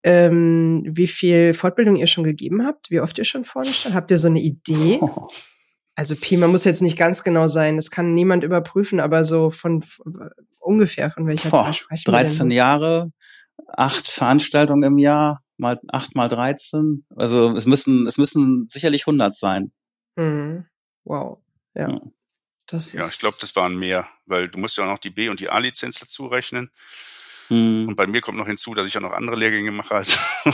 ähm, 0.04 0.84
wie 0.88 1.08
viel 1.08 1.54
Fortbildung 1.54 1.96
ihr 1.96 2.08
schon 2.08 2.24
gegeben 2.24 2.66
habt? 2.66 2.90
Wie 2.90 3.02
oft 3.02 3.18
ihr 3.18 3.26
schon 3.26 3.44
vorne 3.44 3.68
stand? 3.68 3.96
Habt 3.96 4.12
ihr 4.12 4.18
so 4.18 4.28
eine 4.28 4.42
Idee? 4.42 5.00
Oh. 5.02 5.28
Also 6.00 6.16
Pi, 6.16 6.38
man 6.38 6.52
muss 6.52 6.64
jetzt 6.64 6.84
nicht 6.84 6.96
ganz 6.96 7.24
genau 7.24 7.48
sein, 7.48 7.76
das 7.76 7.90
kann 7.90 8.14
niemand 8.14 8.44
überprüfen, 8.44 9.00
aber 9.00 9.24
so 9.24 9.50
von, 9.50 9.82
von 9.82 10.30
ungefähr 10.60 11.10
von 11.10 11.26
welcher 11.26 11.50
Boah, 11.50 11.64
Zahl 11.64 11.74
sprechen 11.74 12.04
13 12.06 12.52
Jahre, 12.52 13.10
acht 13.66 14.08
Veranstaltungen 14.08 14.84
im 14.84 15.00
Jahr, 15.00 15.42
mal 15.58 15.80
acht 15.88 16.14
mal 16.14 16.28
13. 16.28 17.04
Also 17.16 17.52
es 17.54 17.66
müssen, 17.66 18.06
es 18.06 18.20
müssen 18.20 18.68
sicherlich 18.68 19.08
100 19.08 19.34
sein. 19.34 19.72
Mhm. 20.18 20.66
Wow. 21.04 21.40
Ja. 21.74 21.90
ja. 21.90 22.02
Das 22.68 22.94
ja, 22.94 23.08
ich 23.08 23.20
glaube, 23.20 23.38
das 23.40 23.56
waren 23.56 23.78
mehr, 23.78 24.08
weil 24.26 24.50
du 24.50 24.60
musst 24.60 24.78
ja 24.78 24.84
auch 24.84 24.90
noch 24.90 25.00
die 25.00 25.10
B- 25.10 25.30
und 25.30 25.40
die 25.40 25.50
A-Lizenz 25.50 26.00
dazu 26.00 26.28
rechnen. 26.28 26.70
Mhm. 27.50 27.88
Und 27.88 27.96
bei 27.96 28.08
mir 28.08 28.22
kommt 28.22 28.38
noch 28.38 28.48
hinzu, 28.48 28.74
dass 28.74 28.88
ich 28.88 28.94
ja 28.94 29.00
noch 29.00 29.14
andere 29.14 29.38
Lehrgänge 29.38 29.72
mache. 29.72 29.96
Also 29.96 30.20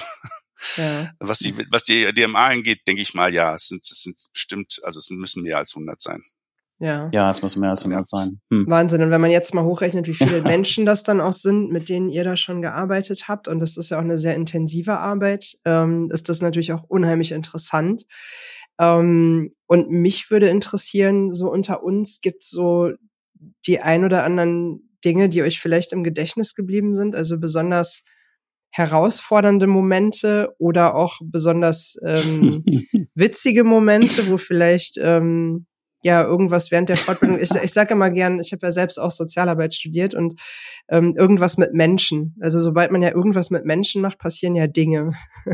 ja. 0.77 1.11
was 1.19 1.39
die 1.39 1.57
was 1.71 1.83
die 1.83 2.13
DMA 2.13 2.47
angeht, 2.47 2.81
denke 2.87 3.01
ich 3.01 3.13
mal, 3.13 3.33
ja, 3.33 3.55
es 3.55 3.67
sind 3.67 3.83
es 3.89 4.03
sind 4.03 4.17
bestimmt, 4.31 4.79
also 4.83 4.99
es 4.99 5.09
müssen 5.09 5.43
mehr 5.43 5.57
als 5.57 5.75
100 5.75 5.99
sein. 5.99 6.23
Ja. 6.79 7.09
Ja, 7.13 7.29
es 7.29 7.41
muss 7.41 7.55
mehr 7.55 7.69
als 7.69 7.83
100 7.83 8.05
sein. 8.05 8.41
Hm. 8.51 8.65
Wahnsinn. 8.67 9.01
Und 9.01 9.09
wenn 9.11 9.21
man 9.21 9.31
jetzt 9.31 9.53
mal 9.53 9.63
hochrechnet, 9.63 10.07
wie 10.07 10.13
viele 10.13 10.41
Menschen 10.43 10.85
das 10.85 11.03
dann 11.03 11.21
auch 11.21 11.33
sind, 11.33 11.71
mit 11.71 11.87
denen 11.87 12.09
ihr 12.09 12.23
da 12.23 12.35
schon 12.35 12.61
gearbeitet 12.61 13.27
habt, 13.27 13.47
und 13.47 13.59
das 13.59 13.77
ist 13.77 13.91
ja 13.91 13.97
auch 13.97 14.03
eine 14.03 14.17
sehr 14.17 14.35
intensive 14.35 14.97
Arbeit, 14.97 15.57
ähm, 15.65 16.09
ist 16.11 16.27
das 16.29 16.41
natürlich 16.41 16.73
auch 16.73 16.83
unheimlich 16.83 17.31
interessant. 17.31 18.05
Ähm, 18.79 19.53
und 19.67 19.89
mich 19.89 20.29
würde 20.31 20.49
interessieren, 20.49 21.31
so 21.31 21.51
unter 21.51 21.83
uns 21.83 22.21
gibt 22.21 22.43
so 22.43 22.91
die 23.65 23.79
ein 23.79 24.05
oder 24.05 24.23
anderen 24.23 24.89
Dinge, 25.03 25.29
die 25.29 25.43
euch 25.43 25.59
vielleicht 25.59 25.93
im 25.93 26.03
Gedächtnis 26.03 26.55
geblieben 26.55 26.95
sind, 26.95 27.15
also 27.15 27.39
besonders 27.39 28.03
herausfordernde 28.69 29.67
Momente 29.67 30.49
oder 30.57 30.95
auch 30.95 31.19
besonders 31.23 31.97
ähm, 32.03 32.63
witzige 33.15 33.63
Momente, 33.63 34.31
wo 34.31 34.37
vielleicht 34.37 34.97
ähm, 34.97 35.67
ja 36.01 36.23
irgendwas 36.23 36.71
während 36.71 36.89
der 36.89 36.97
Fortbildung. 36.97 37.39
Ich, 37.39 37.51
ich 37.51 37.71
sage 37.71 37.93
immer 37.93 38.09
gern, 38.09 38.39
ich 38.39 38.51
habe 38.51 38.65
ja 38.65 38.71
selbst 38.71 38.97
auch 38.97 39.11
Sozialarbeit 39.11 39.75
studiert 39.75 40.15
und 40.15 40.39
ähm, 40.89 41.15
irgendwas 41.15 41.57
mit 41.57 41.73
Menschen. 41.73 42.35
Also 42.41 42.61
sobald 42.61 42.91
man 42.91 43.01
ja 43.01 43.11
irgendwas 43.11 43.51
mit 43.51 43.63
Menschen 43.65 44.01
macht, 44.01 44.17
passieren 44.17 44.55
ja 44.55 44.67
Dinge. 44.67 45.13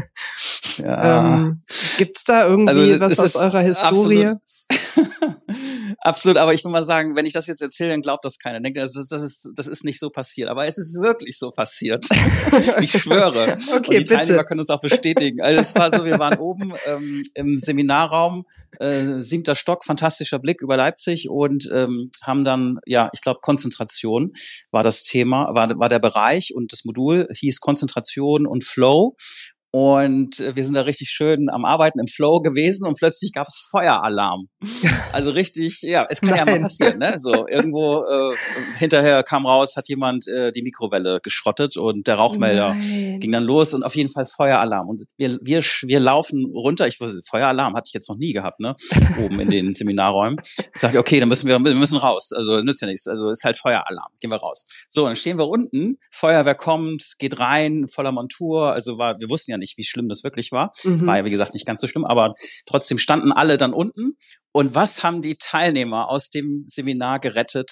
Ja. 0.79 1.35
ähm, 1.35 1.63
Gibt's 1.97 2.23
da 2.23 2.47
irgendwie 2.47 2.93
also, 2.93 2.99
was 2.99 3.19
aus 3.19 3.35
eurer 3.35 3.61
Historie? 3.61 4.25
Absolut. 4.25 4.41
Absolut, 6.01 6.37
aber 6.37 6.53
ich 6.53 6.63
will 6.63 6.71
mal 6.71 6.83
sagen, 6.83 7.15
wenn 7.15 7.25
ich 7.25 7.33
das 7.33 7.47
jetzt 7.47 7.61
erzähle, 7.61 7.91
dann 7.91 8.01
glaubt 8.01 8.23
das 8.23 8.39
keiner. 8.39 8.59
Denkt, 8.61 8.77
das 8.77 8.95
ist, 8.95 9.11
das 9.11 9.21
ist, 9.21 9.49
das 9.55 9.67
ist 9.67 9.83
nicht 9.83 9.99
so 9.99 10.09
passiert. 10.09 10.49
Aber 10.49 10.65
es 10.65 10.77
ist 10.77 11.01
wirklich 11.01 11.37
so 11.37 11.51
passiert. 11.51 12.07
ich 12.79 12.91
schwöre. 12.91 13.53
Okay, 13.53 13.75
Und 13.75 13.89
die 13.89 13.97
bitte. 13.99 14.15
Teilnehmer 14.15 14.43
können 14.43 14.59
uns 14.59 14.69
auch 14.69 14.81
bestätigen. 14.81 15.41
Also 15.41 15.59
es 15.59 15.75
war 15.75 15.91
so, 15.91 16.05
wir 16.05 16.19
waren 16.19 16.39
oben 16.39 16.73
ähm, 16.87 17.23
im 17.33 17.57
Seminarraum, 17.57 18.45
äh, 18.79 19.19
siebter 19.19 19.55
Stock, 19.55 19.83
fantastischer 19.83 20.39
Blick 20.39 20.61
über 20.61 20.77
Leipzig 20.77 21.29
und 21.29 21.69
ähm, 21.73 22.11
haben 22.21 22.45
dann, 22.45 22.79
ja, 22.85 23.09
ich 23.13 23.21
glaube, 23.21 23.39
Konzentration 23.41 24.33
war 24.71 24.83
das 24.83 25.03
Thema, 25.03 25.53
war, 25.53 25.77
war 25.79 25.89
der 25.89 25.99
Bereich 25.99 26.53
und 26.55 26.71
das 26.71 26.85
Modul 26.85 27.27
hieß 27.33 27.59
Konzentration 27.59 28.45
und 28.45 28.63
Flow. 28.63 29.15
Und 29.71 30.39
äh, 30.39 30.55
wir 30.55 30.65
sind 30.65 30.73
da 30.73 30.81
richtig 30.81 31.09
schön 31.09 31.47
am 31.51 31.63
Arbeiten 31.63 31.99
im 31.99 32.07
Flow 32.07 32.39
gewesen 32.39 32.87
und 32.87 32.97
plötzlich 32.97 33.31
gab 33.33 33.47
es 33.47 33.67
Feueralarm. 33.69 34.47
Also 35.11 35.31
richtig, 35.31 35.81
ja, 35.81 36.05
es 36.09 36.21
kann 36.21 36.31
Nein. 36.31 36.39
ja 36.39 36.45
mal 36.45 36.61
passieren, 36.61 36.97
ne? 36.97 37.17
So 37.17 37.47
irgendwo 37.47 38.03
äh, 38.03 38.35
hinterher 38.77 39.21
kam 39.23 39.45
raus, 39.45 39.75
hat 39.75 39.87
jemand 39.87 40.27
äh, 40.27 40.51
die 40.51 40.63
Mikrowelle 40.63 41.19
geschrottet 41.21 41.77
und 41.77 42.07
der 42.07 42.15
Rauchmelder 42.15 42.69
Nein. 42.69 43.19
ging 43.19 43.31
dann 43.31 43.43
los 43.43 43.73
und 43.73 43.83
auf 43.83 43.95
jeden 43.95 44.09
Fall 44.09 44.25
Feueralarm. 44.25 44.89
Und 44.89 45.03
wir 45.17 45.37
wir 45.41 45.61
wir 45.61 45.99
laufen 45.99 46.45
runter. 46.45 46.87
Ich 46.87 46.99
wusste, 46.99 47.21
Feueralarm 47.27 47.75
hatte 47.75 47.87
ich 47.87 47.93
jetzt 47.93 48.09
noch 48.09 48.17
nie 48.17 48.33
gehabt, 48.33 48.59
ne? 48.59 48.75
Oben 49.23 49.39
in 49.39 49.49
den 49.49 49.73
Seminarräumen. 49.73 50.39
Ich 50.43 50.81
sagte, 50.81 50.97
okay, 50.99 51.19
dann 51.19 51.29
müssen 51.29 51.47
wir, 51.47 51.59
wir 51.59 51.75
müssen 51.75 51.97
raus. 51.97 52.31
Also 52.35 52.61
nützt 52.61 52.81
ja 52.81 52.87
nichts. 52.87 53.07
Also 53.07 53.29
ist 53.29 53.43
halt 53.43 53.57
Feueralarm. 53.57 54.11
Gehen 54.19 54.31
wir 54.31 54.37
raus. 54.37 54.65
So, 54.89 55.05
dann 55.05 55.15
stehen 55.15 55.37
wir 55.37 55.47
unten. 55.47 55.97
Feuerwehr 56.11 56.55
kommt, 56.55 57.15
geht 57.19 57.39
rein, 57.39 57.87
voller 57.87 58.11
Montur. 58.11 58.73
Also 58.73 58.97
war, 58.97 59.19
wir 59.19 59.29
wussten 59.29 59.51
ja 59.51 59.58
nicht, 59.59 59.77
wie 59.77 59.83
schlimm 59.83 60.09
das 60.09 60.23
wirklich 60.23 60.51
war. 60.51 60.71
Mhm. 60.83 61.05
War 61.05 61.17
ja, 61.17 61.25
wie 61.25 61.29
gesagt, 61.29 61.53
nicht 61.53 61.65
ganz 61.65 61.81
so 61.81 61.87
schlimm, 61.87 62.05
aber 62.05 62.33
trotzdem 62.67 62.97
standen 62.97 63.31
alle 63.31 63.57
dann 63.57 63.73
unten. 63.73 64.17
Und 64.51 64.75
was 64.75 65.03
haben 65.03 65.21
die 65.21 65.35
Teilnehmer 65.35 66.09
aus 66.09 66.29
dem 66.29 66.63
Seminar 66.67 67.19
gerettet? 67.19 67.71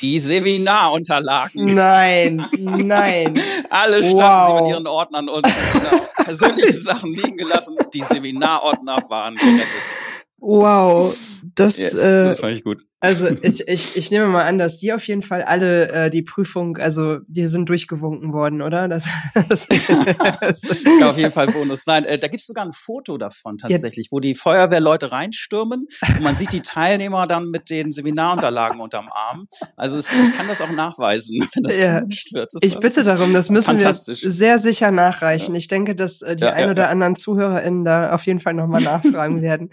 Die 0.00 0.20
Seminarunterlagen. 0.20 1.74
Nein, 1.74 2.46
nein. 2.58 3.40
Alle 3.70 3.98
standen 3.98 4.18
wow. 4.18 4.58
sie 4.58 4.62
mit 4.62 4.72
ihren 4.72 4.86
Ordnern 4.86 5.28
und 5.28 5.42
genau, 5.44 6.04
persönliche 6.24 6.80
Sachen 6.80 7.12
liegen 7.14 7.36
gelassen. 7.36 7.76
Die 7.92 8.02
Seminarordner 8.02 8.98
waren 9.08 9.34
gerettet. 9.34 9.96
Wow, 10.46 11.16
das, 11.54 11.78
yes, 11.78 11.94
äh, 11.94 12.24
das 12.24 12.40
fand 12.40 12.54
ich 12.54 12.64
gut. 12.64 12.84
Also 13.04 13.28
ich, 13.42 13.68
ich, 13.68 13.96
ich 13.96 14.10
nehme 14.10 14.26
mal 14.26 14.44
an, 14.44 14.58
dass 14.58 14.78
die 14.78 14.92
auf 14.92 15.06
jeden 15.06 15.22
Fall 15.22 15.42
alle 15.42 15.88
äh, 15.90 16.10
die 16.10 16.22
Prüfung, 16.22 16.76
also 16.78 17.18
die 17.28 17.46
sind 17.46 17.68
durchgewunken 17.68 18.32
worden, 18.32 18.60
oder? 18.62 18.88
Das, 18.88 19.06
das, 19.48 19.66
das 20.40 20.70
auf 21.02 21.16
jeden 21.16 21.32
Fall 21.32 21.46
Bonus. 21.46 21.86
Nein, 21.86 22.04
äh, 22.04 22.18
da 22.18 22.28
gibt's 22.28 22.46
sogar 22.46 22.64
ein 22.64 22.72
Foto 22.72 23.16
davon 23.16 23.58
tatsächlich, 23.58 24.06
ja. 24.06 24.12
wo 24.12 24.20
die 24.20 24.34
Feuerwehrleute 24.34 25.12
reinstürmen 25.12 25.86
und 26.08 26.22
man 26.22 26.36
sieht 26.36 26.52
die 26.52 26.60
Teilnehmer 26.62 27.26
dann 27.26 27.50
mit 27.50 27.70
den 27.70 27.92
Seminarunterlagen 27.92 28.80
unterm 28.80 29.08
Arm. 29.08 29.48
Also 29.76 29.96
es, 29.96 30.10
ich 30.10 30.36
kann 30.36 30.48
das 30.48 30.60
auch 30.60 30.72
nachweisen, 30.72 31.46
wenn 31.54 31.62
das 31.62 31.78
ja. 31.78 32.00
gewünscht 32.00 32.34
wird. 32.34 32.52
Das 32.52 32.62
ich 32.62 32.78
bitte 32.80 33.02
darum, 33.02 33.32
das 33.32 33.50
müssen 33.50 33.80
wir 33.80 33.92
sehr 33.94 34.58
sicher 34.58 34.90
nachreichen. 34.90 35.54
Ja. 35.54 35.58
Ich 35.58 35.68
denke, 35.68 35.94
dass 35.94 36.22
äh, 36.22 36.36
die 36.36 36.44
ein 36.44 36.70
oder 36.70 36.88
anderen 36.88 37.16
ZuhörerInnen 37.16 37.84
da 37.84 38.12
auf 38.12 38.26
jeden 38.26 38.40
Fall 38.40 38.54
nochmal 38.54 38.82
nachfragen 38.82 39.42
werden. 39.42 39.70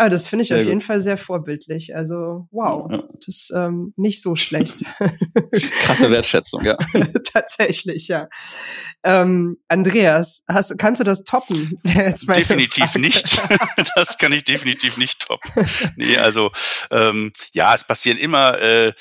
Aber 0.00 0.08
das 0.08 0.26
finde 0.26 0.44
ich 0.44 0.48
sehr 0.48 0.62
auf 0.62 0.66
jeden 0.66 0.80
Fall 0.80 1.02
sehr 1.02 1.18
vorbildlich. 1.18 1.94
Also 1.94 2.48
wow, 2.52 2.90
ja. 2.90 3.02
das 3.16 3.28
ist 3.28 3.52
ähm, 3.54 3.92
nicht 3.98 4.22
so 4.22 4.34
schlecht. 4.34 4.78
Krasse 5.82 6.10
Wertschätzung, 6.10 6.64
ja. 6.64 6.78
Tatsächlich, 7.34 8.08
ja. 8.08 8.30
Ähm, 9.04 9.58
Andreas, 9.68 10.42
hast, 10.48 10.78
kannst 10.78 11.00
du 11.00 11.04
das 11.04 11.22
toppen? 11.24 11.78
definitiv 11.84 12.86
Frage. 12.86 13.00
nicht. 13.00 13.42
das 13.94 14.16
kann 14.16 14.32
ich 14.32 14.44
definitiv 14.44 14.96
nicht 14.96 15.20
toppen. 15.20 15.50
Nee, 15.96 16.16
also 16.16 16.50
ähm, 16.90 17.30
ja, 17.52 17.74
es 17.74 17.86
passieren 17.86 18.16
immer 18.16 18.58
äh, 18.58 18.94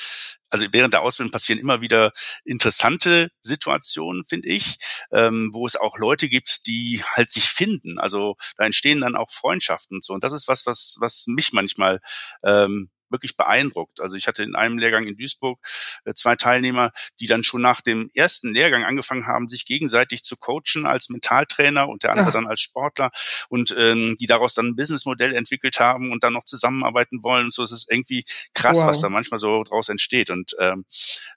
also 0.49 0.65
während 0.71 0.93
der 0.93 1.01
Ausbildung 1.01 1.31
passieren 1.31 1.59
immer 1.59 1.81
wieder 1.81 2.11
interessante 2.43 3.31
Situationen, 3.39 4.25
finde 4.27 4.49
ich, 4.49 4.77
ähm, 5.11 5.49
wo 5.53 5.65
es 5.65 5.75
auch 5.75 5.97
Leute 5.97 6.29
gibt, 6.29 6.67
die 6.67 7.03
halt 7.15 7.31
sich 7.31 7.49
finden. 7.49 7.99
Also 7.99 8.35
da 8.57 8.65
entstehen 8.65 9.01
dann 9.01 9.15
auch 9.15 9.31
Freundschaften 9.31 9.97
und 9.97 10.03
so. 10.03 10.13
Und 10.13 10.23
das 10.23 10.33
ist 10.33 10.47
was, 10.47 10.65
was, 10.65 10.97
was 10.99 11.25
mich 11.27 11.53
manchmal 11.53 11.99
ähm, 12.43 12.89
wirklich 13.09 13.37
beeindruckt. 13.37 14.01
Also 14.01 14.15
ich 14.15 14.27
hatte 14.27 14.43
in 14.43 14.55
einem 14.55 14.77
Lehrgang 14.77 15.07
in 15.07 15.17
Duisburg 15.17 15.59
äh, 16.05 16.13
zwei 16.13 16.35
Teilnehmer, 16.35 16.91
die 17.19 17.27
dann 17.27 17.43
schon 17.43 17.61
nach 17.61 17.81
dem 17.81 18.09
ersten 18.13 18.53
Lehrgang 18.53 18.83
angefangen 18.85 19.27
haben, 19.27 19.49
sich 19.49 19.65
gegenseitig 19.65 20.23
zu 20.23 20.37
coachen 20.37 20.85
als 20.85 21.09
Mentaltrainer 21.09 21.89
und 21.89 22.03
der 22.03 22.11
andere 22.11 22.29
Ach. 22.29 22.33
dann 22.33 22.47
als 22.47 22.61
Sportler 22.61 23.11
und 23.49 23.75
ähm, 23.77 24.15
die 24.19 24.27
daraus 24.27 24.53
dann 24.53 24.67
ein 24.67 24.75
Businessmodell 24.75 25.35
entwickelt 25.35 25.79
haben 25.79 26.11
und 26.11 26.23
dann 26.23 26.33
noch 26.33 26.45
zusammenarbeiten 26.45 27.23
wollen. 27.23 27.45
Und 27.45 27.53
so 27.53 27.63
ist 27.63 27.71
es 27.71 27.87
irgendwie 27.89 28.25
krass, 28.53 28.77
wow. 28.77 28.87
was 28.87 29.01
da 29.01 29.09
manchmal 29.09 29.39
so 29.39 29.63
draus 29.63 29.89
entsteht. 29.89 30.29
Und 30.29 30.55
ähm, 30.59 30.85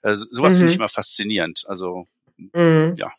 äh, 0.01 0.15
sowas 0.15 0.53
mhm. 0.53 0.57
finde 0.57 0.71
ich 0.71 0.77
immer 0.77 0.89
faszinierend. 0.89 1.65
Also 1.67 2.07
mhm. 2.37 2.93
ja. 2.97 3.11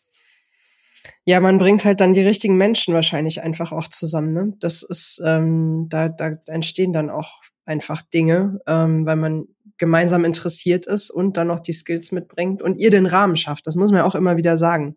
Ja, 1.24 1.40
man 1.40 1.58
bringt 1.58 1.84
halt 1.84 2.00
dann 2.00 2.14
die 2.14 2.22
richtigen 2.22 2.56
Menschen 2.56 2.94
wahrscheinlich 2.94 3.42
einfach 3.42 3.72
auch 3.72 3.88
zusammen. 3.88 4.32
Ne? 4.32 4.52
Das 4.60 4.82
ist, 4.82 5.20
ähm, 5.24 5.86
da, 5.88 6.08
da 6.08 6.32
entstehen 6.46 6.92
dann 6.92 7.10
auch 7.10 7.42
einfach 7.64 8.02
Dinge, 8.02 8.60
ähm, 8.66 9.06
weil 9.06 9.16
man 9.16 9.44
gemeinsam 9.78 10.24
interessiert 10.24 10.86
ist 10.86 11.10
und 11.10 11.36
dann 11.36 11.48
noch 11.48 11.60
die 11.60 11.72
Skills 11.72 12.12
mitbringt 12.12 12.62
und 12.62 12.76
ihr 12.76 12.90
den 12.90 13.06
Rahmen 13.06 13.36
schafft. 13.36 13.66
Das 13.66 13.76
muss 13.76 13.90
man 13.90 14.02
auch 14.02 14.14
immer 14.14 14.36
wieder 14.36 14.56
sagen. 14.56 14.96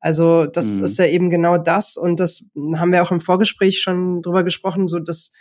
Also 0.00 0.46
das 0.46 0.78
mhm. 0.78 0.84
ist 0.84 0.98
ja 0.98 1.06
eben 1.06 1.30
genau 1.30 1.58
das 1.58 1.96
und 1.96 2.20
das 2.20 2.44
haben 2.76 2.92
wir 2.92 3.02
auch 3.02 3.10
im 3.10 3.20
Vorgespräch 3.20 3.80
schon 3.80 4.22
drüber 4.22 4.44
gesprochen, 4.44 4.86
so 4.86 4.98
dass 4.98 5.32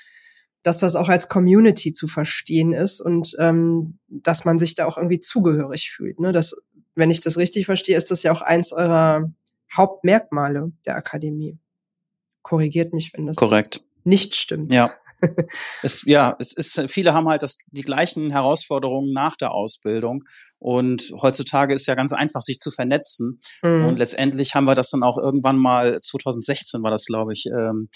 dass 0.64 0.78
das 0.78 0.96
auch 0.96 1.10
als 1.10 1.28
Community 1.28 1.92
zu 1.92 2.08
verstehen 2.08 2.74
ist 2.74 3.02
und 3.02 3.36
ähm, 3.38 4.00
dass 4.08 4.46
man 4.46 4.58
sich 4.58 4.76
da 4.76 4.86
auch 4.86 4.98
irgendwie 4.98 5.20
zugehörig 5.20 5.92
fühlt. 5.92 6.22
Ne? 6.22 6.32
Das, 6.32 6.56
wenn 6.96 7.12
ich 7.12 7.20
das 7.20 7.38
richtig 7.38 7.66
verstehe, 7.66 7.98
ist 7.98 8.12
das 8.12 8.24
ja 8.24 8.32
auch 8.32 8.42
eins 8.42 8.72
eurer 8.72 9.30
Hauptmerkmale 9.76 10.72
der 10.86 10.98
Akademie. 10.98 11.60
Korrigiert 12.42 12.94
mich, 12.94 13.12
wenn 13.14 13.26
das 13.26 13.38
Korrekt. 13.38 13.86
nicht 14.04 14.36
stimmt. 14.36 14.74
Ja. 14.74 14.94
es, 15.84 16.04
ja, 16.06 16.36
es 16.40 16.54
ist, 16.54 16.92
viele 16.92 17.14
haben 17.14 17.28
halt 17.28 17.44
das, 17.44 17.58
die 17.68 17.82
gleichen 17.82 18.32
Herausforderungen 18.32 19.14
nach 19.14 19.36
der 19.38 19.52
Ausbildung. 19.52 20.24
Und 20.60 21.14
heutzutage 21.22 21.74
ist 21.74 21.88
ja 21.88 21.96
ganz 21.96 22.14
einfach, 22.14 22.42
sich 22.42 22.60
zu 22.60 22.72
vernetzen. 22.72 23.40
Mhm. 23.62 23.86
Und 23.86 23.98
letztendlich 23.98 24.56
haben 24.56 24.66
wir 24.66 24.76
das 24.76 24.90
dann 24.90 25.04
auch 25.04 25.18
irgendwann 25.18 25.58
mal, 25.58 26.00
2016 26.00 26.84
war 26.84 26.92
das, 26.92 27.06
glaube 27.06 27.34
ich, 27.34 27.46
ähm, 27.48 27.90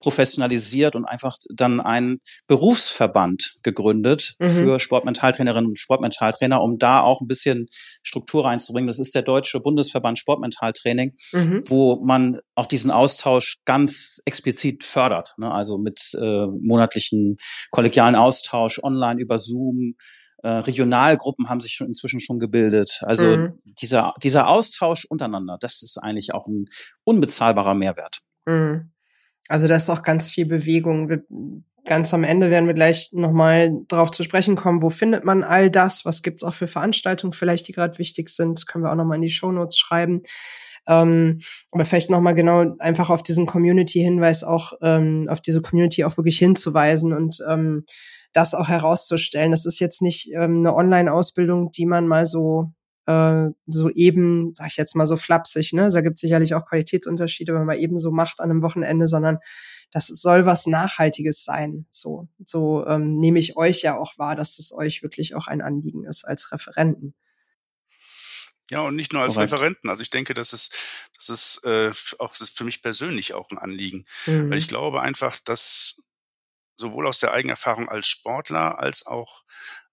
professionalisiert 0.00 0.96
und 0.96 1.04
einfach 1.04 1.36
dann 1.52 1.80
einen 1.80 2.20
Berufsverband 2.46 3.56
gegründet 3.62 4.34
mhm. 4.38 4.48
für 4.48 4.78
Sportmentaltrainerinnen 4.78 5.70
und 5.70 5.78
Sportmentaltrainer, 5.78 6.62
um 6.62 6.78
da 6.78 7.00
auch 7.00 7.20
ein 7.20 7.26
bisschen 7.26 7.66
Struktur 8.02 8.44
reinzubringen. 8.44 8.86
Das 8.86 8.98
ist 8.98 9.14
der 9.14 9.22
Deutsche 9.22 9.60
Bundesverband 9.60 10.18
Sportmentaltraining, 10.18 11.14
mhm. 11.32 11.62
wo 11.68 12.02
man 12.04 12.40
auch 12.54 12.66
diesen 12.66 12.90
Austausch 12.90 13.58
ganz 13.64 14.20
explizit 14.24 14.84
fördert. 14.84 15.34
Ne? 15.36 15.50
Also 15.50 15.78
mit 15.78 16.00
äh, 16.14 16.46
monatlichen 16.46 17.36
kollegialen 17.70 18.14
Austausch 18.14 18.80
online 18.82 19.20
über 19.20 19.38
Zoom. 19.38 19.94
Äh, 20.42 20.48
Regionalgruppen 20.48 21.48
haben 21.48 21.60
sich 21.60 21.72
schon 21.72 21.88
inzwischen 21.88 22.20
schon 22.20 22.38
gebildet. 22.38 23.00
Also 23.02 23.24
mhm. 23.26 23.58
dieser, 23.82 24.14
dieser 24.22 24.48
Austausch 24.48 25.04
untereinander, 25.04 25.56
das 25.60 25.82
ist 25.82 25.98
eigentlich 25.98 26.32
auch 26.32 26.46
ein 26.46 26.66
unbezahlbarer 27.04 27.74
Mehrwert. 27.74 28.20
Mhm. 28.46 28.92
Also 29.48 29.66
da 29.66 29.76
ist 29.76 29.90
auch 29.90 30.02
ganz 30.02 30.30
viel 30.30 30.46
Bewegung. 30.46 31.08
Wir, 31.08 31.22
ganz 31.84 32.12
am 32.12 32.22
Ende 32.22 32.50
werden 32.50 32.66
wir 32.66 32.74
gleich 32.74 33.10
nochmal 33.12 33.72
darauf 33.88 34.10
zu 34.10 34.22
sprechen 34.22 34.56
kommen, 34.56 34.82
wo 34.82 34.90
findet 34.90 35.24
man 35.24 35.42
all 35.42 35.70
das? 35.70 36.04
Was 36.04 36.22
gibt's 36.22 36.44
auch 36.44 36.54
für 36.54 36.66
Veranstaltungen 36.66 37.32
vielleicht, 37.32 37.66
die 37.66 37.72
gerade 37.72 37.98
wichtig 37.98 38.28
sind? 38.28 38.66
Können 38.66 38.84
wir 38.84 38.92
auch 38.92 38.96
nochmal 38.96 39.16
in 39.16 39.22
die 39.22 39.30
Shownotes 39.30 39.78
schreiben. 39.78 40.22
Ähm, 40.86 41.38
aber 41.70 41.84
vielleicht 41.84 42.10
nochmal 42.10 42.34
genau 42.34 42.76
einfach 42.78 43.10
auf 43.10 43.22
diesen 43.22 43.46
Community-Hinweis 43.46 44.44
auch, 44.44 44.72
ähm, 44.82 45.28
auf 45.28 45.40
diese 45.40 45.60
Community 45.60 46.04
auch 46.04 46.16
wirklich 46.16 46.38
hinzuweisen 46.38 47.12
und 47.12 47.38
ähm, 47.48 47.84
das 48.32 48.54
auch 48.54 48.68
herauszustellen. 48.68 49.50
Das 49.50 49.66
ist 49.66 49.80
jetzt 49.80 50.02
nicht 50.02 50.30
ähm, 50.32 50.58
eine 50.58 50.74
Online-Ausbildung, 50.74 51.72
die 51.72 51.86
man 51.86 52.06
mal 52.06 52.26
so 52.26 52.72
äh, 53.08 53.50
so 53.66 53.88
eben, 53.90 54.52
sag 54.54 54.68
ich 54.68 54.76
jetzt 54.76 54.94
mal 54.94 55.06
so 55.06 55.16
flapsig, 55.16 55.72
ne? 55.72 55.88
Da 55.90 56.02
gibt 56.02 56.18
sicherlich 56.18 56.52
auch 56.52 56.66
Qualitätsunterschiede, 56.66 57.54
wenn 57.54 57.64
man 57.64 57.78
eben 57.78 57.98
so 57.98 58.10
macht 58.10 58.38
an 58.40 58.50
einem 58.50 58.62
Wochenende, 58.62 59.06
sondern 59.06 59.38
das 59.90 60.08
soll 60.08 60.44
was 60.44 60.66
Nachhaltiges 60.66 61.42
sein. 61.42 61.86
So, 61.90 62.28
so 62.44 62.86
ähm, 62.86 63.18
nehme 63.18 63.38
ich 63.38 63.56
euch 63.56 63.80
ja 63.80 63.96
auch 63.96 64.18
wahr, 64.18 64.36
dass 64.36 64.58
es 64.58 64.74
euch 64.74 65.02
wirklich 65.02 65.34
auch 65.34 65.46
ein 65.46 65.62
Anliegen 65.62 66.04
ist 66.04 66.24
als 66.24 66.52
Referenten. 66.52 67.14
Ja, 68.70 68.80
und 68.80 68.96
nicht 68.96 69.14
nur 69.14 69.22
als 69.22 69.36
Correct. 69.36 69.52
Referenten. 69.52 69.88
Also 69.88 70.02
ich 70.02 70.10
denke, 70.10 70.34
das 70.34 70.52
ist, 70.52 70.76
das 71.16 71.30
ist 71.30 71.64
äh, 71.64 71.90
auch 72.18 72.32
das 72.32 72.42
ist 72.42 72.58
für 72.58 72.64
mich 72.64 72.82
persönlich 72.82 73.32
auch 73.32 73.48
ein 73.50 73.56
Anliegen. 73.56 74.04
Mhm. 74.26 74.50
Weil 74.50 74.58
ich 74.58 74.68
glaube 74.68 75.00
einfach, 75.00 75.38
dass 75.42 76.06
sowohl 76.78 77.06
aus 77.06 77.20
der 77.20 77.32
Eigenerfahrung 77.32 77.88
als 77.88 78.06
Sportler 78.06 78.78
als 78.78 79.06
auch 79.06 79.44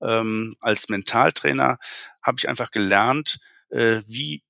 ähm, 0.01 0.55
als 0.61 0.89
Mentaltrainer 0.89 1.79
habe 2.21 2.37
ich 2.37 2.47
einfach 2.47 2.71
gelernt, 2.71 3.39
äh, 3.69 4.01
wie 4.07 4.43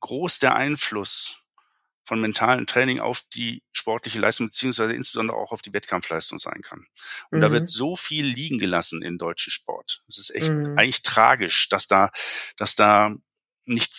groß 0.00 0.38
der 0.38 0.54
Einfluss 0.54 1.44
von 2.04 2.20
mentalen 2.22 2.66
Training 2.66 3.00
auf 3.00 3.22
die 3.34 3.62
sportliche 3.70 4.18
Leistung 4.18 4.46
beziehungsweise 4.46 4.94
insbesondere 4.94 5.36
auch 5.36 5.52
auf 5.52 5.60
die 5.60 5.74
Wettkampfleistung 5.74 6.38
sein 6.38 6.62
kann. 6.62 6.86
Und 7.30 7.38
mhm. 7.38 7.42
da 7.42 7.52
wird 7.52 7.64
mhm. 7.64 7.68
so 7.68 7.96
viel 7.96 8.24
liegen 8.24 8.58
gelassen 8.58 9.02
im 9.02 9.18
deutschen 9.18 9.50
Sport. 9.50 10.02
Es 10.08 10.16
ist 10.16 10.34
echt 10.34 10.50
mhm. 10.50 10.78
eigentlich 10.78 11.02
tragisch, 11.02 11.68
dass 11.68 11.86
da, 11.86 12.10
dass 12.56 12.76
da 12.76 13.14
nicht 13.66 13.92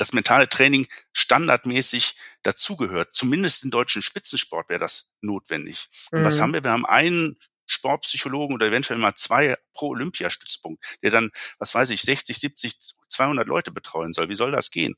das 0.00 0.12
mentale 0.12 0.48
Training 0.48 0.86
standardmäßig 1.12 2.16
dazugehört. 2.42 3.14
Zumindest 3.14 3.64
im 3.64 3.70
deutschen 3.70 4.02
Spitzensport 4.02 4.68
wäre 4.68 4.80
das 4.80 5.12
notwendig. 5.20 5.88
Und 6.10 6.24
was 6.24 6.38
mhm. 6.38 6.42
haben 6.42 6.52
wir? 6.54 6.64
Wir 6.64 6.72
haben 6.72 6.86
einen 6.86 7.38
Sportpsychologen 7.66 8.54
oder 8.54 8.66
eventuell 8.66 8.98
mal 8.98 9.14
zwei 9.14 9.56
pro 9.72 9.90
Olympiastützpunkt, 9.90 10.82
der 11.02 11.10
dann, 11.10 11.30
was 11.58 11.74
weiß 11.74 11.90
ich, 11.90 12.02
60, 12.02 12.36
70, 12.38 12.94
200 13.08 13.46
Leute 13.46 13.70
betreuen 13.70 14.12
soll. 14.12 14.28
Wie 14.28 14.34
soll 14.34 14.50
das 14.50 14.70
gehen? 14.70 14.96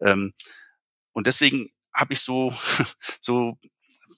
Ähm, 0.00 0.34
und 1.12 1.26
deswegen 1.26 1.70
habe 1.94 2.12
ich 2.12 2.20
so, 2.20 2.52
so 3.20 3.58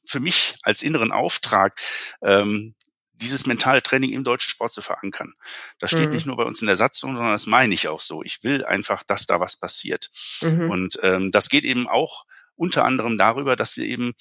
für 0.05 0.21
mich 0.21 0.57
als 0.63 0.83
inneren 0.83 1.13
Auftrag, 1.13 1.81
ähm, 2.23 2.75
dieses 3.23 3.47
mentale 3.47 3.83
Training 3.83 4.13
im 4.13 4.25
deutschen 4.25 4.51
Sport 4.51 4.73
zu 4.73 4.83
verankern. 4.83 5.35
Das 5.79 5.91
steht 5.91 6.09
mhm. 6.09 6.15
nicht 6.15 6.27
nur 6.27 6.37
bei 6.37 6.45
uns 6.45 6.61
in 6.61 6.67
der 6.67 6.77
Satzung, 6.77 7.15
sondern 7.15 7.33
das 7.33 7.47
meine 7.47 7.73
ich 7.73 7.89
auch 7.89 8.01
so. 8.01 8.23
Ich 8.23 8.43
will 8.45 8.65
einfach, 8.65 9.03
dass 9.03 9.27
da 9.27 9.41
was 9.41 9.57
passiert. 9.57 10.11
Mhm. 10.43 10.71
Und 10.71 10.99
ähm, 11.03 11.31
das 11.31 11.49
geht 11.49 11.65
eben 11.65 11.89
auch 11.89 12.25
unter 12.57 12.85
anderem 12.85 13.17
darüber, 13.17 13.57
dass 13.57 13.77
wir 13.77 13.87
eben 13.87 14.13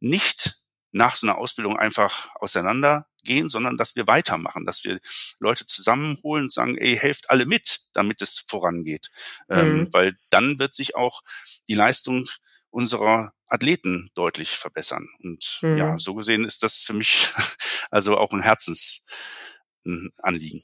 nicht 0.00 0.64
nach 0.94 1.16
so 1.16 1.26
einer 1.26 1.38
Ausbildung 1.38 1.76
einfach 1.76 2.28
auseinandergehen, 2.36 3.48
sondern 3.48 3.76
dass 3.76 3.96
wir 3.96 4.06
weitermachen, 4.06 4.64
dass 4.64 4.84
wir 4.84 5.00
Leute 5.40 5.66
zusammenholen 5.66 6.44
und 6.44 6.52
sagen, 6.52 6.78
ey, 6.78 6.96
helft 6.96 7.30
alle 7.30 7.46
mit, 7.46 7.80
damit 7.92 8.22
es 8.22 8.38
vorangeht. 8.38 9.10
Ähm, 9.48 9.58
mhm. 9.58 9.78
Ähm, 9.80 9.88
weil 9.92 10.16
dann 10.30 10.58
wird 10.60 10.74
sich 10.74 10.94
auch 10.94 11.22
die 11.68 11.74
Leistung 11.74 12.28
unserer 12.74 13.32
Athleten 13.46 14.10
deutlich 14.14 14.50
verbessern. 14.50 15.08
Und 15.22 15.60
mhm. 15.62 15.78
ja, 15.78 15.98
so 15.98 16.14
gesehen 16.14 16.44
ist 16.44 16.62
das 16.62 16.78
für 16.78 16.92
mich 16.92 17.32
also 17.90 18.18
auch 18.18 18.32
ein 18.32 18.42
Herzensanliegen. 18.42 20.62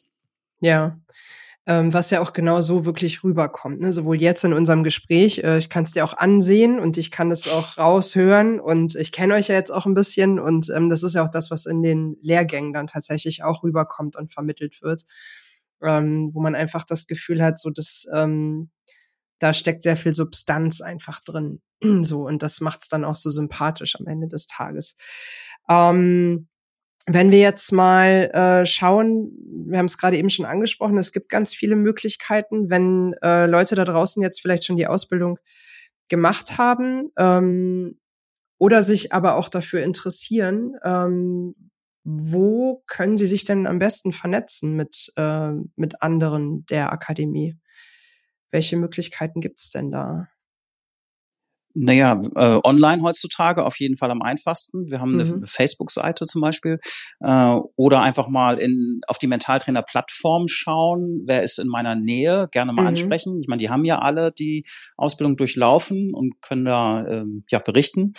Ja. 0.61 1.01
Ähm, 1.67 1.93
was 1.93 2.11
ja 2.11 2.21
auch 2.21 2.33
genau 2.33 2.63
so 2.63 2.87
wirklich 2.87 3.23
rüberkommt. 3.23 3.81
Ne? 3.81 3.93
Sowohl 3.93 4.21
jetzt 4.21 4.45
in 4.45 4.55
unserem 4.55 4.83
Gespräch, 4.83 5.45
äh, 5.45 5.59
ich 5.59 5.69
kann 5.69 5.85
es 5.85 5.93
dir 5.93 6.05
auch 6.05 6.17
ansehen 6.17 6.81
und 6.81 6.97
ich 6.97 7.11
kann 7.11 7.31
es 7.31 7.49
auch 7.49 7.79
raushören 7.79 8.59
und 8.59 8.97
ich 8.97 9.13
kenne 9.13 9.35
euch 9.35 9.49
ja 9.49 9.55
jetzt 9.55 9.71
auch 9.71 9.87
ein 9.87 9.95
bisschen 9.95 10.41
und 10.41 10.71
ähm, 10.75 10.91
das 10.91 11.03
ist 11.03 11.15
ja 11.15 11.25
auch 11.25 11.31
das, 11.31 11.51
was 11.51 11.67
in 11.67 11.83
den 11.83 12.17
Lehrgängen 12.23 12.73
dann 12.73 12.87
tatsächlich 12.87 13.45
auch 13.45 13.63
rüberkommt 13.63 14.17
und 14.17 14.33
vermittelt 14.33 14.83
wird, 14.83 15.05
ähm, 15.83 16.31
wo 16.33 16.41
man 16.41 16.55
einfach 16.55 16.83
das 16.83 17.07
Gefühl 17.07 17.43
hat, 17.43 17.61
so 17.61 17.69
dass 17.69 18.07
ähm, 18.13 18.71
da 19.41 19.53
steckt 19.53 19.83
sehr 19.83 19.97
viel 19.97 20.15
Substanz 20.15 20.81
einfach 20.81 21.21
drin. 21.21 21.61
so, 22.03 22.27
und 22.27 22.43
das 22.45 22.61
macht 22.61 22.83
es 22.83 22.89
dann 22.89 23.05
auch 23.05 23.17
so 23.17 23.31
sympathisch 23.31 23.97
am 23.99 24.07
Ende 24.07 24.29
des 24.29 24.47
Tages. 24.47 24.97
Ähm, 25.69 26.47
wenn 27.07 27.31
wir 27.31 27.41
jetzt 27.41 27.73
mal 27.73 28.31
äh, 28.33 28.67
schauen, 28.67 29.33
wir 29.67 29.79
haben 29.79 29.87
es 29.87 29.99
gerade 29.99 30.19
eben 30.19 30.31
schon 30.31 30.45
angesprochen, 30.45 30.99
es 30.99 31.13
gibt 31.13 31.31
ganz 31.31 31.55
viele 31.55 31.75
Möglichkeiten, 31.75 32.71
wenn 32.71 33.15
äh, 33.23 33.47
Leute 33.47 33.75
da 33.75 33.85
draußen 33.85 34.23
jetzt 34.23 34.41
vielleicht 34.41 34.65
schon 34.65 34.77
die 34.77 34.87
Ausbildung 34.87 35.39
gemacht 36.11 36.59
haben 36.59 37.11
ähm, 37.19 37.99
oder 38.59 38.83
sich 38.83 39.13
aber 39.13 39.37
auch 39.37 39.49
dafür 39.49 39.83
interessieren, 39.83 40.75
ähm, 40.85 41.55
wo 42.05 42.83
können 42.87 43.17
sie 43.17 43.27
sich 43.27 43.45
denn 43.45 43.67
am 43.67 43.79
besten 43.79 44.13
vernetzen 44.13 44.77
mit, 44.77 45.13
äh, 45.17 45.53
mit 45.77 46.03
anderen 46.03 46.67
der 46.67 46.93
Akademie? 46.93 47.57
Welche 48.51 48.77
Möglichkeiten 48.77 49.41
gibt 49.41 49.59
es 49.59 49.71
denn 49.71 49.91
da? 49.91 50.29
Naja, 51.73 52.21
äh, 52.35 52.61
online 52.65 53.03
heutzutage 53.03 53.65
auf 53.65 53.79
jeden 53.79 53.97
Fall 53.97 54.11
am 54.11 54.23
einfachsten. 54.23 54.91
Wir 54.91 55.01
haben 55.01 55.15
mhm. 55.15 55.21
eine 55.21 55.47
Facebook-Seite 55.47 56.27
zum 56.27 56.41
Beispiel. 56.41 56.81
Äh, 57.21 57.57
oder 57.77 58.03
einfach 58.03 58.29
mal 58.29 58.59
in, 58.59 59.01
auf 59.07 59.19
die 59.19 59.29
Mentaltrainer-Plattform 59.29 60.49
schauen. 60.49 61.23
Wer 61.27 61.45
ist 61.45 61.59
in 61.59 61.69
meiner 61.69 61.95
Nähe? 61.95 62.49
Gerne 62.51 62.73
mal 62.73 62.83
mhm. 62.83 62.89
ansprechen. 62.89 63.41
Ich 63.41 63.47
meine, 63.47 63.61
die 63.61 63.71
haben 63.71 63.85
ja 63.85 64.01
alle 64.01 64.33
die 64.33 64.67
Ausbildung 64.97 65.37
durchlaufen 65.37 66.13
und 66.13 66.43
können 66.43 66.65
da 66.65 67.07
ähm, 67.07 67.45
ja 67.51 67.61
berichten. 67.61 68.15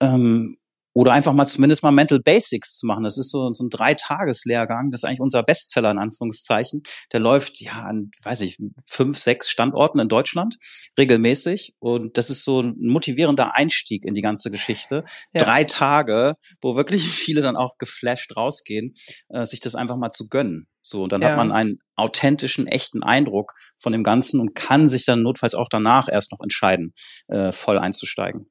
Ähm, 0.00 0.58
oder 0.92 1.12
einfach 1.12 1.32
mal 1.32 1.46
zumindest 1.46 1.82
mal 1.82 1.92
Mental 1.92 2.20
Basics 2.20 2.76
zu 2.76 2.86
machen. 2.86 3.04
Das 3.04 3.16
ist 3.16 3.30
so, 3.30 3.52
so 3.52 3.64
ein 3.64 3.70
Dreitageslehrgang. 3.70 4.90
Das 4.90 5.00
ist 5.00 5.04
eigentlich 5.04 5.20
unser 5.20 5.42
Bestseller 5.42 5.90
in 5.90 5.98
Anführungszeichen. 5.98 6.82
Der 7.12 7.20
läuft 7.20 7.60
ja 7.60 7.72
an, 7.82 8.10
weiß 8.22 8.40
ich, 8.40 8.58
fünf, 8.86 9.16
sechs 9.18 9.48
Standorten 9.50 10.00
in 10.00 10.08
Deutschland 10.08 10.56
regelmäßig. 10.98 11.74
Und 11.78 12.18
das 12.18 12.30
ist 12.30 12.44
so 12.44 12.60
ein 12.60 12.74
motivierender 12.78 13.54
Einstieg 13.54 14.04
in 14.04 14.14
die 14.14 14.22
ganze 14.22 14.50
Geschichte. 14.50 15.04
Ja. 15.32 15.44
Drei 15.44 15.64
Tage, 15.64 16.34
wo 16.60 16.74
wirklich 16.74 17.08
viele 17.08 17.42
dann 17.42 17.56
auch 17.56 17.78
geflasht 17.78 18.36
rausgehen, 18.36 18.92
äh, 19.28 19.46
sich 19.46 19.60
das 19.60 19.74
einfach 19.74 19.96
mal 19.96 20.10
zu 20.10 20.28
gönnen. 20.28 20.66
So, 20.82 21.04
und 21.04 21.12
dann 21.12 21.22
ja. 21.22 21.30
hat 21.30 21.36
man 21.36 21.52
einen 21.52 21.78
authentischen, 21.94 22.66
echten 22.66 23.02
Eindruck 23.02 23.52
von 23.76 23.92
dem 23.92 24.02
Ganzen 24.02 24.40
und 24.40 24.54
kann 24.54 24.88
sich 24.88 25.04
dann 25.04 25.22
notfalls 25.22 25.54
auch 25.54 25.68
danach 25.68 26.08
erst 26.10 26.32
noch 26.32 26.40
entscheiden, 26.40 26.94
äh, 27.28 27.52
voll 27.52 27.78
einzusteigen. 27.78 28.50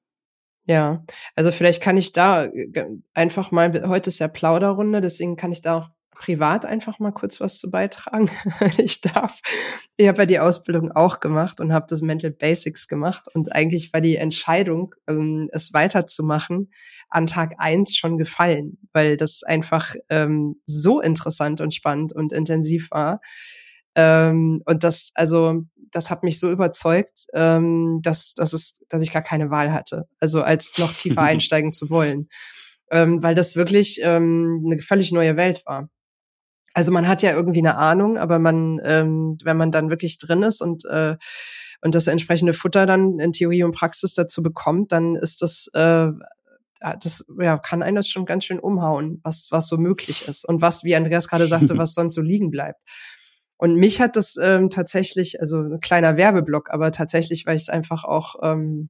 Ja, 0.69 1.03
also 1.35 1.51
vielleicht 1.51 1.81
kann 1.81 1.97
ich 1.97 2.11
da 2.11 2.45
äh, 2.45 2.85
einfach 3.15 3.49
mal, 3.49 3.87
heute 3.87 4.11
ist 4.11 4.19
ja 4.19 4.27
Plauderrunde, 4.27 5.01
deswegen 5.01 5.35
kann 5.35 5.51
ich 5.51 5.63
da 5.63 5.79
auch 5.79 5.89
privat 6.11 6.63
einfach 6.63 6.99
mal 6.99 7.11
kurz 7.11 7.41
was 7.41 7.57
zu 7.57 7.71
beitragen, 7.71 8.29
ich 8.77 9.01
darf. 9.01 9.39
Ich 9.97 10.07
habe 10.07 10.19
ja 10.19 10.25
die 10.27 10.37
Ausbildung 10.37 10.91
auch 10.91 11.21
gemacht 11.21 11.59
und 11.59 11.73
habe 11.73 11.87
das 11.89 12.03
Mental 12.03 12.29
Basics 12.29 12.87
gemacht. 12.87 13.23
Und 13.33 13.51
eigentlich 13.55 13.91
war 13.93 14.01
die 14.01 14.17
Entscheidung, 14.17 14.93
ähm, 15.07 15.49
es 15.53 15.73
weiterzumachen, 15.73 16.69
an 17.09 17.25
Tag 17.25 17.55
eins 17.57 17.95
schon 17.95 18.19
gefallen, 18.19 18.77
weil 18.93 19.17
das 19.17 19.41
einfach 19.41 19.95
ähm, 20.09 20.61
so 20.67 21.01
interessant 21.01 21.61
und 21.61 21.73
spannend 21.73 22.13
und 22.13 22.31
intensiv 22.31 22.91
war. 22.91 23.21
Ähm, 23.95 24.61
und 24.65 24.83
das, 24.83 25.13
also, 25.15 25.63
das 25.91 26.09
hat 26.09 26.23
mich 26.23 26.39
so 26.39 26.51
überzeugt, 26.51 27.25
ähm, 27.33 27.99
dass, 28.01 28.33
dass, 28.33 28.53
es, 28.53 28.79
dass 28.89 29.01
ich 29.01 29.11
gar 29.11 29.21
keine 29.21 29.49
Wahl 29.49 29.73
hatte. 29.73 30.07
Also 30.19 30.41
als 30.41 30.77
noch 30.77 30.93
tiefer 30.93 31.21
einsteigen 31.21 31.73
zu 31.73 31.89
wollen. 31.89 32.29
Ähm, 32.91 33.21
weil 33.21 33.35
das 33.35 33.55
wirklich 33.55 33.99
ähm, 34.01 34.63
eine 34.65 34.79
völlig 34.79 35.11
neue 35.11 35.37
Welt 35.37 35.63
war. 35.65 35.89
Also 36.73 36.91
man 36.91 37.07
hat 37.07 37.21
ja 37.21 37.33
irgendwie 37.33 37.59
eine 37.59 37.75
Ahnung, 37.75 38.17
aber 38.17 38.39
man, 38.39 38.79
ähm, 38.83 39.37
wenn 39.43 39.57
man 39.57 39.71
dann 39.71 39.89
wirklich 39.89 40.17
drin 40.17 40.43
ist 40.43 40.61
und 40.61 40.85
äh, 40.85 41.17
und 41.81 41.95
das 41.95 42.07
entsprechende 42.07 42.53
Futter 42.53 42.85
dann 42.85 43.19
in 43.19 43.31
Theorie 43.31 43.63
und 43.63 43.73
Praxis 43.73 44.13
dazu 44.13 44.43
bekommt, 44.43 44.91
dann 44.91 45.15
ist 45.15 45.41
das 45.41 45.69
äh, 45.73 46.07
das 47.01 47.25
ja, 47.39 47.57
kann 47.57 47.83
einen 47.83 47.95
das 47.95 48.07
schon 48.07 48.25
ganz 48.25 48.45
schön 48.45 48.59
umhauen, 48.59 49.19
was, 49.23 49.47
was 49.51 49.67
so 49.67 49.77
möglich 49.77 50.27
ist 50.27 50.47
und 50.47 50.61
was, 50.61 50.83
wie 50.83 50.95
Andreas 50.95 51.27
gerade 51.27 51.47
sagte, 51.47 51.77
was 51.77 51.93
sonst 51.93 52.15
so 52.15 52.21
liegen 52.21 52.51
bleibt. 52.51 52.79
Und 53.59 53.75
mich 53.75 53.99
hat 53.99 54.15
das 54.15 54.37
ähm, 54.41 54.69
tatsächlich, 54.69 55.41
also 55.41 55.59
ein 55.59 55.81
kleiner 55.81 56.15
Werbeblock, 56.15 56.69
aber 56.69 56.93
tatsächlich, 56.93 57.45
weil 57.45 57.57
ich 57.57 57.63
es 57.63 57.69
einfach 57.69 58.05
auch 58.05 58.35
ähm, 58.41 58.89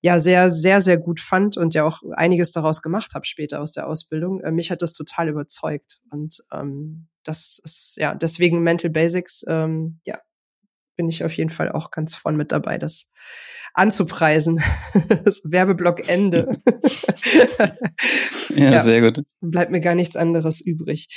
ja 0.00 0.18
sehr, 0.18 0.50
sehr, 0.50 0.80
sehr 0.80 0.98
gut 0.98 1.20
fand 1.20 1.56
und 1.56 1.74
ja 1.74 1.84
auch 1.84 2.02
einiges 2.16 2.50
daraus 2.50 2.82
gemacht 2.82 3.14
habe 3.14 3.24
später 3.24 3.62
aus 3.62 3.70
der 3.70 3.86
Ausbildung. 3.86 4.40
Äh, 4.40 4.50
mich 4.50 4.72
hat 4.72 4.82
das 4.82 4.94
total 4.94 5.28
überzeugt. 5.28 6.00
Und 6.10 6.42
ähm, 6.52 7.06
das 7.22 7.60
ist 7.62 7.94
ja 7.98 8.16
deswegen 8.16 8.64
Mental 8.64 8.90
Basics, 8.90 9.44
ähm, 9.46 10.00
ja, 10.04 10.18
bin 10.98 11.08
ich 11.08 11.24
auf 11.24 11.34
jeden 11.34 11.48
Fall 11.48 11.70
auch 11.72 11.90
ganz 11.90 12.14
vorn 12.14 12.36
mit 12.36 12.52
dabei, 12.52 12.76
das 12.76 13.08
anzupreisen. 13.72 14.60
das 15.24 15.42
Werbeblock 15.44 16.08
Ende. 16.08 16.58
ja, 18.50 18.70
ja, 18.72 18.80
sehr 18.80 19.00
gut. 19.00 19.24
Bleibt 19.40 19.70
mir 19.70 19.80
gar 19.80 19.94
nichts 19.94 20.16
anderes 20.16 20.60
übrig. 20.60 21.08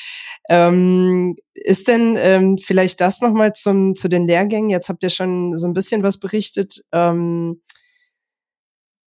Ähm, 0.48 1.36
ist 1.54 1.88
denn 1.88 2.14
ähm, 2.18 2.58
vielleicht 2.60 3.02
das 3.02 3.22
nochmal 3.22 3.54
zum 3.54 3.96
zu 3.96 4.08
den 4.08 4.28
Lehrgängen? 4.28 4.70
Jetzt 4.70 4.88
habt 4.88 5.02
ihr 5.02 5.10
schon 5.10 5.58
so 5.58 5.68
ein 5.68 5.74
bisschen 5.74 6.04
was 6.04 6.20
berichtet. 6.20 6.84
Ähm, 6.92 7.62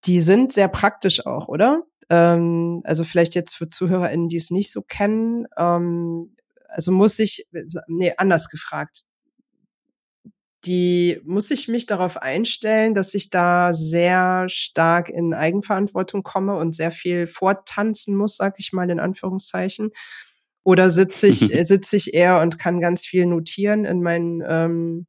die 0.03 0.19
sind 0.19 0.51
sehr 0.51 0.67
praktisch 0.67 1.25
auch, 1.25 1.47
oder? 1.47 1.83
Ähm, 2.09 2.81
also 2.83 3.05
vielleicht 3.05 3.33
jetzt 3.33 3.55
für 3.55 3.69
ZuhörerInnen, 3.69 4.27
die 4.27 4.37
es 4.37 4.51
nicht 4.51 4.71
so 4.71 4.81
kennen, 4.81 5.47
ähm, 5.57 6.35
also 6.67 6.91
muss 6.91 7.17
ich, 7.19 7.47
nee, 7.87 8.13
anders 8.17 8.49
gefragt. 8.49 9.04
Die 10.65 11.19
muss 11.23 11.51
ich 11.51 11.67
mich 11.67 11.85
darauf 11.85 12.17
einstellen, 12.17 12.95
dass 12.95 13.13
ich 13.13 13.29
da 13.29 13.71
sehr 13.73 14.45
stark 14.49 15.09
in 15.09 15.33
Eigenverantwortung 15.33 16.23
komme 16.23 16.55
und 16.55 16.73
sehr 16.73 16.91
viel 16.91 17.27
vortanzen 17.27 18.15
muss, 18.15 18.37
sag 18.37 18.55
ich 18.57 18.73
mal 18.73 18.89
in 18.89 18.99
Anführungszeichen. 18.99 19.91
Oder 20.63 20.89
sitze 20.89 21.27
ich, 21.27 21.39
sitze 21.67 21.95
ich 21.95 22.13
eher 22.13 22.41
und 22.41 22.57
kann 22.57 22.81
ganz 22.81 23.05
viel 23.05 23.25
notieren 23.27 23.85
in 23.85 24.01
meinen 24.01 24.43
ähm, 24.47 25.07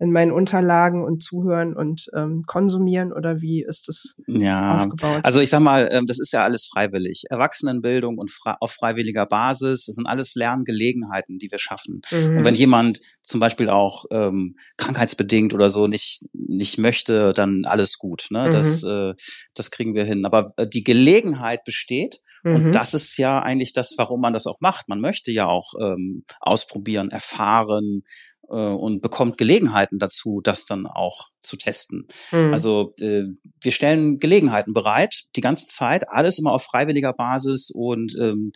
in 0.00 0.10
meinen 0.10 0.32
Unterlagen 0.32 1.04
und 1.04 1.22
zuhören 1.22 1.76
und 1.76 2.06
ähm, 2.16 2.42
konsumieren 2.46 3.12
oder 3.12 3.40
wie 3.40 3.62
ist 3.62 3.88
das 3.88 4.16
ja, 4.26 4.76
aufgebaut? 4.76 5.20
Also 5.22 5.40
ich 5.40 5.50
sag 5.50 5.60
mal, 5.60 5.88
ähm, 5.92 6.06
das 6.06 6.18
ist 6.18 6.32
ja 6.32 6.42
alles 6.42 6.66
freiwillig. 6.66 7.24
Erwachsenenbildung 7.30 8.18
und 8.18 8.30
frei, 8.30 8.54
auf 8.58 8.72
freiwilliger 8.72 9.24
Basis, 9.26 9.86
das 9.86 9.94
sind 9.94 10.08
alles 10.08 10.34
Lerngelegenheiten, 10.34 11.38
die 11.38 11.50
wir 11.50 11.58
schaffen. 11.58 12.00
Mhm. 12.10 12.38
Und 12.38 12.44
wenn 12.44 12.54
jemand 12.54 12.98
zum 13.22 13.38
Beispiel 13.38 13.70
auch 13.70 14.04
ähm, 14.10 14.56
krankheitsbedingt 14.76 15.54
oder 15.54 15.70
so 15.70 15.86
nicht 15.86 16.26
nicht 16.32 16.78
möchte, 16.78 17.32
dann 17.32 17.64
alles 17.64 17.98
gut. 17.98 18.26
Ne? 18.30 18.46
Mhm. 18.46 18.50
Das 18.50 18.82
äh, 18.82 19.14
das 19.54 19.70
kriegen 19.70 19.94
wir 19.94 20.04
hin. 20.04 20.24
Aber 20.24 20.52
äh, 20.56 20.66
die 20.66 20.82
Gelegenheit 20.82 21.62
besteht 21.62 22.20
und 22.44 22.66
mhm. 22.66 22.72
das 22.72 22.92
ist 22.92 23.16
ja 23.16 23.40
eigentlich 23.40 23.72
das, 23.72 23.94
warum 23.96 24.20
man 24.20 24.34
das 24.34 24.46
auch 24.46 24.60
macht. 24.60 24.88
Man 24.88 25.00
möchte 25.00 25.32
ja 25.32 25.46
auch 25.46 25.72
ähm, 25.80 26.24
ausprobieren, 26.40 27.10
erfahren, 27.10 28.02
äh, 28.48 28.54
und 28.54 29.00
bekommt 29.00 29.38
Gelegenheiten 29.38 29.98
dazu, 29.98 30.40
das 30.42 30.66
dann 30.66 30.86
auch 30.86 31.28
zu 31.40 31.56
testen. 31.56 32.06
Mhm. 32.32 32.52
Also 32.52 32.94
äh, 33.00 33.24
wir 33.62 33.72
stellen 33.72 34.18
Gelegenheiten 34.18 34.72
bereit, 34.72 35.24
die 35.36 35.40
ganze 35.40 35.66
Zeit, 35.66 36.08
alles 36.08 36.38
immer 36.38 36.52
auf 36.52 36.64
freiwilliger 36.64 37.12
Basis 37.12 37.70
und 37.70 38.16
ähm, 38.20 38.52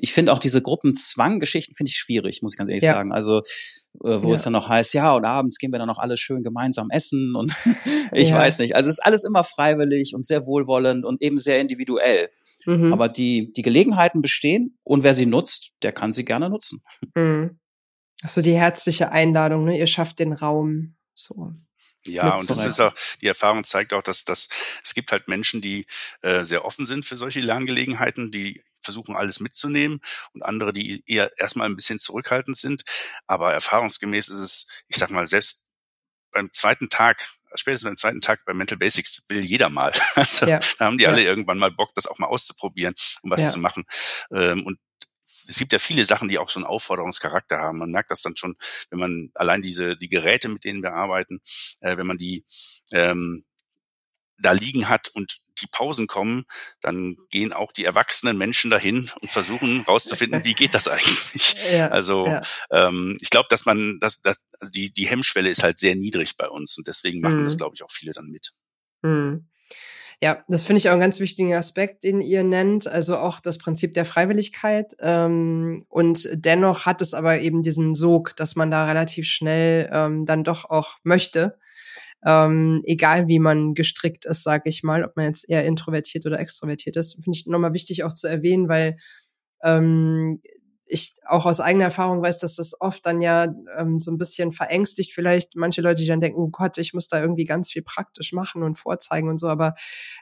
ich 0.00 0.12
finde 0.12 0.32
auch 0.32 0.38
diese 0.38 0.62
Gruppenzwang-Geschichten 0.62 1.74
finde 1.74 1.90
ich 1.90 1.96
schwierig, 1.96 2.40
muss 2.42 2.54
ich 2.54 2.58
ganz 2.58 2.70
ehrlich 2.70 2.82
ja. 2.82 2.94
sagen. 2.94 3.12
Also 3.12 3.38
äh, 4.04 4.22
wo 4.22 4.28
ja. 4.28 4.34
es 4.34 4.42
dann 4.42 4.52
noch 4.52 4.68
heißt, 4.68 4.94
ja 4.94 5.14
und 5.14 5.24
abends 5.24 5.58
gehen 5.58 5.72
wir 5.72 5.78
dann 5.78 5.88
noch 5.88 5.98
alle 5.98 6.16
schön 6.16 6.42
gemeinsam 6.42 6.88
essen 6.90 7.34
und 7.36 7.54
ich 8.12 8.30
ja. 8.30 8.38
weiß 8.38 8.58
nicht. 8.58 8.74
Also 8.74 8.88
es 8.88 8.96
ist 8.96 9.04
alles 9.04 9.24
immer 9.24 9.44
freiwillig 9.44 10.14
und 10.14 10.24
sehr 10.24 10.46
wohlwollend 10.46 11.04
und 11.04 11.22
eben 11.22 11.38
sehr 11.38 11.60
individuell. 11.60 12.30
Mhm. 12.66 12.92
Aber 12.92 13.08
die 13.08 13.52
die 13.52 13.62
Gelegenheiten 13.62 14.22
bestehen 14.22 14.78
und 14.84 15.04
wer 15.04 15.14
sie 15.14 15.26
nutzt, 15.26 15.72
der 15.82 15.92
kann 15.92 16.12
sie 16.12 16.24
gerne 16.24 16.50
nutzen. 16.50 16.82
Mhm. 17.14 17.58
So 18.24 18.42
die 18.42 18.54
herzliche 18.54 19.12
Einladung, 19.12 19.64
ne? 19.64 19.78
Ihr 19.78 19.86
schafft 19.86 20.18
den 20.18 20.32
Raum. 20.32 20.96
So. 21.14 21.54
Ja, 22.06 22.36
und 22.36 22.48
das 22.48 22.64
ist 22.64 22.80
auch, 22.80 22.94
die 23.20 23.26
Erfahrung 23.26 23.64
zeigt 23.64 23.92
auch, 23.92 24.02
dass, 24.02 24.24
dass 24.24 24.48
es 24.82 24.94
gibt 24.94 25.12
halt 25.12 25.28
Menschen, 25.28 25.60
die 25.60 25.86
äh, 26.22 26.44
sehr 26.44 26.64
offen 26.64 26.86
sind 26.86 27.04
für 27.04 27.16
solche 27.16 27.40
Lerngelegenheiten, 27.40 28.32
die 28.32 28.62
versuchen 28.80 29.16
alles 29.16 29.40
mitzunehmen 29.40 30.00
und 30.32 30.42
andere, 30.42 30.72
die 30.72 31.02
eher 31.06 31.30
erstmal 31.38 31.68
ein 31.68 31.76
bisschen 31.76 31.98
zurückhaltend 31.98 32.56
sind. 32.56 32.82
Aber 33.26 33.52
erfahrungsgemäß 33.52 34.28
ist 34.28 34.38
es, 34.38 34.68
ich 34.88 34.96
sag 34.96 35.10
mal, 35.10 35.26
selbst 35.26 35.66
beim 36.32 36.50
zweiten 36.52 36.88
Tag, 36.88 37.28
spätestens 37.54 37.88
beim 37.88 37.96
zweiten 37.98 38.20
Tag 38.22 38.44
bei 38.46 38.54
Mental 38.54 38.78
Basics 38.78 39.26
will 39.28 39.44
jeder 39.44 39.68
mal. 39.68 39.92
Also 40.14 40.46
ja. 40.46 40.60
da 40.78 40.86
haben 40.86 40.96
die 40.96 41.04
ja. 41.04 41.10
alle 41.10 41.22
irgendwann 41.22 41.58
mal 41.58 41.70
Bock, 41.70 41.90
das 41.94 42.06
auch 42.06 42.18
mal 42.18 42.28
auszuprobieren, 42.28 42.94
um 43.22 43.30
was 43.30 43.42
ja. 43.42 43.50
zu 43.50 43.58
machen. 43.58 43.84
Ähm, 44.32 44.64
und 44.64 44.78
es 45.48 45.58
gibt 45.58 45.72
ja 45.72 45.78
viele 45.78 46.04
Sachen, 46.04 46.28
die 46.28 46.38
auch 46.38 46.54
einen 46.54 46.64
Aufforderungscharakter 46.64 47.58
haben. 47.58 47.78
Man 47.78 47.90
merkt 47.90 48.10
das 48.10 48.22
dann 48.22 48.36
schon, 48.36 48.56
wenn 48.90 48.98
man 48.98 49.30
allein 49.34 49.62
diese, 49.62 49.96
die 49.96 50.08
Geräte, 50.08 50.48
mit 50.48 50.64
denen 50.64 50.82
wir 50.82 50.92
arbeiten, 50.92 51.40
äh, 51.80 51.96
wenn 51.96 52.06
man 52.06 52.18
die 52.18 52.44
ähm, 52.92 53.44
da 54.38 54.52
liegen 54.52 54.88
hat 54.88 55.08
und 55.08 55.40
die 55.60 55.66
Pausen 55.66 56.06
kommen, 56.06 56.44
dann 56.80 57.16
gehen 57.28 57.52
auch 57.52 57.72
die 57.72 57.84
erwachsenen 57.84 58.38
Menschen 58.38 58.70
dahin 58.70 59.10
und 59.20 59.30
versuchen 59.30 59.82
rauszufinden, 59.82 60.44
wie 60.44 60.54
geht 60.54 60.74
das 60.74 60.88
eigentlich. 60.88 61.56
Ja, 61.70 61.88
also 61.88 62.26
ja. 62.26 62.40
Ähm, 62.70 63.16
ich 63.20 63.30
glaube, 63.30 63.46
dass 63.50 63.64
man, 63.64 63.98
dass, 64.00 64.20
dass 64.22 64.38
also 64.58 64.70
die 64.70 64.92
die 64.92 65.06
Hemmschwelle 65.06 65.48
ist 65.48 65.62
halt 65.62 65.78
sehr 65.78 65.94
niedrig 65.94 66.36
bei 66.36 66.48
uns 66.48 66.76
und 66.78 66.88
deswegen 66.88 67.20
machen 67.20 67.40
mhm. 67.40 67.44
das, 67.44 67.58
glaube 67.58 67.74
ich, 67.74 67.82
auch 67.82 67.92
viele 67.92 68.12
dann 68.12 68.26
mit. 68.26 68.52
Mhm. 69.02 69.46
Ja, 70.22 70.44
das 70.48 70.64
finde 70.64 70.78
ich 70.78 70.88
auch 70.88 70.92
einen 70.92 71.00
ganz 71.00 71.18
wichtigen 71.18 71.54
Aspekt, 71.54 72.04
den 72.04 72.20
ihr 72.20 72.42
nennt, 72.42 72.86
also 72.86 73.16
auch 73.16 73.40
das 73.40 73.56
Prinzip 73.56 73.94
der 73.94 74.04
Freiwilligkeit. 74.04 74.94
Ähm, 75.00 75.86
und 75.88 76.28
dennoch 76.34 76.84
hat 76.84 77.00
es 77.00 77.14
aber 77.14 77.40
eben 77.40 77.62
diesen 77.62 77.94
Sog, 77.94 78.36
dass 78.36 78.54
man 78.54 78.70
da 78.70 78.84
relativ 78.84 79.26
schnell 79.26 79.88
ähm, 79.90 80.26
dann 80.26 80.44
doch 80.44 80.66
auch 80.66 80.98
möchte. 81.04 81.58
Ähm, 82.26 82.82
egal 82.84 83.28
wie 83.28 83.38
man 83.38 83.72
gestrickt 83.72 84.26
ist, 84.26 84.42
sage 84.42 84.68
ich 84.68 84.82
mal, 84.82 85.04
ob 85.04 85.16
man 85.16 85.24
jetzt 85.24 85.48
eher 85.48 85.64
introvertiert 85.64 86.26
oder 86.26 86.38
extrovertiert 86.38 86.96
ist, 86.96 87.14
finde 87.14 87.30
ich 87.38 87.46
nochmal 87.46 87.72
wichtig 87.72 88.04
auch 88.04 88.12
zu 88.12 88.26
erwähnen, 88.26 88.68
weil 88.68 88.98
ähm, 89.62 90.42
ich 90.90 91.14
auch 91.26 91.46
aus 91.46 91.60
eigener 91.60 91.84
Erfahrung 91.84 92.22
weiß, 92.22 92.38
dass 92.38 92.56
das 92.56 92.80
oft 92.80 93.06
dann 93.06 93.20
ja 93.20 93.46
ähm, 93.78 94.00
so 94.00 94.10
ein 94.10 94.18
bisschen 94.18 94.52
verängstigt 94.52 95.12
vielleicht 95.12 95.56
manche 95.56 95.80
Leute, 95.80 96.02
die 96.02 96.08
dann 96.08 96.20
denken, 96.20 96.40
oh 96.40 96.48
Gott, 96.48 96.78
ich 96.78 96.92
muss 96.92 97.06
da 97.06 97.20
irgendwie 97.20 97.44
ganz 97.44 97.70
viel 97.70 97.82
praktisch 97.82 98.32
machen 98.32 98.62
und 98.62 98.76
vorzeigen 98.76 99.28
und 99.28 99.38
so, 99.38 99.48
aber 99.48 99.74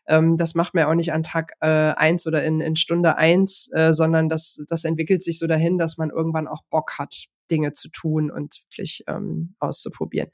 ähm, 0.06 0.36
das 0.36 0.54
macht 0.54 0.74
man 0.74 0.82
ja 0.82 0.90
auch 0.90 0.94
nicht 0.94 1.12
an 1.12 1.22
Tag 1.22 1.52
äh, 1.60 1.66
eins 1.66 2.26
oder 2.26 2.44
in, 2.44 2.60
in 2.60 2.76
Stunde 2.76 3.16
eins, 3.16 3.70
äh, 3.72 3.92
sondern 3.92 4.28
das, 4.28 4.62
das 4.68 4.84
entwickelt 4.84 5.22
sich 5.22 5.38
so 5.38 5.46
dahin, 5.46 5.78
dass 5.78 5.96
man 5.96 6.10
irgendwann 6.10 6.46
auch 6.48 6.62
Bock 6.70 6.98
hat, 6.98 7.24
Dinge 7.50 7.72
zu 7.72 7.88
tun 7.88 8.30
und 8.30 8.62
wirklich 8.68 9.04
ähm, 9.08 9.54
auszuprobieren. 9.58 10.28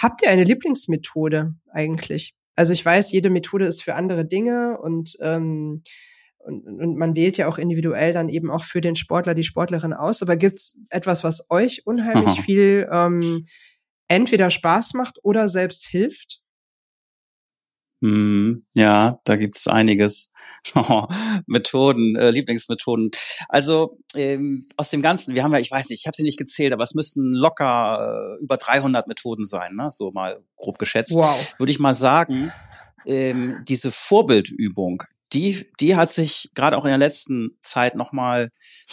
Habt 0.00 0.22
ihr 0.22 0.30
eine 0.30 0.44
Lieblingsmethode 0.44 1.54
eigentlich? 1.72 2.36
Also 2.54 2.72
ich 2.72 2.84
weiß, 2.84 3.10
jede 3.12 3.30
Methode 3.30 3.66
ist 3.66 3.82
für 3.82 3.94
andere 3.94 4.24
Dinge 4.24 4.78
und 4.78 5.16
ähm, 5.20 5.82
und, 6.44 6.66
und 6.66 6.96
man 6.96 7.14
wählt 7.14 7.38
ja 7.38 7.48
auch 7.48 7.58
individuell 7.58 8.12
dann 8.12 8.28
eben 8.28 8.50
auch 8.50 8.64
für 8.64 8.80
den 8.80 8.96
Sportler, 8.96 9.34
die 9.34 9.44
Sportlerin 9.44 9.92
aus. 9.92 10.22
Aber 10.22 10.36
gibt's 10.36 10.76
etwas, 10.90 11.24
was 11.24 11.46
euch 11.50 11.82
unheimlich 11.86 12.40
viel 12.44 12.88
ähm, 12.92 13.46
entweder 14.08 14.50
Spaß 14.50 14.94
macht 14.94 15.18
oder 15.22 15.48
selbst 15.48 15.86
hilft? 15.86 16.42
Hm, 18.02 18.66
ja, 18.74 19.20
da 19.24 19.36
gibt's 19.36 19.68
einiges. 19.68 20.32
Methoden, 21.46 22.16
äh, 22.16 22.30
Lieblingsmethoden. 22.30 23.12
Also 23.48 23.98
ähm, 24.16 24.60
aus 24.76 24.90
dem 24.90 25.02
Ganzen, 25.02 25.36
wir 25.36 25.44
haben 25.44 25.52
ja, 25.52 25.60
ich 25.60 25.70
weiß 25.70 25.88
nicht, 25.88 26.00
ich 26.00 26.06
habe 26.08 26.16
sie 26.16 26.24
nicht 26.24 26.38
gezählt, 26.38 26.72
aber 26.72 26.82
es 26.82 26.94
müssten 26.94 27.32
locker 27.32 28.36
äh, 28.40 28.42
über 28.42 28.56
300 28.56 29.06
Methoden 29.06 29.46
sein, 29.46 29.76
ne? 29.76 29.88
so 29.90 30.10
mal 30.10 30.42
grob 30.56 30.80
geschätzt. 30.80 31.14
Wow. 31.14 31.54
Würde 31.58 31.70
ich 31.70 31.78
mal 31.78 31.94
sagen, 31.94 32.50
ähm, 33.06 33.62
diese 33.68 33.92
Vorbildübung, 33.92 35.04
die, 35.32 35.66
die 35.80 35.96
hat 35.96 36.12
sich 36.12 36.50
gerade 36.54 36.76
auch 36.76 36.84
in 36.84 36.90
der 36.90 36.98
letzten 36.98 37.56
Zeit 37.60 37.94
nochmal 37.94 38.50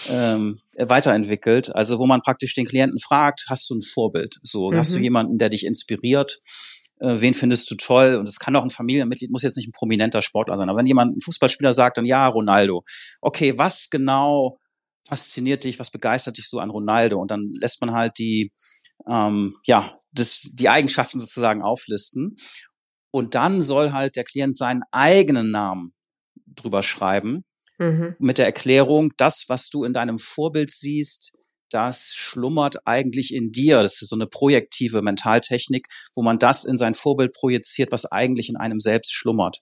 ähm, 0.09 0.59
weiterentwickelt. 0.77 1.75
Also 1.75 1.99
wo 1.99 2.05
man 2.05 2.21
praktisch 2.21 2.53
den 2.53 2.65
Klienten 2.65 2.99
fragt, 2.99 3.45
hast 3.49 3.69
du 3.69 3.75
ein 3.75 3.81
Vorbild? 3.81 4.35
So, 4.43 4.71
mhm. 4.71 4.77
hast 4.77 4.93
du 4.93 4.97
mhm. 4.97 5.03
jemanden, 5.03 5.37
der 5.37 5.49
dich 5.49 5.65
inspiriert? 5.65 6.39
Äh, 6.99 7.21
wen 7.21 7.33
findest 7.33 7.69
du 7.71 7.75
toll? 7.75 8.15
Und 8.15 8.27
es 8.27 8.39
kann 8.39 8.55
auch 8.55 8.63
ein 8.63 8.69
Familienmitglied, 8.69 9.31
muss 9.31 9.43
jetzt 9.43 9.57
nicht 9.57 9.67
ein 9.67 9.73
prominenter 9.73 10.21
Sportler 10.21 10.57
sein. 10.57 10.69
Aber 10.69 10.79
wenn 10.79 10.87
jemand, 10.87 11.17
ein 11.17 11.21
Fußballspieler 11.21 11.73
sagt, 11.73 11.97
dann 11.97 12.05
ja, 12.05 12.27
Ronaldo. 12.27 12.83
Okay, 13.21 13.57
was 13.57 13.89
genau 13.89 14.59
fasziniert 15.07 15.63
dich, 15.63 15.79
was 15.79 15.91
begeistert 15.91 16.37
dich 16.37 16.47
so 16.47 16.59
an 16.59 16.69
Ronaldo? 16.69 17.19
Und 17.19 17.31
dann 17.31 17.51
lässt 17.59 17.81
man 17.81 17.91
halt 17.91 18.17
die, 18.17 18.51
ähm, 19.07 19.55
ja, 19.65 19.99
das, 20.11 20.49
die 20.53 20.69
Eigenschaften 20.69 21.19
sozusagen 21.19 21.61
auflisten. 21.61 22.35
Und 23.11 23.33
dann 23.35 23.61
soll 23.61 23.91
halt 23.91 24.15
der 24.15 24.23
Klient 24.23 24.55
seinen 24.55 24.83
eigenen 24.91 25.51
Namen 25.51 25.93
drüber 26.55 26.83
schreiben. 26.83 27.43
Mhm. 27.77 28.15
Mit 28.19 28.37
der 28.37 28.45
Erklärung, 28.45 29.11
das, 29.17 29.45
was 29.47 29.69
du 29.69 29.83
in 29.83 29.93
deinem 29.93 30.17
Vorbild 30.17 30.71
siehst, 30.71 31.33
das 31.69 32.13
schlummert 32.15 32.77
eigentlich 32.85 33.33
in 33.33 33.51
dir. 33.51 33.81
Das 33.81 34.01
ist 34.01 34.09
so 34.09 34.15
eine 34.15 34.27
projektive 34.27 35.01
Mentaltechnik, 35.01 35.87
wo 36.15 36.23
man 36.23 36.39
das 36.39 36.65
in 36.65 36.77
sein 36.77 36.93
Vorbild 36.93 37.33
projiziert, 37.33 37.91
was 37.91 38.11
eigentlich 38.11 38.49
in 38.49 38.57
einem 38.57 38.79
selbst 38.79 39.13
schlummert. 39.13 39.59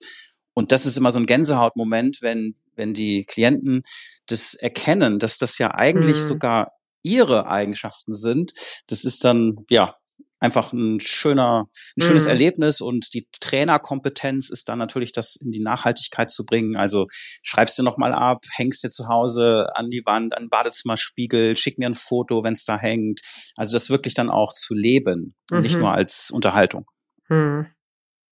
Und 0.54 0.72
das 0.72 0.86
ist 0.86 0.96
immer 0.96 1.10
so 1.10 1.20
ein 1.20 1.26
Gänsehautmoment, 1.26 2.18
wenn, 2.20 2.56
wenn 2.74 2.94
die 2.94 3.24
Klienten 3.24 3.82
das 4.26 4.54
erkennen, 4.54 5.18
dass 5.18 5.38
das 5.38 5.58
ja 5.58 5.74
eigentlich 5.74 6.16
mhm. 6.16 6.26
sogar 6.26 6.72
ihre 7.04 7.46
Eigenschaften 7.46 8.12
sind. 8.12 8.52
Das 8.88 9.04
ist 9.04 9.22
dann, 9.24 9.64
ja, 9.70 9.94
einfach 10.40 10.72
ein 10.72 11.00
schöner, 11.00 11.68
ein 11.96 12.02
schönes 12.02 12.24
mhm. 12.24 12.30
Erlebnis 12.30 12.80
und 12.80 13.12
die 13.14 13.28
Trainerkompetenz 13.40 14.50
ist 14.50 14.68
dann 14.68 14.78
natürlich, 14.78 15.12
das 15.12 15.36
in 15.36 15.50
die 15.50 15.60
Nachhaltigkeit 15.60 16.30
zu 16.30 16.44
bringen. 16.44 16.76
Also 16.76 17.06
schreibst 17.42 17.78
du 17.78 17.82
nochmal 17.82 18.12
ab, 18.12 18.44
hängst 18.56 18.84
dir 18.84 18.90
zu 18.90 19.08
Hause 19.08 19.68
an 19.74 19.88
die 19.90 20.02
Wand, 20.04 20.34
an 20.34 20.44
den 20.44 20.48
Badezimmerspiegel, 20.48 21.56
schick 21.56 21.78
mir 21.78 21.88
ein 21.88 21.94
Foto, 21.94 22.44
wenn 22.44 22.54
es 22.54 22.64
da 22.64 22.78
hängt. 22.78 23.20
Also 23.56 23.72
das 23.72 23.90
wirklich 23.90 24.14
dann 24.14 24.30
auch 24.30 24.52
zu 24.52 24.74
leben 24.74 25.34
mhm. 25.50 25.60
nicht 25.60 25.78
nur 25.78 25.92
als 25.92 26.30
Unterhaltung. 26.30 26.86
Mhm. 27.28 27.66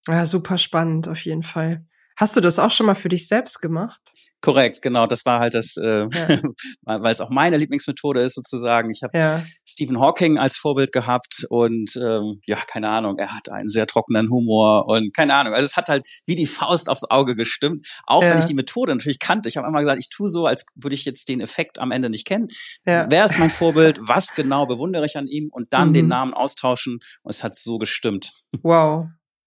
Ja, 0.07 0.27
super 0.27 0.59
spannend 0.59 1.09
auf 1.09 1.25
jeden 1.25 1.43
Fall. 1.43 1.85
Hast 2.17 2.35
du 2.35 2.41
das 2.41 2.59
auch 2.59 2.71
schon 2.71 2.87
mal 2.87 2.95
für 2.95 3.09
dich 3.09 3.29
selbst 3.29 3.61
gemacht? 3.61 4.01
Korrekt, 4.41 4.81
genau. 4.81 5.07
Das 5.07 5.27
war 5.27 5.41
halt 5.41 5.55
das, 5.55 5.77
äh, 5.77 6.07
ja. 6.09 6.09
weil 6.83 7.12
es 7.12 7.21
auch 7.21 7.31
meine 7.31 7.57
Lieblingsmethode 7.57 8.21
ist 8.21 8.35
sozusagen. 8.35 8.91
Ich 8.91 9.03
habe 9.03 9.17
ja. 9.17 9.43
Stephen 9.67 10.01
Hawking 10.01 10.39
als 10.39 10.57
Vorbild 10.57 10.93
gehabt 10.93 11.47
und 11.49 11.97
ähm, 11.97 12.41
ja, 12.45 12.57
keine 12.57 12.91
Ahnung, 12.91 13.19
er 13.19 13.35
hat 13.35 13.49
einen 13.49 13.69
sehr 13.69 13.87
trockenen 13.87 14.31
Humor 14.31 14.87
und 14.87 15.14
keine 15.14 15.35
Ahnung. 15.35 15.53
Also 15.53 15.67
es 15.67 15.77
hat 15.77 15.89
halt 15.89 16.07
wie 16.27 16.35
die 16.35 16.47
Faust 16.47 16.89
aufs 16.89 17.05
Auge 17.11 17.35
gestimmt, 17.35 17.87
auch 18.07 18.23
ja. 18.23 18.31
wenn 18.31 18.41
ich 18.41 18.47
die 18.47 18.55
Methode 18.55 18.95
natürlich 18.95 19.19
kannte. 19.19 19.49
Ich 19.49 19.57
habe 19.57 19.67
einmal 19.67 19.83
gesagt, 19.83 20.01
ich 20.01 20.11
tue 20.11 20.29
so, 20.29 20.47
als 20.47 20.64
würde 20.75 20.95
ich 20.95 21.05
jetzt 21.05 21.29
den 21.29 21.41
Effekt 21.41 21.79
am 21.79 21.91
Ende 21.91 22.09
nicht 22.09 22.27
kennen. 22.27 22.49
Wer 22.85 23.25
ist 23.25 23.39
mein 23.39 23.51
Vorbild? 23.51 23.99
Was 24.01 24.35
genau 24.35 24.67
bewundere 24.67 25.07
ich 25.07 25.17
an 25.17 25.27
ihm? 25.27 25.49
Und 25.51 25.73
dann 25.73 25.89
mhm. 25.89 25.95
den 25.95 26.09
Namen 26.09 26.35
austauschen. 26.35 27.01
Und 27.23 27.31
es 27.31 27.43
hat 27.43 27.57
so 27.57 27.79
gestimmt. 27.79 28.33
Wow. 28.62 29.07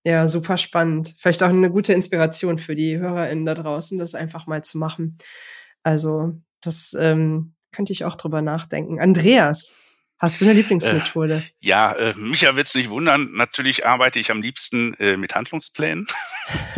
Ja, 0.09 0.27
super 0.27 0.57
spannend. 0.57 1.13
Vielleicht 1.19 1.43
auch 1.43 1.49
eine 1.49 1.69
gute 1.69 1.93
Inspiration 1.93 2.57
für 2.57 2.75
die 2.75 2.97
HörerInnen 2.97 3.45
da 3.45 3.53
draußen, 3.53 3.99
das 3.99 4.15
einfach 4.15 4.47
mal 4.47 4.63
zu 4.63 4.79
machen. 4.79 5.19
Also, 5.83 6.33
das 6.61 6.97
ähm, 6.99 7.53
könnte 7.71 7.93
ich 7.93 8.05
auch 8.05 8.15
drüber 8.15 8.41
nachdenken. 8.41 8.99
Andreas, 8.99 9.75
hast 10.17 10.41
du 10.41 10.45
eine 10.45 10.55
Lieblingsmethode? 10.55 11.35
Äh, 11.35 11.51
ja, 11.59 11.91
äh, 11.91 12.15
Micha 12.15 12.55
wird's 12.55 12.73
nicht 12.73 12.89
wundern. 12.89 13.33
Natürlich 13.33 13.85
arbeite 13.85 14.19
ich 14.19 14.31
am 14.31 14.41
liebsten 14.41 14.95
äh, 14.95 15.15
mit 15.15 15.35
Handlungsplänen. 15.35 16.07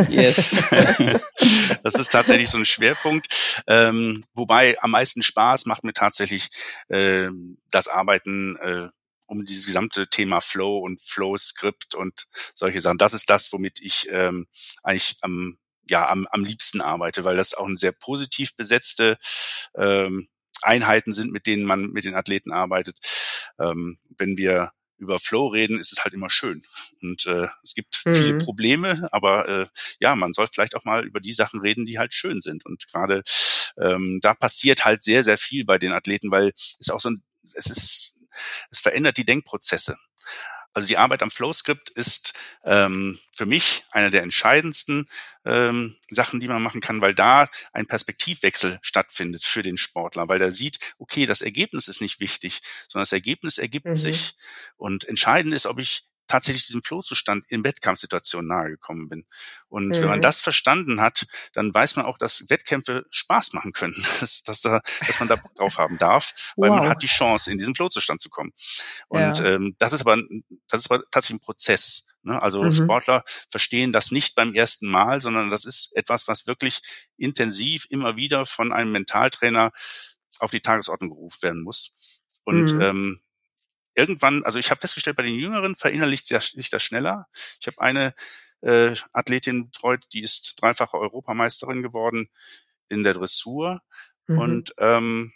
Yes. 0.10 0.70
das 1.84 1.96
ist 1.96 2.10
tatsächlich 2.12 2.50
so 2.50 2.58
ein 2.58 2.66
Schwerpunkt. 2.66 3.34
Ähm, 3.66 4.26
wobei 4.34 4.78
am 4.82 4.92
meisten 4.92 5.24
Spaß 5.24 5.68
macht 5.68 5.86
mir 5.86 5.94
tatsächlich 5.94 6.50
äh, 6.90 7.30
das 7.70 7.88
Arbeiten 7.88 8.58
äh, 8.58 8.90
um 9.32 9.46
dieses 9.46 9.66
gesamte 9.66 10.10
Thema 10.10 10.42
Flow 10.42 10.80
und 10.80 11.02
Flow-Skript 11.02 11.96
und 11.96 12.28
solche 12.54 12.82
Sachen. 12.82 12.98
Das 12.98 13.14
ist 13.14 13.30
das, 13.30 13.54
womit 13.54 13.80
ich 13.82 14.10
ähm, 14.12 14.48
eigentlich 14.84 15.16
am 15.22 15.58
ja 15.90 16.08
am, 16.10 16.28
am 16.28 16.44
liebsten 16.44 16.82
arbeite, 16.82 17.24
weil 17.24 17.38
das 17.38 17.54
auch 17.54 17.66
ein 17.66 17.78
sehr 17.78 17.94
positiv 17.94 18.56
besetzte 18.56 19.18
ähm, 19.76 20.28
Einheiten 20.62 21.14
sind, 21.14 21.32
mit 21.32 21.48
denen 21.48 21.64
man 21.64 21.92
mit 21.92 22.04
den 22.04 22.14
Athleten 22.14 22.52
arbeitet. 22.52 22.98
Ähm, 23.58 23.98
wenn 24.18 24.36
wir 24.38 24.74
über 24.98 25.18
Flow 25.18 25.48
reden, 25.48 25.80
ist 25.80 25.94
es 25.94 26.04
halt 26.04 26.14
immer 26.14 26.30
schön. 26.30 26.62
Und 27.02 27.26
äh, 27.26 27.48
es 27.64 27.74
gibt 27.74 28.02
mhm. 28.06 28.14
viele 28.14 28.38
Probleme, 28.38 29.08
aber 29.14 29.48
äh, 29.48 29.68
ja, 30.00 30.14
man 30.16 30.34
soll 30.34 30.48
vielleicht 30.54 30.76
auch 30.76 30.84
mal 30.84 31.06
über 31.06 31.22
die 31.22 31.34
Sachen 31.34 31.62
reden, 31.62 31.86
die 31.86 31.98
halt 31.98 32.14
schön 32.14 32.42
sind. 32.42 32.66
Und 32.66 32.86
gerade 32.92 33.24
ähm, 33.80 34.20
da 34.22 34.34
passiert 34.34 34.84
halt 34.84 35.04
sehr, 35.04 35.24
sehr 35.24 35.38
viel 35.38 35.64
bei 35.64 35.78
den 35.78 35.94
Athleten, 35.94 36.32
weil 36.32 36.52
es 36.80 36.90
auch 36.90 37.00
so 37.00 37.10
ein, 37.10 37.24
es 37.56 37.66
ist 37.66 38.21
es 38.70 38.80
verändert 38.80 39.18
die 39.18 39.26
Denkprozesse. 39.26 39.98
Also 40.74 40.88
die 40.88 40.98
Arbeit 40.98 41.22
am 41.22 41.32
Flowscript 41.32 41.90
ist 41.90 42.34
ähm, 42.64 43.20
für 43.34 43.46
mich 43.46 43.84
eine 43.92 44.10
der 44.10 44.24
entscheidendsten 44.24 45.10
ähm, 45.44 45.98
Sachen, 46.10 46.40
die 46.40 46.48
man 46.48 46.64
machen 46.64 46.80
kann, 46.80 47.02
weil 47.02 47.14
da 47.14 47.50
ein 47.74 47.88
Perspektivwechsel 47.88 48.80
stattfindet 48.82 49.44
für 49.44 49.64
den 49.64 49.76
Sportler, 49.76 50.30
weil 50.30 50.40
der 50.40 50.54
sieht, 50.54 50.94
okay, 50.98 51.26
das 51.26 51.42
Ergebnis 51.42 51.90
ist 51.90 52.00
nicht 52.00 52.22
wichtig, 52.22 52.62
sondern 52.88 53.04
das 53.04 53.12
Ergebnis 53.12 53.58
ergibt 53.58 53.88
mhm. 53.88 53.96
sich. 53.96 54.36
Und 54.78 55.04
entscheidend 55.04 55.54
ist, 55.54 55.66
ob 55.66 55.78
ich 55.78 56.08
tatsächlich 56.32 56.66
diesem 56.66 56.82
Flohzustand 56.82 57.46
in 57.50 57.64
Wettkampfsituationen 57.66 58.48
nahegekommen 58.48 59.10
bin. 59.10 59.26
Und 59.68 59.90
mhm. 59.90 59.96
wenn 59.96 60.08
man 60.08 60.20
mhm. 60.20 60.24
das 60.24 60.40
verstanden 60.40 61.02
hat, 61.02 61.28
dann 61.54 61.74
weiß 61.74 61.98
man 61.98 62.06
auch, 62.06 62.18
dass 62.18 62.50
Wettkämpfe 62.50 63.06
Spaß 63.10 63.52
machen 63.52 63.74
können, 63.74 63.96
dass, 64.22 64.44
dass, 64.44 64.62
da, 64.62 64.82
dass 65.06 65.20
man 65.20 65.28
da 65.28 65.36
Bock 65.36 65.54
drauf 65.56 65.78
haben 65.78 65.98
darf, 65.98 66.54
weil 66.56 66.70
wow. 66.70 66.80
man 66.80 66.90
hat 66.90 67.04
die 67.04 67.08
Chance, 67.08 67.52
in 67.52 67.58
diesen 67.58 67.76
Flohzustand 67.76 68.22
zu 68.22 68.30
kommen. 68.30 68.54
Und 69.10 69.40
ja. 69.40 69.46
ähm, 69.46 69.76
das 69.78 69.92
ist 69.92 70.02
aber 70.02 70.18
das 70.70 70.82
ist 70.82 70.92
aber 70.92 71.04
tatsächlich 71.12 71.42
ein 71.42 71.46
Prozess. 71.46 72.08
Ne? 72.24 72.42
Also 72.42 72.64
mhm. 72.64 72.74
Sportler 72.74 73.26
verstehen 73.50 73.92
das 73.92 74.12
nicht 74.12 74.36
beim 74.36 74.54
ersten 74.54 74.90
Mal, 74.90 75.20
sondern 75.20 75.50
das 75.50 75.66
ist 75.66 75.96
etwas, 75.98 76.30
was 76.30 76.48
wirklich 76.48 76.82
intensiv 77.18 77.88
immer 77.90 78.16
wieder 78.16 78.46
von 78.46 78.72
einem 78.72 78.94
Mentaltrainer 78.94 79.74
auf 80.40 80.52
die 80.52 80.62
Tagesordnung 80.62 81.10
gerufen 81.10 81.42
werden 81.42 81.62
muss. 81.62 81.98
Und 82.46 82.74
mhm. 82.74 82.82
ähm, 82.82 83.22
irgendwann, 83.96 84.44
also 84.44 84.60
ich 84.60 84.72
habe 84.72 84.82
festgestellt, 84.82 85.18
bei 85.18 85.24
den 85.24 85.36
Jüngeren 85.36 85.76
verinnerlicht 85.76 86.28
sich 86.28 86.70
das 86.70 86.84
schneller. 86.84 87.28
Ich 87.60 87.68
habe 87.68 87.82
eine 87.82 88.14
äh, 88.62 88.94
Athletin 89.12 89.70
betreut, 89.72 90.06
die 90.14 90.22
ist 90.22 90.62
dreifache 90.62 90.98
Europameisterin 90.98 91.82
geworden 91.82 92.30
in 92.90 93.04
der 93.04 93.14
Dressur. 93.14 93.82
Mhm. 94.28 94.38
Und 94.38 94.74
ähm, 94.78 95.34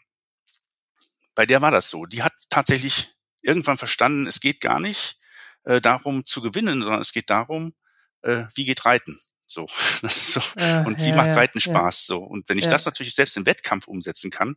bei 1.35 1.45
der 1.45 1.61
war 1.61 1.71
das 1.71 1.89
so. 1.89 2.05
Die 2.05 2.23
hat 2.23 2.33
tatsächlich 2.49 3.15
irgendwann 3.41 3.77
verstanden, 3.77 4.27
es 4.27 4.39
geht 4.39 4.61
gar 4.61 4.79
nicht 4.79 5.19
äh, 5.63 5.81
darum 5.81 6.25
zu 6.25 6.41
gewinnen, 6.41 6.81
sondern 6.81 7.01
es 7.01 7.13
geht 7.13 7.29
darum, 7.29 7.75
äh, 8.21 8.45
wie 8.55 8.65
geht 8.65 8.85
Reiten. 8.85 9.19
So, 9.47 9.67
das 10.01 10.17
ist 10.17 10.33
so. 10.33 10.41
Äh, 10.55 10.85
und 10.85 11.01
wie 11.01 11.09
ja, 11.09 11.15
macht 11.15 11.29
ja, 11.29 11.35
Reiten 11.35 11.59
Spaß? 11.59 12.07
Ja. 12.07 12.15
So. 12.15 12.23
Und 12.23 12.49
wenn 12.49 12.57
ich 12.57 12.67
das 12.67 12.85
natürlich 12.85 13.15
selbst 13.15 13.37
im 13.37 13.45
Wettkampf 13.45 13.87
umsetzen 13.87 14.31
kann, 14.31 14.55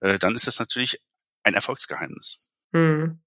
äh, 0.00 0.18
dann 0.18 0.34
ist 0.34 0.46
das 0.46 0.58
natürlich 0.58 1.02
ein 1.42 1.54
Erfolgsgeheimnis. 1.54 2.48
Mhm. 2.72 3.20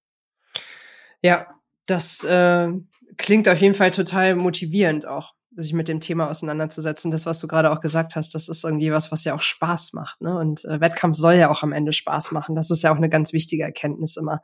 Ja, 1.22 1.46
das 1.86 2.24
äh, 2.24 2.68
klingt 3.16 3.48
auf 3.48 3.60
jeden 3.60 3.74
Fall 3.74 3.90
total 3.90 4.34
motivierend 4.34 5.06
auch, 5.06 5.34
sich 5.56 5.72
mit 5.72 5.88
dem 5.88 6.00
Thema 6.00 6.28
auseinanderzusetzen. 6.28 7.10
Das, 7.10 7.26
was 7.26 7.40
du 7.40 7.46
gerade 7.46 7.70
auch 7.70 7.80
gesagt 7.80 8.16
hast, 8.16 8.34
das 8.34 8.48
ist 8.48 8.64
irgendwie 8.64 8.92
was, 8.92 9.12
was 9.12 9.24
ja 9.24 9.34
auch 9.34 9.40
Spaß 9.40 9.92
macht. 9.92 10.20
Ne? 10.20 10.36
Und 10.36 10.64
äh, 10.64 10.80
Wettkampf 10.80 11.16
soll 11.16 11.34
ja 11.34 11.50
auch 11.50 11.62
am 11.62 11.72
Ende 11.72 11.92
Spaß 11.92 12.32
machen. 12.32 12.54
Das 12.54 12.70
ist 12.70 12.82
ja 12.82 12.92
auch 12.92 12.96
eine 12.96 13.08
ganz 13.08 13.32
wichtige 13.32 13.62
Erkenntnis 13.62 14.16
immer, 14.16 14.40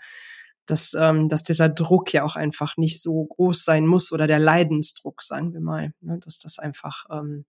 dass, 0.67 0.95
ähm, 0.95 1.29
dass 1.29 1.43
dieser 1.43 1.69
Druck 1.69 2.13
ja 2.13 2.25
auch 2.25 2.37
einfach 2.37 2.77
nicht 2.77 3.01
so 3.01 3.25
groß 3.25 3.65
sein 3.65 3.87
muss 3.87 4.13
oder 4.13 4.27
der 4.27 4.39
Leidensdruck, 4.39 5.23
sagen 5.23 5.53
wir 5.53 5.61
mal. 5.61 5.93
Ne? 6.01 6.21
Dass 6.23 6.39
das 6.39 6.59
einfach, 6.59 7.07
ähm, 7.11 7.47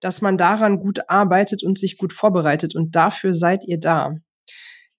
dass 0.00 0.20
man 0.20 0.36
daran 0.38 0.78
gut 0.78 1.08
arbeitet 1.08 1.64
und 1.64 1.78
sich 1.78 1.96
gut 1.96 2.12
vorbereitet. 2.12 2.76
Und 2.76 2.94
dafür 2.94 3.34
seid 3.34 3.64
ihr 3.64 3.80
da. 3.80 4.14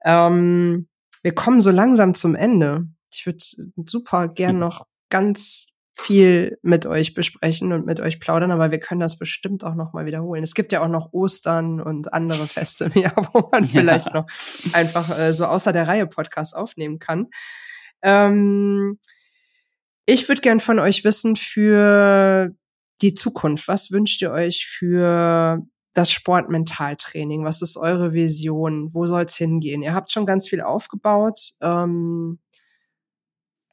Ähm, 0.04 0.88
wir 1.22 1.36
kommen 1.36 1.62
so 1.62 1.72
langsam 1.72 2.16
zum 2.16 2.36
Ende. 2.36 2.88
Ich 3.12 3.26
würde 3.26 3.44
super 3.86 4.28
gern 4.28 4.56
mhm. 4.56 4.62
noch 4.62 4.86
ganz 5.10 5.68
viel 6.00 6.58
mit 6.62 6.86
euch 6.86 7.14
besprechen 7.14 7.74
und 7.74 7.86
mit 7.86 8.00
euch 8.00 8.20
plaudern, 8.20 8.52
aber 8.52 8.72
wir 8.72 8.80
können 8.80 9.02
das 9.02 9.18
bestimmt 9.18 9.64
auch 9.64 9.76
noch 9.76 9.94
mal 9.94 10.06
wiederholen. 10.06 10.44
Es 10.44 10.54
gibt 10.54 10.72
ja 10.72 10.82
auch 10.82 10.88
noch 10.88 11.12
Ostern 11.12 11.82
und 11.82 12.14
andere 12.14 12.48
Feste 12.48 12.86
im 12.94 13.02
Jahr, 13.02 13.30
wo 13.34 13.50
man 13.52 13.66
vielleicht 13.66 14.08
ja. 14.08 14.14
noch 14.14 14.26
einfach 14.74 15.18
äh, 15.18 15.34
so 15.34 15.46
außer 15.46 15.74
der 15.74 15.88
Reihe 15.88 16.08
Podcast 16.08 16.56
aufnehmen 16.56 17.00
kann. 17.00 17.28
Ähm, 18.02 19.00
ich 20.06 20.28
würde 20.28 20.42
gern 20.42 20.60
von 20.60 20.80
euch 20.80 21.04
wissen 21.04 21.36
für 21.36 22.56
die 23.02 23.14
Zukunft. 23.14 23.68
Was 23.68 23.92
wünscht 23.92 24.22
ihr 24.22 24.32
euch 24.32 24.66
für 24.66 25.60
das 25.94 26.12
Sportmentaltraining? 26.12 27.44
Was 27.44 27.62
ist 27.62 27.78
eure 27.78 28.14
Vision? 28.14 28.94
Wo 28.94 29.06
soll 29.06 29.24
es 29.26 29.36
hingehen? 29.36 29.82
Ihr 29.82 29.94
habt 29.94 30.12
schon 30.12 30.26
ganz 30.26 30.48
viel 30.48 30.62
aufgebaut. 30.62 31.52
Ähm, 31.62 32.40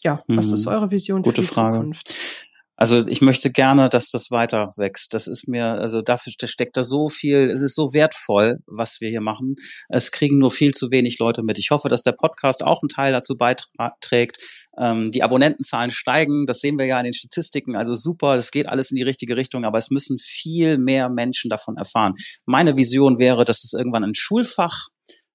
ja, 0.07 0.23
was 0.29 0.53
ist 0.53 0.67
mhm. 0.67 0.73
eure 0.73 0.91
Vision 0.91 1.21
Gute 1.23 1.43
für 1.43 1.49
die 1.49 1.55
Frage. 1.55 1.79
Zukunft? 1.79 2.47
Also 2.79 3.07
ich 3.07 3.23
möchte 3.23 3.51
gerne, 3.51 3.89
dass 3.89 4.11
das 4.11 4.31
weiter 4.31 4.69
wächst. 4.77 5.15
Das 5.15 5.27
ist 5.27 5.49
mir, 5.49 5.65
also 5.65 6.03
dafür 6.03 6.33
steckt 6.35 6.77
da 6.77 6.83
so 6.83 7.09
viel, 7.09 7.47
es 7.47 7.63
ist 7.63 7.75
so 7.75 7.95
wertvoll, 7.95 8.59
was 8.67 9.01
wir 9.01 9.09
hier 9.09 9.23
machen. 9.23 9.57
Es 9.89 10.13
kriegen 10.13 10.39
nur 10.39 10.51
viel 10.51 10.73
zu 10.73 10.91
wenig 10.91 11.19
Leute 11.19 11.43
mit. 11.43 11.59
Ich 11.59 11.71
hoffe, 11.71 11.89
dass 11.89 12.03
der 12.03 12.13
Podcast 12.13 12.63
auch 12.63 12.83
einen 12.83 12.91
Teil 12.91 13.13
dazu 13.13 13.37
beiträgt. 13.39 14.37
Ähm, 14.79 15.11
die 15.11 15.23
Abonnentenzahlen 15.23 15.91
steigen, 15.91 16.45
das 16.45 16.61
sehen 16.61 16.79
wir 16.79 16.85
ja 16.85 16.99
in 16.99 17.05
den 17.05 17.15
Statistiken. 17.15 17.77
Also 17.77 17.95
super, 17.95 18.37
es 18.37 18.51
geht 18.51 18.69
alles 18.69 18.91
in 18.91 18.97
die 18.97 19.05
richtige 19.05 19.37
Richtung, 19.37 19.65
aber 19.65 19.79
es 19.79 19.91
müssen 19.91 20.19
viel 20.19 20.77
mehr 20.77 21.09
Menschen 21.09 21.49
davon 21.49 21.79
erfahren. 21.79 22.13
Meine 22.45 22.77
Vision 22.77 23.19
wäre, 23.19 23.47
dass 23.47 23.65
es 23.65 23.73
irgendwann 23.73 24.05
ein 24.05 24.15
Schulfach 24.15 24.89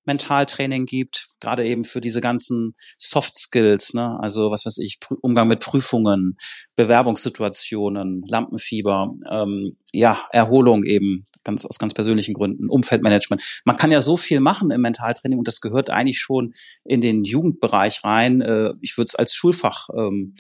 Mentaltraining 0.06 0.86
gibt, 0.86 1.28
gerade 1.40 1.66
eben 1.66 1.84
für 1.84 2.02
diese 2.02 2.22
ganzen 2.22 2.76
Soft 2.98 3.36
Skills, 3.38 3.94
ne? 3.94 4.18
also 4.20 4.52
was 4.52 4.66
weiß 4.66 4.80
ich, 4.80 5.00
Umgang 5.22 5.48
mit 5.48 5.60
Prüfungen, 5.60 6.38
Bewerbungssituationen, 6.76 8.24
Lampenfieber, 8.28 9.14
ähm, 9.30 9.78
ja, 9.92 10.28
Erholung 10.32 10.84
eben, 10.84 11.26
ganz 11.44 11.66
aus 11.66 11.80
ganz 11.80 11.94
persönlichen 11.94 12.34
Gründen, 12.34 12.70
Umfeldmanagement. 12.70 13.62
Man 13.66 13.76
kann 13.76 13.92
ja 13.92 14.00
so 14.00 14.18
viel 14.18 14.40
machen 14.40 14.72
im 14.72 14.82
Mentaltraining 14.82 15.40
und 15.40 15.48
das 15.48 15.62
gehört 15.62 15.90
eigentlich 15.90 16.20
schon 16.20 16.54
in 16.84 17.02
den 17.02 17.24
Jugendbereich 17.24 18.04
rein. 18.04 18.42
Äh, 18.42 18.74
ich 18.82 18.98
würde 18.98 19.08
es 19.10 19.16
als 19.16 19.34
Schulfach 19.34 19.90
ähm, 19.96 20.36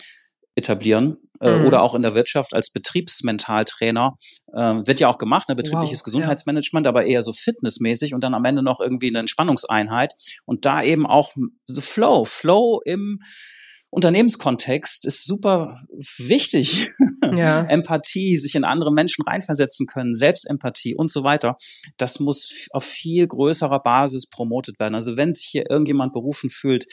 etablieren 0.55 1.17
äh, 1.41 1.57
mhm. 1.57 1.65
oder 1.65 1.81
auch 1.81 1.95
in 1.95 2.01
der 2.01 2.15
Wirtschaft 2.15 2.53
als 2.53 2.71
Betriebsmentaltrainer. 2.71 4.15
Äh, 4.53 4.87
wird 4.87 4.99
ja 4.99 5.09
auch 5.09 5.17
gemacht, 5.17 5.49
ne, 5.49 5.55
betriebliches 5.55 5.99
wow, 5.99 6.05
Gesundheitsmanagement, 6.05 6.85
ja. 6.85 6.89
aber 6.89 7.05
eher 7.05 7.21
so 7.21 7.33
fitnessmäßig 7.33 8.13
und 8.13 8.23
dann 8.23 8.33
am 8.33 8.45
Ende 8.45 8.63
noch 8.63 8.79
irgendwie 8.79 9.09
eine 9.09 9.19
Entspannungseinheit 9.19 10.13
und 10.45 10.65
da 10.65 10.81
eben 10.83 11.05
auch 11.05 11.33
so 11.65 11.81
Flow, 11.81 12.25
Flow 12.25 12.81
im 12.85 13.19
Unternehmenskontext 13.91 15.05
ist 15.05 15.25
super 15.25 15.79
wichtig. 16.17 16.91
Ja. 17.35 17.61
Empathie, 17.69 18.37
sich 18.37 18.55
in 18.55 18.63
andere 18.63 18.91
Menschen 18.91 19.23
reinversetzen 19.23 19.85
können, 19.85 20.13
Selbstempathie 20.13 20.95
und 20.95 21.11
so 21.11 21.23
weiter. 21.23 21.55
Das 21.97 22.19
muss 22.19 22.67
auf 22.71 22.83
viel 22.83 23.27
größerer 23.27 23.79
Basis 23.79 24.27
promotet 24.27 24.79
werden. 24.79 24.95
Also 24.95 25.17
wenn 25.17 25.33
sich 25.33 25.45
hier 25.45 25.69
irgendjemand 25.69 26.13
berufen 26.13 26.49
fühlt, 26.49 26.87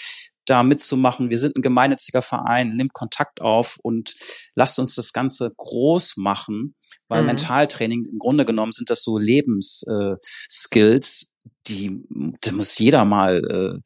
da 0.49 0.63
mitzumachen. 0.63 1.31
Wir 1.31 1.39
sind 1.39 1.57
ein 1.57 1.63
gemeinnütziger 1.63 2.23
Verein, 2.23 2.77
nimmt 2.77 2.93
Kontakt 2.93 3.41
auf 3.41 3.79
und 3.83 4.15
lasst 4.55 4.79
uns 4.79 4.95
das 4.95 5.13
Ganze 5.13 5.53
groß 5.57 6.17
machen, 6.17 6.75
weil 7.09 7.23
mhm. 7.23 7.29
Mentaltraining 7.29 8.07
im 8.07 8.19
Grunde 8.19 8.45
genommen 8.45 8.73
sind 8.73 8.91
das 8.91 9.03
so 9.03 9.19
Lebensskills, 9.19 11.23
äh, 11.23 11.27
die, 11.69 12.03
die 12.45 12.53
muss 12.53 12.79
jeder 12.79 13.05
mal 13.05 13.83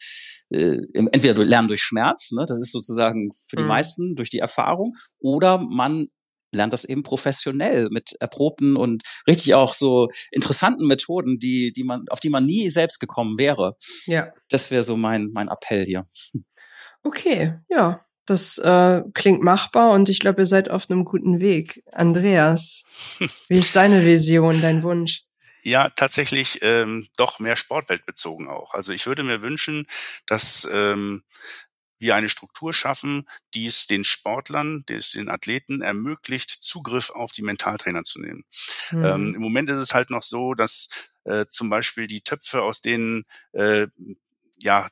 äh, 0.51 0.57
äh, 0.57 0.81
entweder 0.95 1.45
lernen 1.45 1.69
durch 1.69 1.83
Schmerz, 1.83 2.33
ne, 2.33 2.45
das 2.47 2.61
ist 2.61 2.73
sozusagen 2.73 3.31
für 3.47 3.57
die 3.57 3.63
mhm. 3.63 3.69
meisten 3.69 4.15
durch 4.15 4.31
die 4.31 4.39
Erfahrung, 4.39 4.95
oder 5.19 5.59
man 5.59 6.09
lernt 6.55 6.73
das 6.73 6.85
eben 6.85 7.03
professionell 7.03 7.89
mit 7.91 8.15
erprobten 8.21 8.77
und 8.77 9.03
richtig 9.27 9.55
auch 9.55 9.73
so 9.73 10.09
interessanten 10.31 10.87
Methoden, 10.87 11.39
die, 11.39 11.73
die 11.73 11.85
man, 11.85 12.05
auf 12.11 12.21
die 12.21 12.29
man 12.29 12.45
nie 12.45 12.69
selbst 12.69 13.01
gekommen 13.01 13.39
wäre. 13.39 13.77
Ja. 14.07 14.33
Das 14.51 14.71
wäre 14.71 14.83
so 14.83 14.97
mein, 14.97 15.31
mein 15.33 15.49
Appell 15.49 15.85
hier. 15.85 16.07
Okay, 17.03 17.59
ja, 17.69 18.01
das 18.27 18.59
äh, 18.59 19.03
klingt 19.15 19.43
machbar 19.43 19.91
und 19.93 20.09
ich 20.09 20.21
glaube, 20.21 20.43
ihr 20.43 20.47
seid 20.47 20.71
auf 20.71 20.91
einem 20.91 21.05
guten 21.05 21.41
Weg. 21.41 21.83
Andreas, 21.93 22.85
wie 23.49 23.59
ist 23.59 23.77
deine 23.77 24.05
Vision, 24.05 24.61
dein 24.61 24.83
Wunsch? 24.83 25.25
Ja, 25.65 25.91
tatsächlich 25.91 26.59
ähm, 26.63 27.09
doch 27.17 27.39
mehr 27.39 27.57
sportweltbezogen 27.57 28.49
auch. 28.49 28.75
Also 28.75 28.93
ich 28.93 29.07
würde 29.07 29.23
mir 29.23 29.43
wünschen, 29.43 29.87
dass 30.27 30.69
ähm, 30.73 31.23
wir 32.03 32.17
eine 32.17 32.29
Struktur 32.29 32.75
schaffen, 32.75 33.29
die 33.55 33.67
es 33.67 33.87
den 33.87 34.03
Sportlern, 34.05 34.85
die 34.89 34.95
es 34.95 35.13
den 35.13 35.31
Athleten 35.31 35.81
ermöglicht, 35.81 36.51
Zugriff 36.51 37.11
auf 37.11 37.33
die 37.33 37.43
Mentaltrainer 37.43 38.03
zu 38.03 38.21
nehmen. 38.21 38.45
Mhm. 38.91 39.05
Ähm, 39.05 39.35
Im 39.37 39.41
Moment 39.41 39.71
ist 39.71 39.79
es 39.79 39.95
halt 39.95 40.11
noch 40.11 40.25
so, 40.25 40.55
dass 40.55 40.89
äh, 41.25 41.47
zum 41.49 41.71
Beispiel 41.71 42.09
die 42.09 42.23
Töpfe, 42.23 42.63
aus 42.63 42.81
denen 42.81 43.25
äh, 43.53 43.87
ja 44.59 44.89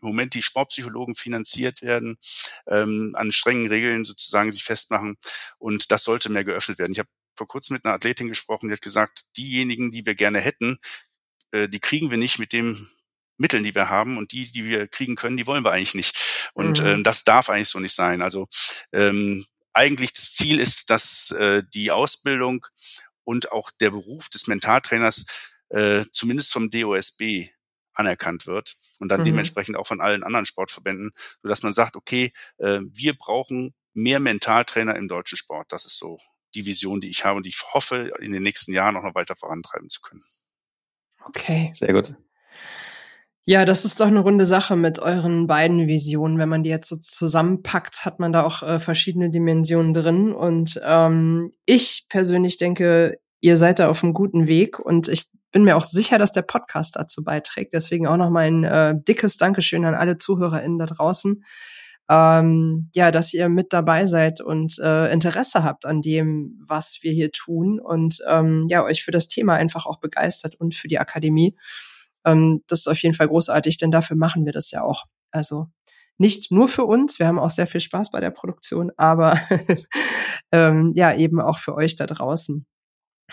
im 0.00 0.08
Moment 0.08 0.34
die 0.34 0.42
Sportpsychologen 0.42 1.14
finanziert 1.14 1.82
werden, 1.82 2.18
ähm, 2.66 3.14
an 3.16 3.32
strengen 3.32 3.68
Regeln 3.68 4.04
sozusagen 4.04 4.52
sich 4.52 4.64
festmachen. 4.64 5.16
Und 5.58 5.90
das 5.90 6.04
sollte 6.04 6.30
mehr 6.30 6.44
geöffnet 6.44 6.78
werden. 6.78 6.92
Ich 6.92 6.98
habe 6.98 7.08
vor 7.36 7.48
kurzem 7.48 7.74
mit 7.74 7.84
einer 7.84 7.94
Athletin 7.94 8.28
gesprochen, 8.28 8.68
die 8.68 8.72
hat 8.72 8.82
gesagt, 8.82 9.24
diejenigen, 9.36 9.92
die 9.92 10.04
wir 10.06 10.14
gerne 10.14 10.40
hätten, 10.40 10.78
äh, 11.52 11.68
die 11.68 11.80
kriegen 11.80 12.10
wir 12.10 12.18
nicht 12.18 12.38
mit 12.38 12.52
dem 12.52 12.88
Mitteln, 13.38 13.62
die 13.62 13.74
wir 13.74 13.88
haben 13.88 14.18
und 14.18 14.32
die, 14.32 14.50
die 14.50 14.64
wir 14.64 14.88
kriegen 14.88 15.14
können, 15.14 15.36
die 15.36 15.46
wollen 15.46 15.64
wir 15.64 15.72
eigentlich 15.72 15.94
nicht. 15.94 16.50
Und 16.54 16.80
mhm. 16.80 16.86
ähm, 16.86 17.04
das 17.04 17.24
darf 17.24 17.48
eigentlich 17.48 17.68
so 17.68 17.78
nicht 17.78 17.94
sein. 17.94 18.20
Also 18.20 18.48
ähm, 18.92 19.46
eigentlich 19.72 20.12
das 20.12 20.32
Ziel 20.32 20.58
ist, 20.58 20.90
dass 20.90 21.30
äh, 21.30 21.62
die 21.72 21.92
Ausbildung 21.92 22.66
und 23.22 23.52
auch 23.52 23.70
der 23.70 23.90
Beruf 23.90 24.28
des 24.28 24.48
Mentaltrainers 24.48 25.26
äh, 25.68 26.04
zumindest 26.10 26.52
vom 26.52 26.70
DOSB 26.70 27.50
anerkannt 27.98 28.46
wird 28.46 28.76
und 29.00 29.08
dann 29.08 29.20
mhm. 29.20 29.26
dementsprechend 29.26 29.76
auch 29.76 29.86
von 29.86 30.00
allen 30.00 30.22
anderen 30.22 30.46
Sportverbänden, 30.46 31.10
so 31.42 31.48
dass 31.48 31.62
man 31.62 31.72
sagt, 31.72 31.96
okay, 31.96 32.32
äh, 32.58 32.80
wir 32.82 33.14
brauchen 33.14 33.74
mehr 33.92 34.20
Mentaltrainer 34.20 34.96
im 34.96 35.08
deutschen 35.08 35.36
Sport. 35.36 35.72
Das 35.72 35.84
ist 35.84 35.98
so 35.98 36.18
die 36.54 36.64
Vision, 36.64 37.00
die 37.00 37.08
ich 37.08 37.24
habe 37.24 37.36
und 37.36 37.46
die 37.46 37.50
ich 37.50 37.62
hoffe, 37.74 38.12
in 38.20 38.32
den 38.32 38.42
nächsten 38.42 38.72
Jahren 38.72 38.96
auch 38.96 39.02
noch 39.02 39.14
weiter 39.14 39.36
vorantreiben 39.36 39.88
zu 39.90 40.00
können. 40.00 40.22
Okay. 41.24 41.70
Sehr 41.72 41.92
gut. 41.92 42.14
Ja, 43.44 43.64
das 43.64 43.84
ist 43.84 44.00
doch 44.00 44.06
eine 44.06 44.20
runde 44.20 44.46
Sache 44.46 44.76
mit 44.76 44.98
euren 44.98 45.46
beiden 45.46 45.86
Visionen. 45.86 46.38
Wenn 46.38 46.50
man 46.50 46.62
die 46.62 46.70
jetzt 46.70 46.88
so 46.88 46.96
zusammenpackt, 46.96 48.04
hat 48.04 48.20
man 48.20 48.32
da 48.32 48.42
auch 48.42 48.62
äh, 48.62 48.78
verschiedene 48.78 49.30
Dimensionen 49.30 49.94
drin. 49.94 50.32
Und 50.32 50.80
ähm, 50.84 51.52
ich 51.64 52.06
persönlich 52.10 52.58
denke, 52.58 53.18
ihr 53.40 53.56
seid 53.56 53.78
da 53.78 53.88
auf 53.88 54.04
einem 54.04 54.12
guten 54.12 54.48
Weg 54.48 54.78
und 54.78 55.08
ich 55.08 55.30
bin 55.50 55.64
mir 55.64 55.76
auch 55.76 55.84
sicher, 55.84 56.18
dass 56.18 56.32
der 56.32 56.42
Podcast 56.42 56.96
dazu 56.96 57.22
beiträgt. 57.24 57.72
Deswegen 57.72 58.06
auch 58.06 58.16
noch 58.16 58.30
mal 58.30 58.46
ein 58.46 58.64
äh, 58.64 58.94
dickes 58.96 59.36
Dankeschön 59.36 59.84
an 59.84 59.94
alle 59.94 60.18
ZuhörerInnen 60.18 60.78
da 60.78 60.86
draußen. 60.86 61.44
Ähm, 62.10 62.90
ja, 62.94 63.10
dass 63.10 63.34
ihr 63.34 63.50
mit 63.50 63.72
dabei 63.72 64.06
seid 64.06 64.40
und 64.40 64.78
äh, 64.78 65.12
Interesse 65.12 65.62
habt 65.62 65.84
an 65.84 66.00
dem, 66.00 66.58
was 66.66 67.00
wir 67.02 67.12
hier 67.12 67.30
tun 67.30 67.78
und 67.80 68.20
ähm, 68.26 68.66
ja, 68.70 68.82
euch 68.82 69.04
für 69.04 69.10
das 69.10 69.28
Thema 69.28 69.54
einfach 69.54 69.84
auch 69.84 70.00
begeistert 70.00 70.54
und 70.54 70.74
für 70.74 70.88
die 70.88 70.98
Akademie. 70.98 71.54
Ähm, 72.24 72.62
das 72.66 72.80
ist 72.80 72.88
auf 72.88 73.02
jeden 73.02 73.14
Fall 73.14 73.28
großartig, 73.28 73.76
denn 73.76 73.90
dafür 73.90 74.16
machen 74.16 74.46
wir 74.46 74.52
das 74.52 74.70
ja 74.70 74.82
auch. 74.82 75.04
Also 75.30 75.66
nicht 76.16 76.50
nur 76.50 76.68
für 76.68 76.84
uns, 76.84 77.18
wir 77.18 77.26
haben 77.26 77.38
auch 77.38 77.50
sehr 77.50 77.66
viel 77.66 77.80
Spaß 77.80 78.10
bei 78.10 78.20
der 78.20 78.30
Produktion, 78.30 78.90
aber 78.96 79.38
ähm, 80.52 80.92
ja, 80.94 81.14
eben 81.14 81.40
auch 81.40 81.58
für 81.58 81.74
euch 81.74 81.94
da 81.94 82.06
draußen. 82.06 82.66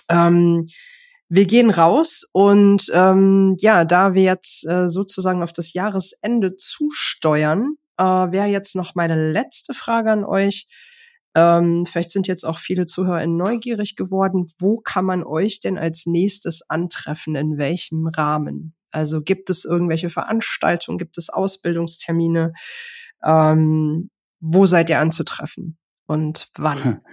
Ähm, 0.09 0.67
wir 1.27 1.45
gehen 1.45 1.69
raus 1.69 2.23
und 2.31 2.91
ähm, 2.93 3.55
ja, 3.59 3.83
da 3.83 4.13
wir 4.13 4.23
jetzt 4.23 4.67
äh, 4.67 4.87
sozusagen 4.87 5.41
auf 5.41 5.53
das 5.53 5.73
Jahresende 5.73 6.55
zusteuern, 6.55 7.75
äh, 7.97 8.03
wäre 8.03 8.47
jetzt 8.47 8.75
noch 8.75 8.95
meine 8.95 9.31
letzte 9.31 9.73
Frage 9.73 10.11
an 10.11 10.23
euch. 10.23 10.67
Ähm, 11.35 11.85
vielleicht 11.85 12.11
sind 12.11 12.27
jetzt 12.27 12.45
auch 12.45 12.59
viele 12.59 12.85
Zuhörer 12.85 13.25
neugierig 13.27 13.95
geworden. 13.95 14.51
Wo 14.57 14.77
kann 14.77 15.05
man 15.05 15.23
euch 15.23 15.59
denn 15.59 15.77
als 15.77 16.05
nächstes 16.05 16.69
antreffen? 16.69 17.35
In 17.35 17.57
welchem 17.57 18.07
Rahmen? 18.07 18.75
Also 18.91 19.21
gibt 19.21 19.49
es 19.49 19.65
irgendwelche 19.65 20.09
Veranstaltungen? 20.09 20.97
Gibt 20.97 21.17
es 21.17 21.29
Ausbildungstermine? 21.29 22.53
Ähm, 23.23 24.09
wo 24.39 24.65
seid 24.65 24.89
ihr 24.89 24.99
anzutreffen? 24.99 25.77
Und 26.05 26.47
wann? 26.55 27.01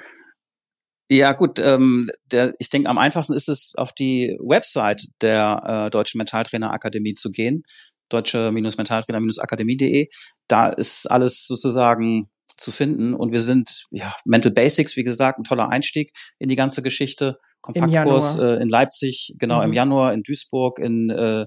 Ja, 1.12 1.34
gut, 1.34 1.58
ähm, 1.58 2.08
der, 2.30 2.54
ich 2.58 2.70
denke, 2.70 2.88
am 2.88 2.96
einfachsten 2.96 3.34
ist 3.34 3.50
es, 3.50 3.74
auf 3.76 3.92
die 3.92 4.34
Website 4.40 5.02
der 5.20 5.84
äh, 5.86 5.90
Deutschen 5.90 6.16
Mentaltrainer 6.16 6.72
Akademie 6.72 7.12
zu 7.12 7.30
gehen, 7.30 7.64
deutsche-mentaltrainer-akademie.de. 8.08 10.08
Da 10.48 10.70
ist 10.70 11.10
alles 11.10 11.46
sozusagen 11.46 12.30
zu 12.56 12.70
finden 12.70 13.12
und 13.12 13.30
wir 13.30 13.40
sind, 13.40 13.84
ja, 13.90 14.14
Mental 14.24 14.52
Basics, 14.52 14.96
wie 14.96 15.04
gesagt, 15.04 15.38
ein 15.38 15.44
toller 15.44 15.68
Einstieg 15.68 16.12
in 16.38 16.48
die 16.48 16.56
ganze 16.56 16.82
Geschichte. 16.82 17.36
Kompaktkurs 17.60 18.38
äh, 18.38 18.62
in 18.62 18.70
Leipzig, 18.70 19.34
genau 19.38 19.58
mhm. 19.58 19.66
im 19.66 19.72
Januar, 19.74 20.14
in 20.14 20.22
Duisburg, 20.22 20.78
in, 20.78 21.10
äh, 21.10 21.44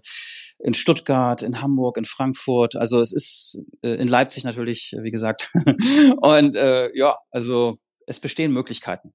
in 0.59 0.76
Stuttgart, 0.76 1.41
in 1.41 1.63
Hamburg, 1.63 1.97
in 1.97 2.05
Frankfurt. 2.05 2.76
Also 2.76 3.01
es 3.01 3.11
ist 3.11 3.59
äh, 3.82 3.95
in 3.95 4.07
Leipzig 4.07 4.43
natürlich, 4.43 4.93
wie 5.01 5.11
gesagt. 5.11 5.49
und 6.22 6.55
äh, 6.55 6.89
ja, 6.93 7.18
also 7.32 7.78
es 8.07 8.20
bestehen 8.20 8.53
Möglichkeiten. 8.53 9.11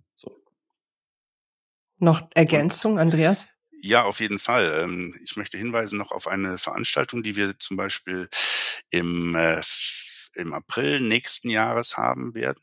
Noch 2.01 2.29
Ergänzung, 2.35 2.99
Andreas? 2.99 3.49
Ja, 3.83 4.05
auf 4.05 4.21
jeden 4.21 4.39
Fall. 4.39 4.81
Ähm, 4.83 5.19
ich 5.23 5.37
möchte 5.37 5.59
hinweisen 5.59 5.99
noch 5.99 6.13
auf 6.13 6.29
eine 6.29 6.59
Veranstaltung, 6.59 7.23
die 7.23 7.37
wir 7.37 7.59
zum 7.59 7.77
Beispiel 7.77 8.29
im, 8.91 9.35
äh, 9.35 9.61
im 10.35 10.53
April 10.53 11.01
nächsten 11.01 11.51
Jahres 11.51 11.97
haben 11.97 12.35
werden. 12.35 12.61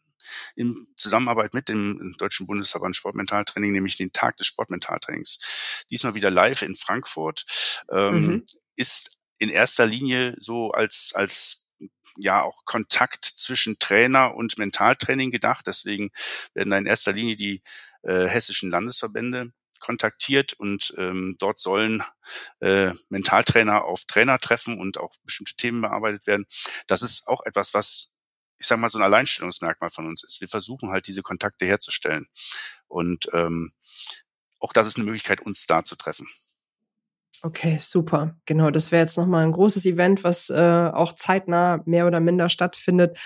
In 0.56 0.88
Zusammenarbeit 0.98 1.54
mit 1.54 1.70
dem 1.70 2.16
Deutschen 2.18 2.48
Bundesverband 2.48 2.96
Sportmentaltraining, 2.96 3.72
nämlich 3.72 3.96
den 3.96 4.12
Tag 4.12 4.38
des 4.38 4.48
Sportmentaltrainings. 4.48 5.86
Diesmal 5.90 6.16
wieder 6.16 6.30
live 6.30 6.64
in 6.64 6.76
Frankfurt. 6.76 7.46
Ähm, 7.92 8.26
mhm. 8.26 8.46
Ist 8.76 9.18
in 9.38 9.50
erster 9.50 9.86
Linie 9.86 10.36
so 10.38 10.72
als, 10.72 11.14
als 11.16 11.72
ja 12.18 12.42
auch 12.42 12.66
Kontakt 12.66 13.26
zwischen 13.26 13.80
Trainer 13.80 14.36
und 14.36 14.58
Mentaltraining 14.58 15.32
gedacht. 15.32 15.68
Deswegen 15.68 16.12
werden 16.54 16.72
da 16.72 16.78
in 16.78 16.86
erster 16.86 17.14
Linie 17.14 17.36
die 17.36 17.62
äh, 18.08 18.28
hessischen 18.28 18.72
Landesverbände 18.72 19.52
kontaktiert 19.80 20.54
und 20.54 20.94
ähm, 20.98 21.36
dort 21.40 21.60
sollen 21.60 22.04
äh, 22.62 22.94
Mentaltrainer 23.10 23.86
auf 23.86 24.06
Trainer 24.06 24.40
treffen 24.40 24.80
und 24.80 24.98
auch 24.98 25.14
bestimmte 25.24 25.56
Themen 25.56 25.82
bearbeitet 25.82 26.26
werden. 26.26 26.46
Das 26.88 27.04
ist 27.04 27.28
auch 27.28 27.46
etwas, 27.46 27.74
was 27.74 28.16
ich 28.60 28.66
sage 28.66 28.82
mal 28.82 28.90
so 28.90 28.98
ein 28.98 29.04
Alleinstellungsmerkmal 29.04 29.92
von 29.92 30.08
uns 30.08 30.24
ist. 30.24 30.42
Wir 30.42 30.48
versuchen 30.48 30.90
halt 30.90 31.06
diese 31.06 31.22
Kontakte 31.22 31.68
herzustellen 31.68 32.28
und 32.88 33.30
ähm, 33.34 33.72
auch 34.60 34.74
das 34.74 34.88
ist 34.88 34.98
eine 34.98 35.06
Möglichkeit, 35.06 35.42
uns 35.42 35.68
da 35.68 35.84
zu 35.84 35.96
treffen. 35.96 36.28
Okay, 37.44 37.78
super. 37.80 38.36
Genau, 38.46 38.72
das 38.72 38.92
wäre 38.92 39.04
jetzt 39.04 39.18
nochmal 39.18 39.46
ein 39.46 39.52
großes 39.52 39.86
Event, 39.86 40.24
was 40.24 40.50
äh, 40.50 40.90
auch 40.92 41.14
zeitnah 41.14 41.82
mehr 41.86 42.08
oder 42.08 42.20
minder 42.20 42.50
stattfindet. 42.50 43.18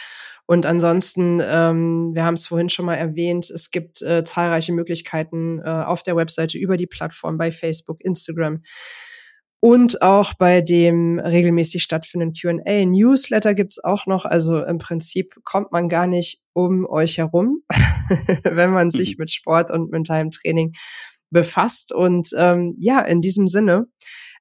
Und 0.45 0.66
ansonsten, 0.66 1.41
ähm, 1.41 2.12
wir 2.14 2.26
haben 2.26 2.34
es 2.34 2.47
vorhin 2.47 2.70
schon 2.70 2.86
mal 2.86 2.95
erwähnt, 2.95 3.49
es 3.49 3.72
gibt 3.72 4.01
äh, 4.01 4.26
zahlreiche 4.26 4.74
Möglichkeiten 4.74 5.59
äh, 5.59 5.70
auf 5.70 6.03
der 6.03 6.18
Webseite 6.18 6.57
über 6.57 6.76
die 6.76 6.88
Plattform 6.88 7.38
bei 7.38 7.51
Facebook, 7.51 8.03
Instagram 8.03 8.62
und 9.62 10.01
auch 10.01 10.34
bei 10.34 10.59
dem 10.59 11.20
regelmäßig 11.20 11.84
stattfindenden 11.84 12.34
QA. 12.34 12.86
Newsletter 12.86 13.53
gibt's 13.53 13.82
auch 13.82 14.07
noch. 14.07 14.26
Also 14.26 14.62
im 14.64 14.80
Prinzip 14.80 15.36
kommt 15.43 15.72
man 15.72 15.88
gar 15.88 16.07
nicht 16.07 16.41
um 16.53 16.86
euch 16.86 17.20
herum, 17.20 17.62
wenn 18.43 18.72
man 18.72 18.89
sich 18.91 19.12
mhm. 19.18 19.22
mit 19.22 19.32
Sport 19.32 19.72
und 19.72 19.91
mentalem 19.91 20.32
Training 20.32 20.74
befasst. 21.32 21.91
Und 21.93 22.29
ähm, 22.38 22.75
ja, 22.77 22.99
in 23.01 23.21
diesem 23.21 23.47
Sinne 23.47 23.88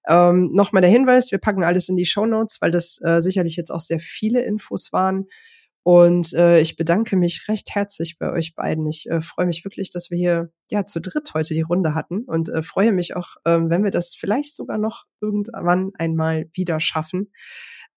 ähm, 0.08 0.50
nochmal 0.52 0.82
der 0.82 0.90
Hinweis, 0.90 1.30
wir 1.30 1.38
packen 1.38 1.64
alles 1.64 1.88
in 1.88 1.96
die 1.96 2.06
Show 2.06 2.26
Notes, 2.26 2.58
weil 2.60 2.70
das 2.70 3.00
äh, 3.02 3.20
sicherlich 3.20 3.56
jetzt 3.56 3.70
auch 3.70 3.80
sehr 3.80 4.00
viele 4.00 4.42
Infos 4.42 4.92
waren. 4.92 5.26
Und 5.82 6.34
äh, 6.34 6.60
ich 6.60 6.76
bedanke 6.76 7.16
mich 7.16 7.48
recht 7.48 7.74
herzlich 7.74 8.18
bei 8.18 8.30
euch 8.30 8.54
beiden. 8.54 8.86
Ich 8.86 9.08
äh, 9.08 9.22
freue 9.22 9.46
mich 9.46 9.64
wirklich, 9.64 9.90
dass 9.90 10.10
wir 10.10 10.18
hier 10.18 10.52
ja 10.70 10.84
zu 10.84 11.00
dritt 11.00 11.32
heute 11.32 11.54
die 11.54 11.62
Runde 11.62 11.94
hatten 11.94 12.24
und 12.24 12.50
äh, 12.50 12.62
freue 12.62 12.92
mich 12.92 13.16
auch, 13.16 13.36
ähm, 13.46 13.70
wenn 13.70 13.82
wir 13.82 13.90
das 13.90 14.14
vielleicht 14.14 14.54
sogar 14.54 14.76
noch 14.76 15.04
irgendwann 15.22 15.92
einmal 15.98 16.50
wieder 16.52 16.80
schaffen, 16.80 17.32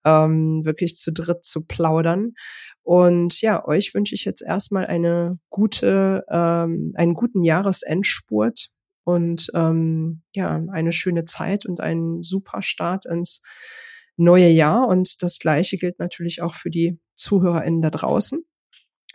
ähm, 0.06 0.64
wirklich 0.64 0.96
zu 0.96 1.12
dritt 1.12 1.44
zu 1.44 1.66
plaudern. 1.66 2.34
Und 2.84 3.42
ja, 3.42 3.66
euch 3.66 3.94
wünsche 3.94 4.16
ich 4.16 4.24
jetzt 4.24 4.42
erstmal 4.42 4.86
eine 4.86 5.40
gute, 5.50 6.24
ähm, 6.30 6.94
einen 6.96 7.14
guten 7.14 7.44
Jahresendspurt 7.44 8.70
und 9.04 9.48
ähm, 9.54 10.24
ja, 10.34 10.62
eine 10.72 10.92
schöne 10.92 11.26
Zeit 11.26 11.66
und 11.66 11.82
einen 11.82 12.24
super 12.24 12.62
Start 12.62 13.06
ins 13.06 13.42
neue 14.16 14.50
Jahr. 14.50 14.88
Und 14.88 15.22
das 15.24 15.40
Gleiche 15.40 15.78
gilt 15.78 16.00
natürlich 16.00 16.42
auch 16.42 16.54
für 16.54 16.70
die 16.70 17.00
ZuhörerInnen 17.16 17.82
da 17.82 17.90
draußen. 17.90 18.44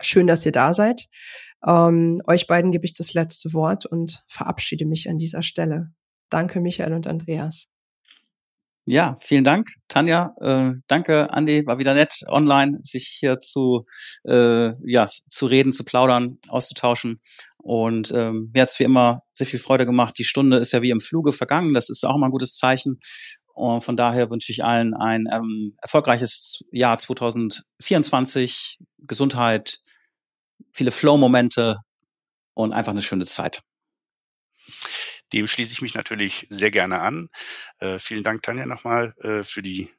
Schön, 0.01 0.27
dass 0.27 0.45
ihr 0.45 0.51
da 0.51 0.73
seid. 0.73 1.07
Ähm, 1.65 2.21
euch 2.25 2.47
beiden 2.47 2.71
gebe 2.71 2.85
ich 2.85 2.93
das 2.93 3.13
letzte 3.13 3.53
Wort 3.53 3.85
und 3.85 4.23
verabschiede 4.27 4.85
mich 4.85 5.09
an 5.09 5.17
dieser 5.17 5.41
Stelle. 5.41 5.91
Danke, 6.29 6.61
Michael 6.61 6.93
und 6.93 7.07
Andreas. 7.07 7.67
Ja, 8.91 9.13
vielen 9.21 9.43
Dank, 9.43 9.69
Tanja. 9.87 10.33
Äh, 10.41 10.73
danke, 10.87 11.31
Andi. 11.31 11.63
War 11.67 11.77
wieder 11.77 11.93
nett, 11.93 12.23
online 12.27 12.75
sich 12.81 13.17
hier 13.19 13.37
zu, 13.37 13.85
äh, 14.23 14.71
ja, 14.89 15.07
zu 15.27 15.45
reden, 15.45 15.71
zu 15.71 15.83
plaudern, 15.83 16.39
auszutauschen. 16.47 17.21
Und 17.61 18.11
ähm, 18.13 18.51
mir 18.53 18.61
hat's 18.61 18.79
wie 18.79 18.85
immer 18.85 19.21
sehr 19.31 19.47
viel 19.47 19.59
Freude 19.59 19.85
gemacht. 19.85 20.17
Die 20.17 20.23
Stunde 20.23 20.57
ist 20.57 20.71
ja 20.71 20.81
wie 20.81 20.91
im 20.91 20.99
Fluge 20.99 21.33
vergangen. 21.33 21.73
Das 21.73 21.89
ist 21.89 22.05
auch 22.05 22.17
mal 22.17 22.27
ein 22.27 22.31
gutes 22.31 22.55
Zeichen. 22.55 22.99
Und 23.53 23.83
von 23.83 23.97
daher 23.97 24.29
wünsche 24.29 24.51
ich 24.53 24.63
allen 24.63 24.93
ein 24.93 25.27
ähm, 25.31 25.75
erfolgreiches 25.81 26.63
Jahr 26.71 26.97
2024, 26.97 28.79
Gesundheit, 28.99 29.79
viele 30.71 30.91
Flow-Momente 30.91 31.79
und 32.53 32.71
einfach 32.71 32.93
eine 32.93 33.01
schöne 33.01 33.25
Zeit. 33.25 33.61
Dem 35.33 35.45
schließe 35.47 35.73
ich 35.73 35.81
mich 35.81 35.93
natürlich 35.93 36.47
sehr 36.49 36.71
gerne 36.71 37.01
an. 37.01 37.27
Äh, 37.79 37.99
vielen 37.99 38.23
Dank, 38.23 38.43
Tanja, 38.43 38.65
nochmal 38.65 39.13
äh, 39.19 39.43
für 39.43 39.61
die 39.61 39.89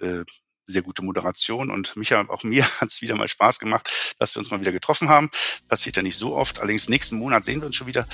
äh, 0.00 0.24
sehr 0.66 0.82
gute 0.82 1.02
Moderation 1.02 1.70
und 1.70 1.96
Micha, 1.96 2.24
auch 2.28 2.42
mir 2.42 2.64
hat 2.80 2.90
es 2.90 3.02
wieder 3.02 3.16
mal 3.16 3.28
Spaß 3.28 3.58
gemacht, 3.58 3.88
dass 4.18 4.34
wir 4.34 4.40
uns 4.40 4.50
mal 4.50 4.60
wieder 4.60 4.72
getroffen 4.72 5.08
haben. 5.08 5.30
Passiert 5.68 5.96
ja 5.96 6.02
nicht 6.02 6.16
so 6.16 6.34
oft. 6.36 6.58
Allerdings 6.58 6.88
nächsten 6.88 7.16
Monat 7.16 7.44
sehen 7.44 7.60
wir 7.60 7.66
uns 7.66 7.76
schon 7.76 7.86
wieder, 7.86 8.06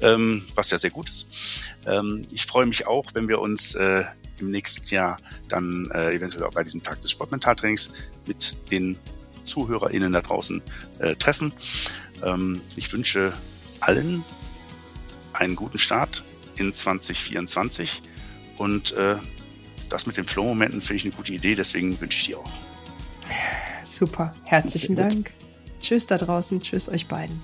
ähm, 0.00 0.46
was 0.54 0.70
ja 0.70 0.78
sehr 0.78 0.90
gut 0.90 1.08
ist. 1.08 1.64
Ähm, 1.86 2.26
ich 2.30 2.46
freue 2.46 2.66
mich 2.66 2.86
auch, 2.86 3.14
wenn 3.14 3.28
wir 3.28 3.40
uns 3.40 3.74
äh, 3.74 4.04
im 4.38 4.50
nächsten 4.50 4.86
Jahr 4.92 5.18
dann 5.48 5.90
äh, 5.92 6.14
eventuell 6.14 6.44
auch 6.44 6.54
bei 6.54 6.64
diesem 6.64 6.82
Tag 6.82 7.00
des 7.02 7.10
Sportmentaltrainings 7.10 7.92
mit 8.26 8.70
den 8.70 8.98
ZuhörerInnen 9.44 10.12
da 10.12 10.20
draußen 10.20 10.62
äh, 10.98 11.14
treffen. 11.16 11.52
Ähm, 12.22 12.60
ich 12.76 12.92
wünsche 12.92 13.32
allen 13.80 14.24
einen 15.32 15.56
guten 15.56 15.78
Start 15.78 16.24
in 16.56 16.72
2024 16.72 18.02
und 18.56 18.92
äh, 18.92 19.16
das 19.88 20.06
mit 20.06 20.16
den 20.16 20.26
Flow-Momenten 20.26 20.80
finde 20.80 20.96
ich 20.96 21.04
eine 21.04 21.14
gute 21.14 21.32
Idee, 21.32 21.54
deswegen 21.54 22.00
wünsche 22.00 22.18
ich 22.18 22.26
dir 22.26 22.38
auch. 22.38 22.50
Super, 23.84 24.34
herzlichen 24.44 24.96
Dank. 24.96 25.32
Tschüss 25.80 26.06
da 26.06 26.18
draußen, 26.18 26.60
tschüss 26.62 26.88
euch 26.88 27.06
beiden. 27.06 27.40